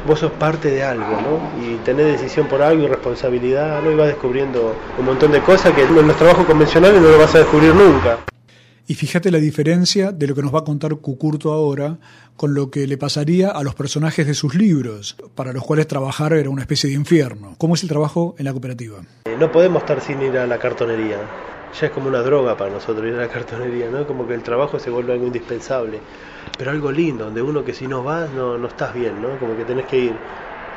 vos 0.10 0.20
sos 0.20 0.32
parte 0.32 0.72
de 0.72 0.82
algo, 0.82 1.06
¿no? 1.06 1.64
Y 1.64 1.76
tenés 1.86 2.20
decisión 2.20 2.48
por 2.48 2.64
algo 2.64 2.84
y 2.84 2.88
responsabilidad, 2.88 3.84
¿no? 3.84 3.92
Y 3.92 3.96
vas 3.96 4.08
descubriendo 4.08 4.76
un 4.98 5.06
montón 5.06 5.32
de 5.32 5.40
cosas 5.40 5.72
que 5.74 5.84
en 5.84 6.08
los 6.08 6.18
trabajos 6.18 6.48
convencionales 6.48 7.00
no 7.00 7.10
lo 7.10 7.20
vas 7.20 7.36
a 7.36 7.40
descubrir 7.40 7.76
nunca. 7.76 8.18
Y 8.88 8.96
fíjate 8.96 9.30
la 9.30 9.38
diferencia 9.38 10.12
de 10.12 10.26
lo 10.26 10.34
que 10.34 10.42
nos 10.42 10.54
va 10.54 10.60
a 10.60 10.64
contar 10.64 10.96
Cucurto 10.96 11.54
ahora 11.54 12.00
con 12.36 12.56
lo 12.56 12.72
que 12.72 12.88
le 12.88 12.98
pasaría 12.98 13.52
a 13.52 13.62
los 13.62 13.76
personajes 13.76 14.26
de 14.26 14.34
sus 14.34 14.56
libros, 14.56 15.16
para 15.36 15.54
los 15.54 15.64
cuales 15.64 15.86
trabajar 15.88 16.34
era 16.34 16.50
una 16.50 16.64
especie 16.64 16.90
de 16.90 16.96
infierno. 16.96 17.54
¿Cómo 17.60 17.76
es 17.76 17.84
el 17.84 17.90
trabajo 17.90 18.34
en 18.40 18.46
la 18.46 18.52
cooperativa? 18.52 19.02
Eh, 19.26 19.38
no 19.40 19.52
podemos 19.52 19.84
estar 19.84 20.02
sin 20.02 20.20
ir 20.24 20.40
a 20.40 20.48
la 20.48 20.58
cartonería. 20.58 21.18
Ya 21.80 21.86
es 21.86 21.94
como 21.94 22.08
una 22.08 22.24
droga 22.24 22.58
para 22.58 22.72
nosotros 22.72 23.06
ir 23.06 23.14
a 23.14 23.22
la 23.22 23.28
cartonería, 23.28 23.92
¿no? 23.92 24.08
Como 24.08 24.28
que 24.28 24.34
el 24.34 24.42
trabajo 24.42 24.80
se 24.80 24.90
vuelve 24.90 25.14
algo 25.14 25.28
indispensable. 25.28 26.00
Pero 26.60 26.72
algo 26.72 26.92
lindo, 26.92 27.24
donde 27.24 27.42
uno 27.42 27.64
que 27.64 27.74
si 27.74 27.88
no 27.88 28.04
vas 28.04 28.30
no, 28.34 28.58
no 28.58 28.68
estás 28.68 28.94
bien, 28.94 29.22
¿no? 29.22 29.40
Como 29.40 29.56
que 29.56 29.64
tenés 29.64 29.86
que 29.86 29.98
ir. 29.98 30.14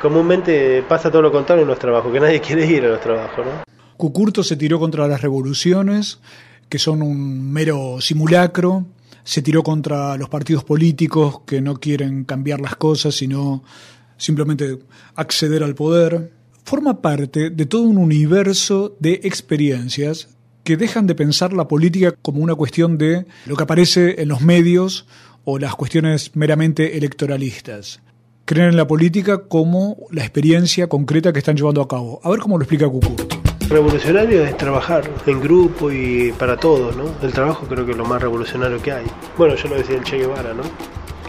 Comúnmente 0.01 0.81
pasa 0.87 1.11
todo 1.11 1.21
lo 1.21 1.29
contrario 1.29 1.63
en 1.63 1.67
los 1.67 1.77
trabajos, 1.77 2.09
que 2.09 2.21
nadie 2.21 2.39
quiere 2.47 2.65
ir 2.65 2.85
a 2.85 2.87
los 2.87 3.01
trabajos, 3.01 3.45
¿no? 3.45 3.51
Cucurto 3.97 4.43
se 4.43 4.55
tiró 4.55 4.79
contra 4.79 5.09
las 5.09 5.21
revoluciones, 5.21 6.21
que 6.69 6.79
son 6.79 7.01
un 7.01 7.51
mero 7.51 7.99
simulacro, 7.99 8.85
se 9.25 9.41
tiró 9.41 9.61
contra 9.61 10.15
los 10.15 10.29
partidos 10.29 10.63
políticos 10.63 11.41
que 11.45 11.59
no 11.59 11.75
quieren 11.75 12.23
cambiar 12.23 12.61
las 12.61 12.77
cosas, 12.77 13.15
sino 13.15 13.61
simplemente 14.15 14.79
acceder 15.15 15.63
al 15.63 15.75
poder. 15.75 16.31
Forma 16.63 17.01
parte 17.01 17.49
de 17.49 17.65
todo 17.65 17.81
un 17.81 17.97
universo 17.97 18.95
de 19.01 19.19
experiencias 19.23 20.29
que 20.63 20.77
dejan 20.77 21.07
de 21.07 21.15
pensar 21.15 21.51
la 21.51 21.67
política 21.67 22.13
como 22.21 22.41
una 22.41 22.55
cuestión 22.55 22.97
de 22.97 23.25
lo 23.45 23.57
que 23.57 23.63
aparece 23.63 24.21
en 24.21 24.29
los 24.29 24.39
medios 24.39 25.05
o 25.45 25.59
las 25.59 25.75
cuestiones 25.75 26.35
meramente 26.35 26.97
electoralistas. 26.97 28.01
Creen 28.45 28.69
en 28.69 28.77
la 28.77 28.87
política 28.87 29.47
como 29.47 29.97
la 30.11 30.21
experiencia 30.21 30.87
concreta 30.87 31.31
que 31.31 31.39
están 31.39 31.55
llevando 31.55 31.81
a 31.81 31.87
cabo. 31.87 32.19
A 32.23 32.29
ver 32.29 32.39
cómo 32.39 32.57
lo 32.57 32.63
explica 32.63 32.87
Cucurto. 32.89 33.41
Revolucionario 33.69 34.43
es 34.43 34.57
trabajar 34.57 35.09
en 35.25 35.39
grupo 35.39 35.91
y 35.91 36.33
para 36.37 36.57
todos, 36.57 36.95
¿no? 36.97 37.05
El 37.21 37.31
trabajo 37.31 37.65
creo 37.65 37.85
que 37.85 37.93
es 37.93 37.97
lo 37.97 38.05
más 38.05 38.21
revolucionario 38.21 38.81
que 38.81 38.91
hay. 38.91 39.05
Bueno, 39.37 39.55
yo 39.55 39.69
lo 39.69 39.75
decía 39.75 39.95
el 39.95 40.03
Che 40.03 40.17
Guevara, 40.17 40.53
¿no? 40.53 40.63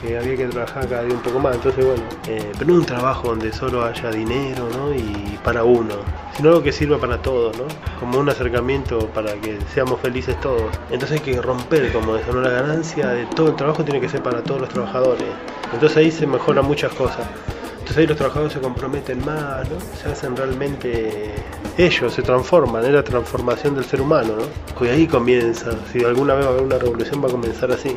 Que 0.07 0.19
había 0.19 0.37
que 0.37 0.47
trabajar 0.47 0.89
cada 0.89 1.03
día 1.03 1.15
un 1.15 1.23
poco 1.23 1.39
más. 1.39 1.55
Entonces, 1.55 1.85
bueno, 1.85 2.03
eh, 2.29 2.53
pero 2.59 2.71
no 2.71 2.77
un 2.77 2.85
trabajo 2.85 3.29
donde 3.29 3.53
solo 3.53 3.85
haya 3.85 4.11
dinero, 4.11 4.69
¿no? 4.77 4.95
Y 4.95 5.39
para 5.43 5.65
uno, 5.65 5.95
sino 6.37 6.51
algo 6.51 6.63
que 6.63 6.73
sirva 6.73 6.99
para 6.99 7.21
todos, 7.21 7.57
¿no? 7.59 7.65
Como 8.01 8.19
un 8.19 8.29
acercamiento 8.29 9.09
para 9.09 9.35
que 9.35 9.59
seamos 9.73 10.01
felices 10.01 10.39
todos. 10.41 10.71
Entonces 10.91 11.19
hay 11.19 11.33
que 11.33 11.41
romper 11.41 11.93
como 11.93 12.17
eso, 12.17 12.33
¿no? 12.33 12.41
La 12.41 12.51
ganancia 12.51 13.09
de 13.09 13.27
todo 13.27 13.49
el 13.49 13.57
trabajo 13.57 13.85
tiene 13.85 14.01
que 14.01 14.09
ser 14.09 14.23
para 14.23 14.43
todos 14.43 14.61
los 14.61 14.71
trabajadores. 14.71 15.27
Entonces 15.73 15.97
ahí 15.97 16.11
se 16.11 16.27
mejoran 16.27 16.65
muchas 16.67 16.93
cosas. 16.93 17.27
Entonces 17.73 17.99
ahí 17.99 18.07
los 18.07 18.17
trabajadores 18.17 18.53
se 18.53 18.61
comprometen 18.61 19.25
más, 19.25 19.69
¿no? 19.69 19.77
Se 20.03 20.09
hacen 20.09 20.37
realmente 20.37 21.35
ellos, 21.77 22.15
se 22.15 22.23
transforman, 22.23 22.85
es 22.85 22.93
la 22.93 23.05
transformación 23.05 23.75
del 23.75 23.85
ser 23.85 24.01
humano, 24.01 24.35
¿no? 24.37 24.87
Y 24.87 24.89
ahí 24.89 25.07
comienza, 25.07 25.73
si 25.93 26.05
alguna 26.05 26.35
vez 26.35 26.47
va 26.47 26.51
a 26.51 26.53
haber 26.53 26.65
una 26.65 26.79
revolución 26.79 27.23
va 27.23 27.29
a 27.29 27.33
comenzar 27.33 27.71
así. 27.73 27.97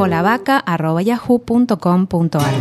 infolavaca.yahoo.com.ar 0.00 2.54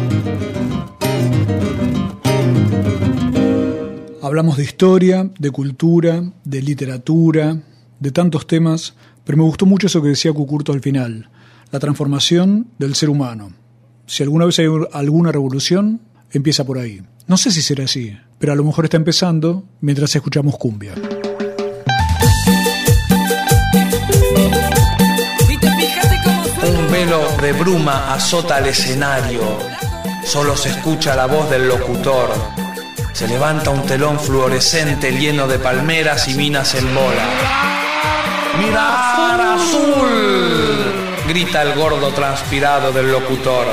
Hablamos 4.22 4.58
de 4.58 4.64
historia, 4.64 5.30
de 5.40 5.50
cultura, 5.50 6.24
de 6.44 6.62
literatura, 6.62 7.58
de 8.00 8.12
tantos 8.12 8.46
temas, 8.46 8.96
pero 9.24 9.38
me 9.38 9.44
gustó 9.44 9.66
mucho 9.66 9.88
eso 9.88 10.02
que 10.02 10.10
decía 10.10 10.34
Cucurto 10.34 10.72
al 10.72 10.82
final, 10.82 11.30
la 11.72 11.80
transformación 11.80 12.68
del 12.78 12.96
ser 12.96 13.10
humano. 13.10 13.54
Si 14.06 14.24
alguna 14.24 14.46
vez 14.46 14.60
hay 14.60 14.68
alguna 14.94 15.32
revolución, 15.32 16.02
empieza 16.32 16.66
por 16.66 16.78
ahí. 16.78 17.02
No 17.28 17.38
sé 17.38 17.52
si 17.52 17.62
será 17.62 17.86
así, 17.86 18.18
pero 18.38 18.54
a 18.54 18.56
lo 18.56 18.64
mejor 18.64 18.86
está 18.86 18.98
empezando 18.98 19.64
mientras 19.82 20.16
escuchamos 20.16 20.58
cumbia. 20.58 20.94
De 27.50 27.54
bruma 27.54 28.14
azota 28.14 28.60
el 28.60 28.68
escenario. 28.68 29.42
Solo 30.24 30.56
se 30.56 30.70
escucha 30.70 31.16
la 31.16 31.26
voz 31.26 31.50
del 31.50 31.68
locutor. 31.68 32.30
Se 33.12 33.28
levanta 33.28 33.72
un 33.72 33.88
telón 33.88 34.20
fluorescente 34.20 35.12
lleno 35.12 35.48
de 35.48 35.58
palmeras 35.58 36.28
y 36.28 36.36
minas 36.36 36.76
en 36.76 36.94
bola. 36.94 37.26
¡Mirar 38.60 39.42
azul! 39.42 40.94
grita 41.28 41.64
el 41.64 41.74
gordo 41.74 42.10
transpirado 42.12 42.92
del 42.92 43.12
locutor. 43.12 43.66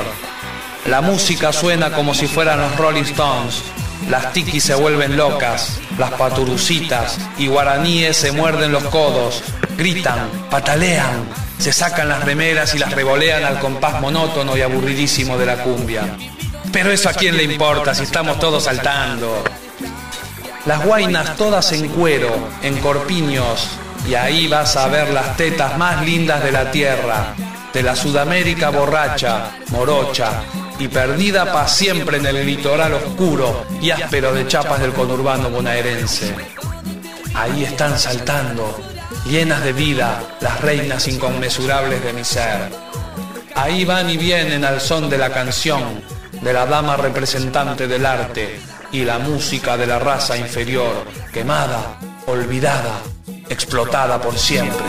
La 0.87 1.01
música 1.01 1.53
suena 1.53 1.91
como 1.91 2.15
si 2.15 2.25
fueran 2.25 2.59
los 2.59 2.75
Rolling 2.77 3.03
Stones. 3.03 3.61
Las 4.09 4.31
tiquis 4.31 4.63
se 4.63 4.73
vuelven 4.73 5.17
locas, 5.17 5.79
las 5.97 6.11
paturucitas 6.11 7.17
y 7.37 7.47
guaraníes 7.47 8.15
se 8.15 8.31
muerden 8.31 8.71
los 8.71 8.85
codos, 8.85 9.43
gritan, 9.77 10.29
patalean, 10.49 11.27
se 11.57 11.73
sacan 11.73 12.07
las 12.07 12.23
remeras 12.23 12.73
y 12.73 12.79
las 12.79 12.93
revolean 12.93 13.43
al 13.43 13.59
compás 13.59 13.99
monótono 13.99 14.55
y 14.55 14.61
aburridísimo 14.61 15.37
de 15.37 15.45
la 15.45 15.57
cumbia. 15.57 16.15
Pero 16.71 16.89
eso 16.89 17.09
a 17.09 17.13
quién 17.13 17.35
le 17.35 17.43
importa 17.43 17.93
si 17.93 18.03
estamos 18.03 18.39
todos 18.39 18.63
saltando. 18.63 19.43
Las 20.65 20.85
guainas 20.85 21.35
todas 21.35 21.73
en 21.73 21.89
cuero, 21.89 22.33
en 22.61 22.77
corpiños, 22.77 23.67
y 24.07 24.15
ahí 24.15 24.47
vas 24.47 24.77
a 24.77 24.87
ver 24.87 25.09
las 25.09 25.35
tetas 25.35 25.77
más 25.77 26.05
lindas 26.05 26.41
de 26.43 26.53
la 26.53 26.71
tierra, 26.71 27.35
de 27.73 27.83
la 27.83 27.93
Sudamérica 27.93 28.69
borracha, 28.69 29.51
morocha 29.69 30.43
y 30.79 30.87
perdida 30.87 31.51
para 31.51 31.67
siempre 31.67 32.17
en 32.17 32.25
el 32.25 32.45
litoral 32.45 32.93
oscuro 32.93 33.65
y 33.81 33.89
áspero 33.91 34.33
de 34.33 34.47
chapas 34.47 34.79
del 34.79 34.93
conurbano 34.93 35.49
bonaerense. 35.49 36.35
Ahí 37.33 37.63
están 37.63 37.97
saltando, 37.97 38.79
llenas 39.25 39.63
de 39.63 39.73
vida, 39.73 40.21
las 40.41 40.61
reinas 40.61 41.07
inconmensurables 41.07 42.03
de 42.03 42.13
mi 42.13 42.23
ser. 42.23 42.69
Ahí 43.55 43.85
van 43.85 44.09
y 44.09 44.17
vienen 44.17 44.63
al 44.65 44.79
son 44.79 45.09
de 45.09 45.17
la 45.17 45.31
canción, 45.31 46.01
de 46.41 46.53
la 46.53 46.65
dama 46.65 46.95
representante 46.97 47.87
del 47.87 48.05
arte 48.05 48.59
y 48.91 49.03
la 49.03 49.19
música 49.19 49.77
de 49.77 49.87
la 49.87 49.99
raza 49.99 50.37
inferior, 50.37 51.05
quemada, 51.33 51.97
olvidada, 52.27 52.99
explotada 53.49 54.21
por 54.21 54.37
siempre. 54.37 54.85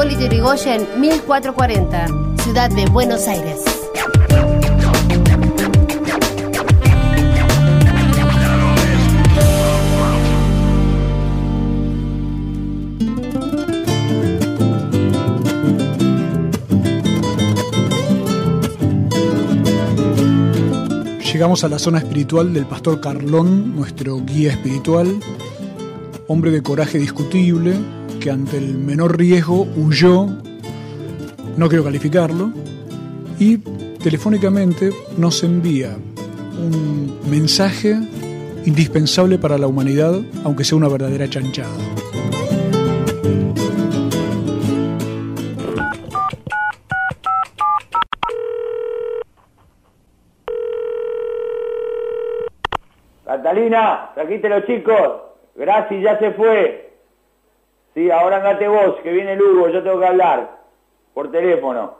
Hipólito 0.00 0.24
Yrigoyen, 0.24 0.88
1440. 0.98 2.06
Ciudad 2.42 2.70
de 2.70 2.86
Buenos 2.86 3.28
Aires. 3.28 3.60
Llegamos 21.30 21.62
a 21.62 21.68
la 21.68 21.78
zona 21.78 21.98
espiritual 21.98 22.54
del 22.54 22.64
pastor 22.64 23.02
Carlón, 23.02 23.76
nuestro 23.76 24.18
guía 24.24 24.52
espiritual, 24.52 25.20
hombre 26.26 26.50
de 26.52 26.62
coraje 26.62 26.96
discutible, 26.96 27.74
que 28.20 28.30
ante 28.30 28.58
el 28.58 28.76
menor 28.76 29.18
riesgo 29.18 29.66
huyó, 29.76 30.26
no 31.56 31.68
quiero 31.68 31.82
calificarlo, 31.82 32.52
y 33.38 33.56
telefónicamente 33.56 34.90
nos 35.16 35.42
envía 35.42 35.96
un 36.58 37.18
mensaje 37.30 37.98
indispensable 38.66 39.38
para 39.38 39.56
la 39.56 39.66
humanidad, 39.66 40.20
aunque 40.44 40.64
sea 40.64 40.76
una 40.76 40.88
verdadera 40.88 41.28
chanchada. 41.28 41.72
Catalina, 53.24 54.10
trajiste 54.14 54.48
los 54.50 54.66
chicos. 54.66 55.22
Gracias, 55.56 56.02
ya 56.02 56.18
se 56.18 56.32
fue. 56.32 56.89
Sí, 57.94 58.08
ahora 58.08 58.36
andate 58.36 58.68
vos, 58.68 58.96
que 59.02 59.10
viene 59.10 59.32
el 59.32 59.42
Hugo, 59.42 59.68
yo 59.68 59.82
tengo 59.82 59.98
que 59.98 60.06
hablar. 60.06 60.58
Por 61.12 61.30
teléfono. 61.32 61.98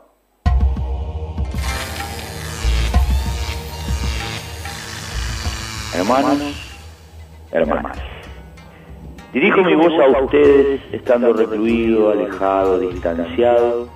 Hermanos, 5.93 6.79
hermanas. 7.51 7.99
Dirijo 9.33 9.61
mi 9.63 9.75
voz 9.75 9.93
a 9.99 10.23
ustedes 10.23 10.81
estando 10.93 11.33
recluido, 11.33 12.11
alejado, 12.11 12.79
distanciado, 12.79 13.89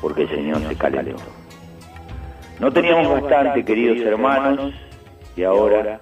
porque 0.00 0.22
el 0.22 0.28
Señor 0.30 0.62
se 0.62 0.76
calentó. 0.76 1.22
No 2.60 2.72
teníamos 2.72 3.20
bastante, 3.20 3.62
queridos 3.62 3.98
hermanos, 4.06 4.72
y 5.36 5.44
ahora, 5.44 6.00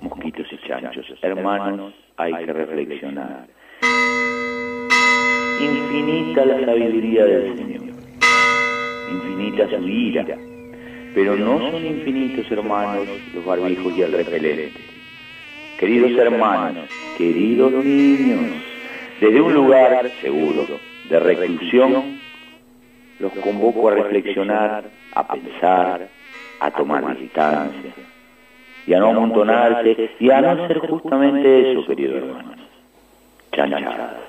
mosquitos 0.00 0.46
y 0.50 0.68
chanchos, 0.68 1.06
hermanos, 1.20 1.92
hay 2.16 2.32
que 2.46 2.52
reflexionar. 2.52 3.53
Infinita 5.64 6.44
la 6.44 6.60
sabiduría 6.66 7.24
del 7.24 7.56
Señor, 7.56 7.82
infinita 9.10 9.68
su 9.70 9.88
ira, 9.88 10.26
pero 11.14 11.36
no 11.36 11.70
son 11.70 11.86
infinitos, 11.86 12.50
hermanos, 12.52 13.08
los 13.34 13.44
barbijos 13.46 13.96
y 13.96 14.02
el 14.02 14.12
repelente. 14.12 14.72
Queridos 15.78 16.12
hermanos, 16.18 16.88
queridos 17.16 17.72
niños, 17.82 18.40
desde 19.20 19.40
un 19.40 19.54
lugar 19.54 20.10
seguro 20.20 20.66
de 21.08 21.20
reclusión, 21.20 22.18
los 23.18 23.32
convoco 23.32 23.88
a 23.88 23.94
reflexionar, 23.94 24.84
a 25.14 25.26
pensar, 25.26 26.08
a 26.60 26.70
tomar 26.72 27.18
distancia 27.18 27.94
y 28.86 28.92
a 28.92 28.98
no 28.98 29.08
amontonarse 29.08 30.10
y 30.20 30.30
a 30.30 30.42
no 30.42 30.64
hacer 30.64 30.78
justamente 30.80 31.72
eso, 31.72 31.86
queridos 31.86 32.16
hermanos. 32.16 32.58
Chanchadas. 33.52 34.23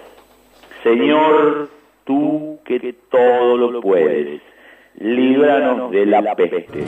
Señor, 0.86 1.68
tú 2.04 2.60
que 2.64 2.94
todo 3.10 3.58
lo 3.58 3.82
puedes, 3.82 4.40
líbranos 5.00 5.90
de 5.90 6.06
la 6.06 6.36
peste, 6.36 6.86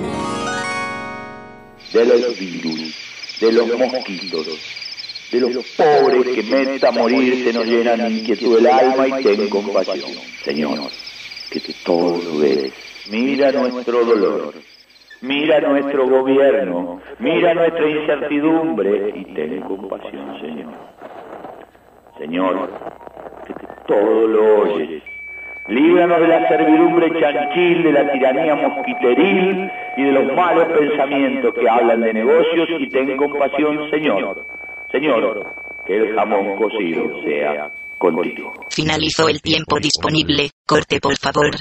de 1.94 2.06
los 2.06 2.40
virus, 2.40 3.40
de 3.42 3.54
los 3.54 3.68
mosquitos, 3.80 5.30
de 5.32 5.40
los 5.40 5.76
pobres 5.76 6.28
que 6.28 6.44
meta 6.44 6.90
a 6.90 6.92
morir 6.92 7.44
se 7.44 7.52
nos 7.52 7.66
llenan 7.66 8.12
inquietud 8.12 8.60
el 8.60 8.68
alma 8.68 9.08
y 9.20 9.24
ten 9.24 9.50
compasión. 9.50 10.12
Señor, 10.44 10.78
que 11.50 11.60
tú 11.60 11.72
todo 11.84 12.22
lo 12.22 12.38
ves, 12.38 12.72
mira 13.10 13.52
nuestro 13.52 14.06
dolor, 14.06 14.54
Mira 15.22 15.60
nuestro 15.62 16.08
gobierno, 16.08 17.02
mira 17.18 17.56
nuestra 17.56 17.90
incertidumbre 17.90 19.14
y 19.16 19.26
ten 19.34 19.60
compasión, 19.62 20.40
Señor. 20.40 20.74
Señor, 22.20 22.70
todo 23.88 24.28
lo 24.28 24.60
oyes. 24.64 25.04
Líbranos 25.68 26.22
de 26.22 26.28
la 26.28 26.48
servidumbre 26.48 27.12
chanchil, 27.20 27.84
de 27.84 27.92
la 27.92 28.12
tiranía 28.12 28.56
mosquiteril 28.56 29.70
y 29.98 30.04
de 30.04 30.12
los 30.14 30.34
malos 30.34 30.66
pensamientos 30.78 31.54
que 31.54 31.70
hablan 31.70 32.02
de 32.02 32.14
negocios 32.14 32.70
y 32.80 32.90
ten 32.90 33.18
compasión, 33.18 33.90
Señor. 33.90 34.46
Señor, 34.92 35.46
que 35.86 35.98
el 35.98 36.16
jamón 36.16 36.56
cocido 36.56 37.22
sea 37.24 37.70
contigo. 37.98 38.54
Finalizó 38.70 39.28
el 39.28 39.42
tiempo 39.42 39.78
disponible. 39.80 40.52
Corte, 40.66 41.02
por 41.02 41.18
favor. 41.18 41.52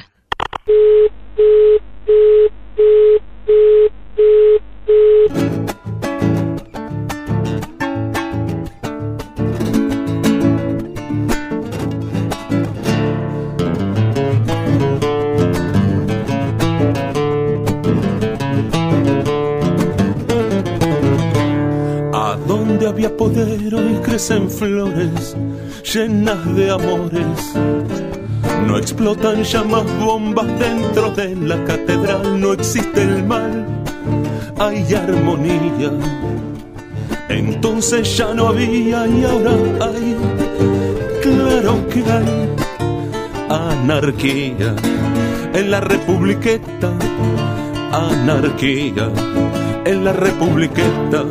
Había 22.87 23.17
poder 23.17 23.75
hoy 23.75 24.01
crecen 24.03 24.51
flores 24.51 25.37
llenas 25.93 26.55
de 26.55 26.71
amores. 26.71 27.55
No 28.67 28.79
explotan 28.79 29.43
llamas 29.43 29.85
bombas 30.01 30.47
dentro 30.59 31.11
de 31.13 31.37
la 31.37 31.63
catedral, 31.65 32.41
no 32.41 32.53
existe 32.53 33.03
el 33.03 33.25
mal, 33.25 33.67
hay 34.59 34.95
armonía. 34.95 35.91
Entonces 37.29 38.17
ya 38.17 38.33
no 38.35 38.49
había 38.49 39.07
y 39.07 39.25
ahora 39.25 39.53
hay, 39.81 40.17
claro 41.23 41.89
que 41.89 42.01
hay 42.13 42.47
anarquía 43.49 44.75
en 45.55 45.71
la 45.71 45.81
republiqueta, 45.81 46.93
anarquía 47.93 49.11
en 49.85 50.05
la 50.05 50.13
republiqueta. 50.13 51.25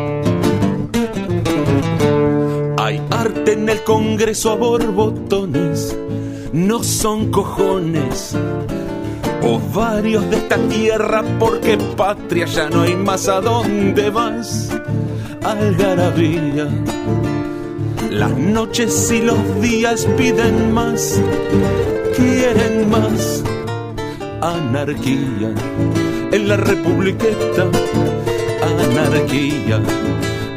Hay 2.79 3.03
arte 3.11 3.53
en 3.53 3.69
el 3.69 3.83
Congreso 3.83 4.51
a 4.51 4.57
borbotones, 4.57 5.97
no 6.53 6.83
son 6.83 7.31
cojones. 7.31 8.37
Ovarios 9.43 10.29
de 10.31 10.37
esta 10.37 10.57
tierra, 10.69 11.23
porque 11.39 11.77
patria 11.97 12.47
ya 12.47 12.71
no 12.71 12.83
hay 12.83 12.97
más 12.97 13.29
a 13.29 13.41
dónde 13.41 14.11
vas. 14.11 14.71
Algarabía, 15.43 16.69
las 18.11 18.37
noches 18.37 19.11
y 19.11 19.21
los 19.21 19.61
días 19.61 20.07
piden 20.17 20.73
más, 20.73 21.21
quieren 22.17 22.91
más. 22.91 23.43
Anarquía 24.41 25.55
en 26.35 26.49
la 26.49 26.57
republiqueta, 26.57 27.71
anarquía 28.61 29.81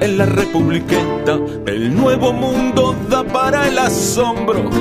en 0.01 0.17
la 0.17 0.25
republiqueta. 0.25 1.37
El 1.67 1.95
nuevo 1.95 2.33
mundo 2.33 2.95
da 3.07 3.23
para 3.23 3.67
el 3.67 3.77
asombro. 3.77 4.71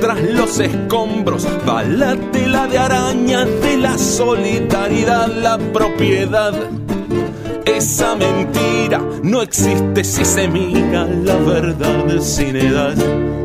Tras 0.00 0.22
los 0.22 0.58
escombros 0.58 1.46
va 1.68 1.82
la 1.82 2.16
tela 2.32 2.66
de 2.66 2.78
araña 2.78 3.44
de 3.44 3.76
la 3.76 3.98
solidaridad, 3.98 5.28
la 5.28 5.58
propiedad. 5.58 6.54
Esa 7.66 8.16
mentira 8.16 9.02
no 9.22 9.42
existe 9.42 10.02
si 10.02 10.24
se 10.24 10.48
mira 10.48 11.04
la 11.04 11.36
verdad 11.36 12.20
sin 12.20 12.56
edad. 12.56 12.96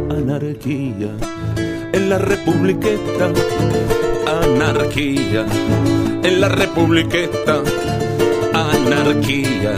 Anarquía 0.10 1.12
en 1.92 2.10
la 2.10 2.18
republiqueta, 2.18 3.34
anarquía 4.42 5.46
en 6.24 6.42
la 6.42 6.50
republiqueta, 6.50 7.62
anarquía 8.54 9.76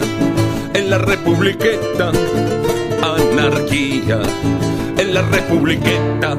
en 0.74 0.90
la 0.90 0.98
republiqueta, 0.98 2.12
anarquía 3.02 4.22
en 4.98 5.14
la 5.14 5.22
republiqueta. 5.22 6.38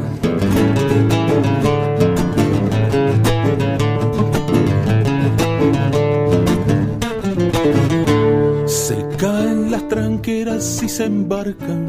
Se 8.67 9.07
caen 9.19 9.71
las 9.71 9.89
tranqueras 9.89 10.83
y 10.83 10.89
se 10.89 11.05
embarcan 11.05 11.87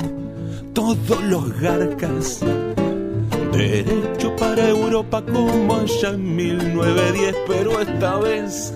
todos 0.74 1.24
los 1.24 1.60
garcas. 1.60 2.42
Derecho 3.52 4.36
para 4.38 4.70
Europa 4.70 5.24
como 5.26 5.76
allá 5.76 6.10
en 6.10 6.36
1910, 6.36 7.36
pero 7.48 7.80
esta 7.80 8.18
vez 8.18 8.74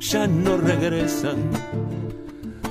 ya 0.00 0.26
no 0.26 0.56
regresan. 0.56 1.36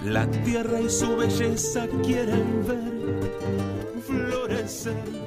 La 0.03 0.25
tierra 0.43 0.79
y 0.79 0.89
su 0.89 1.15
belleza 1.17 1.87
quieren 2.03 2.65
ver 2.67 2.97
florecer. 4.01 5.26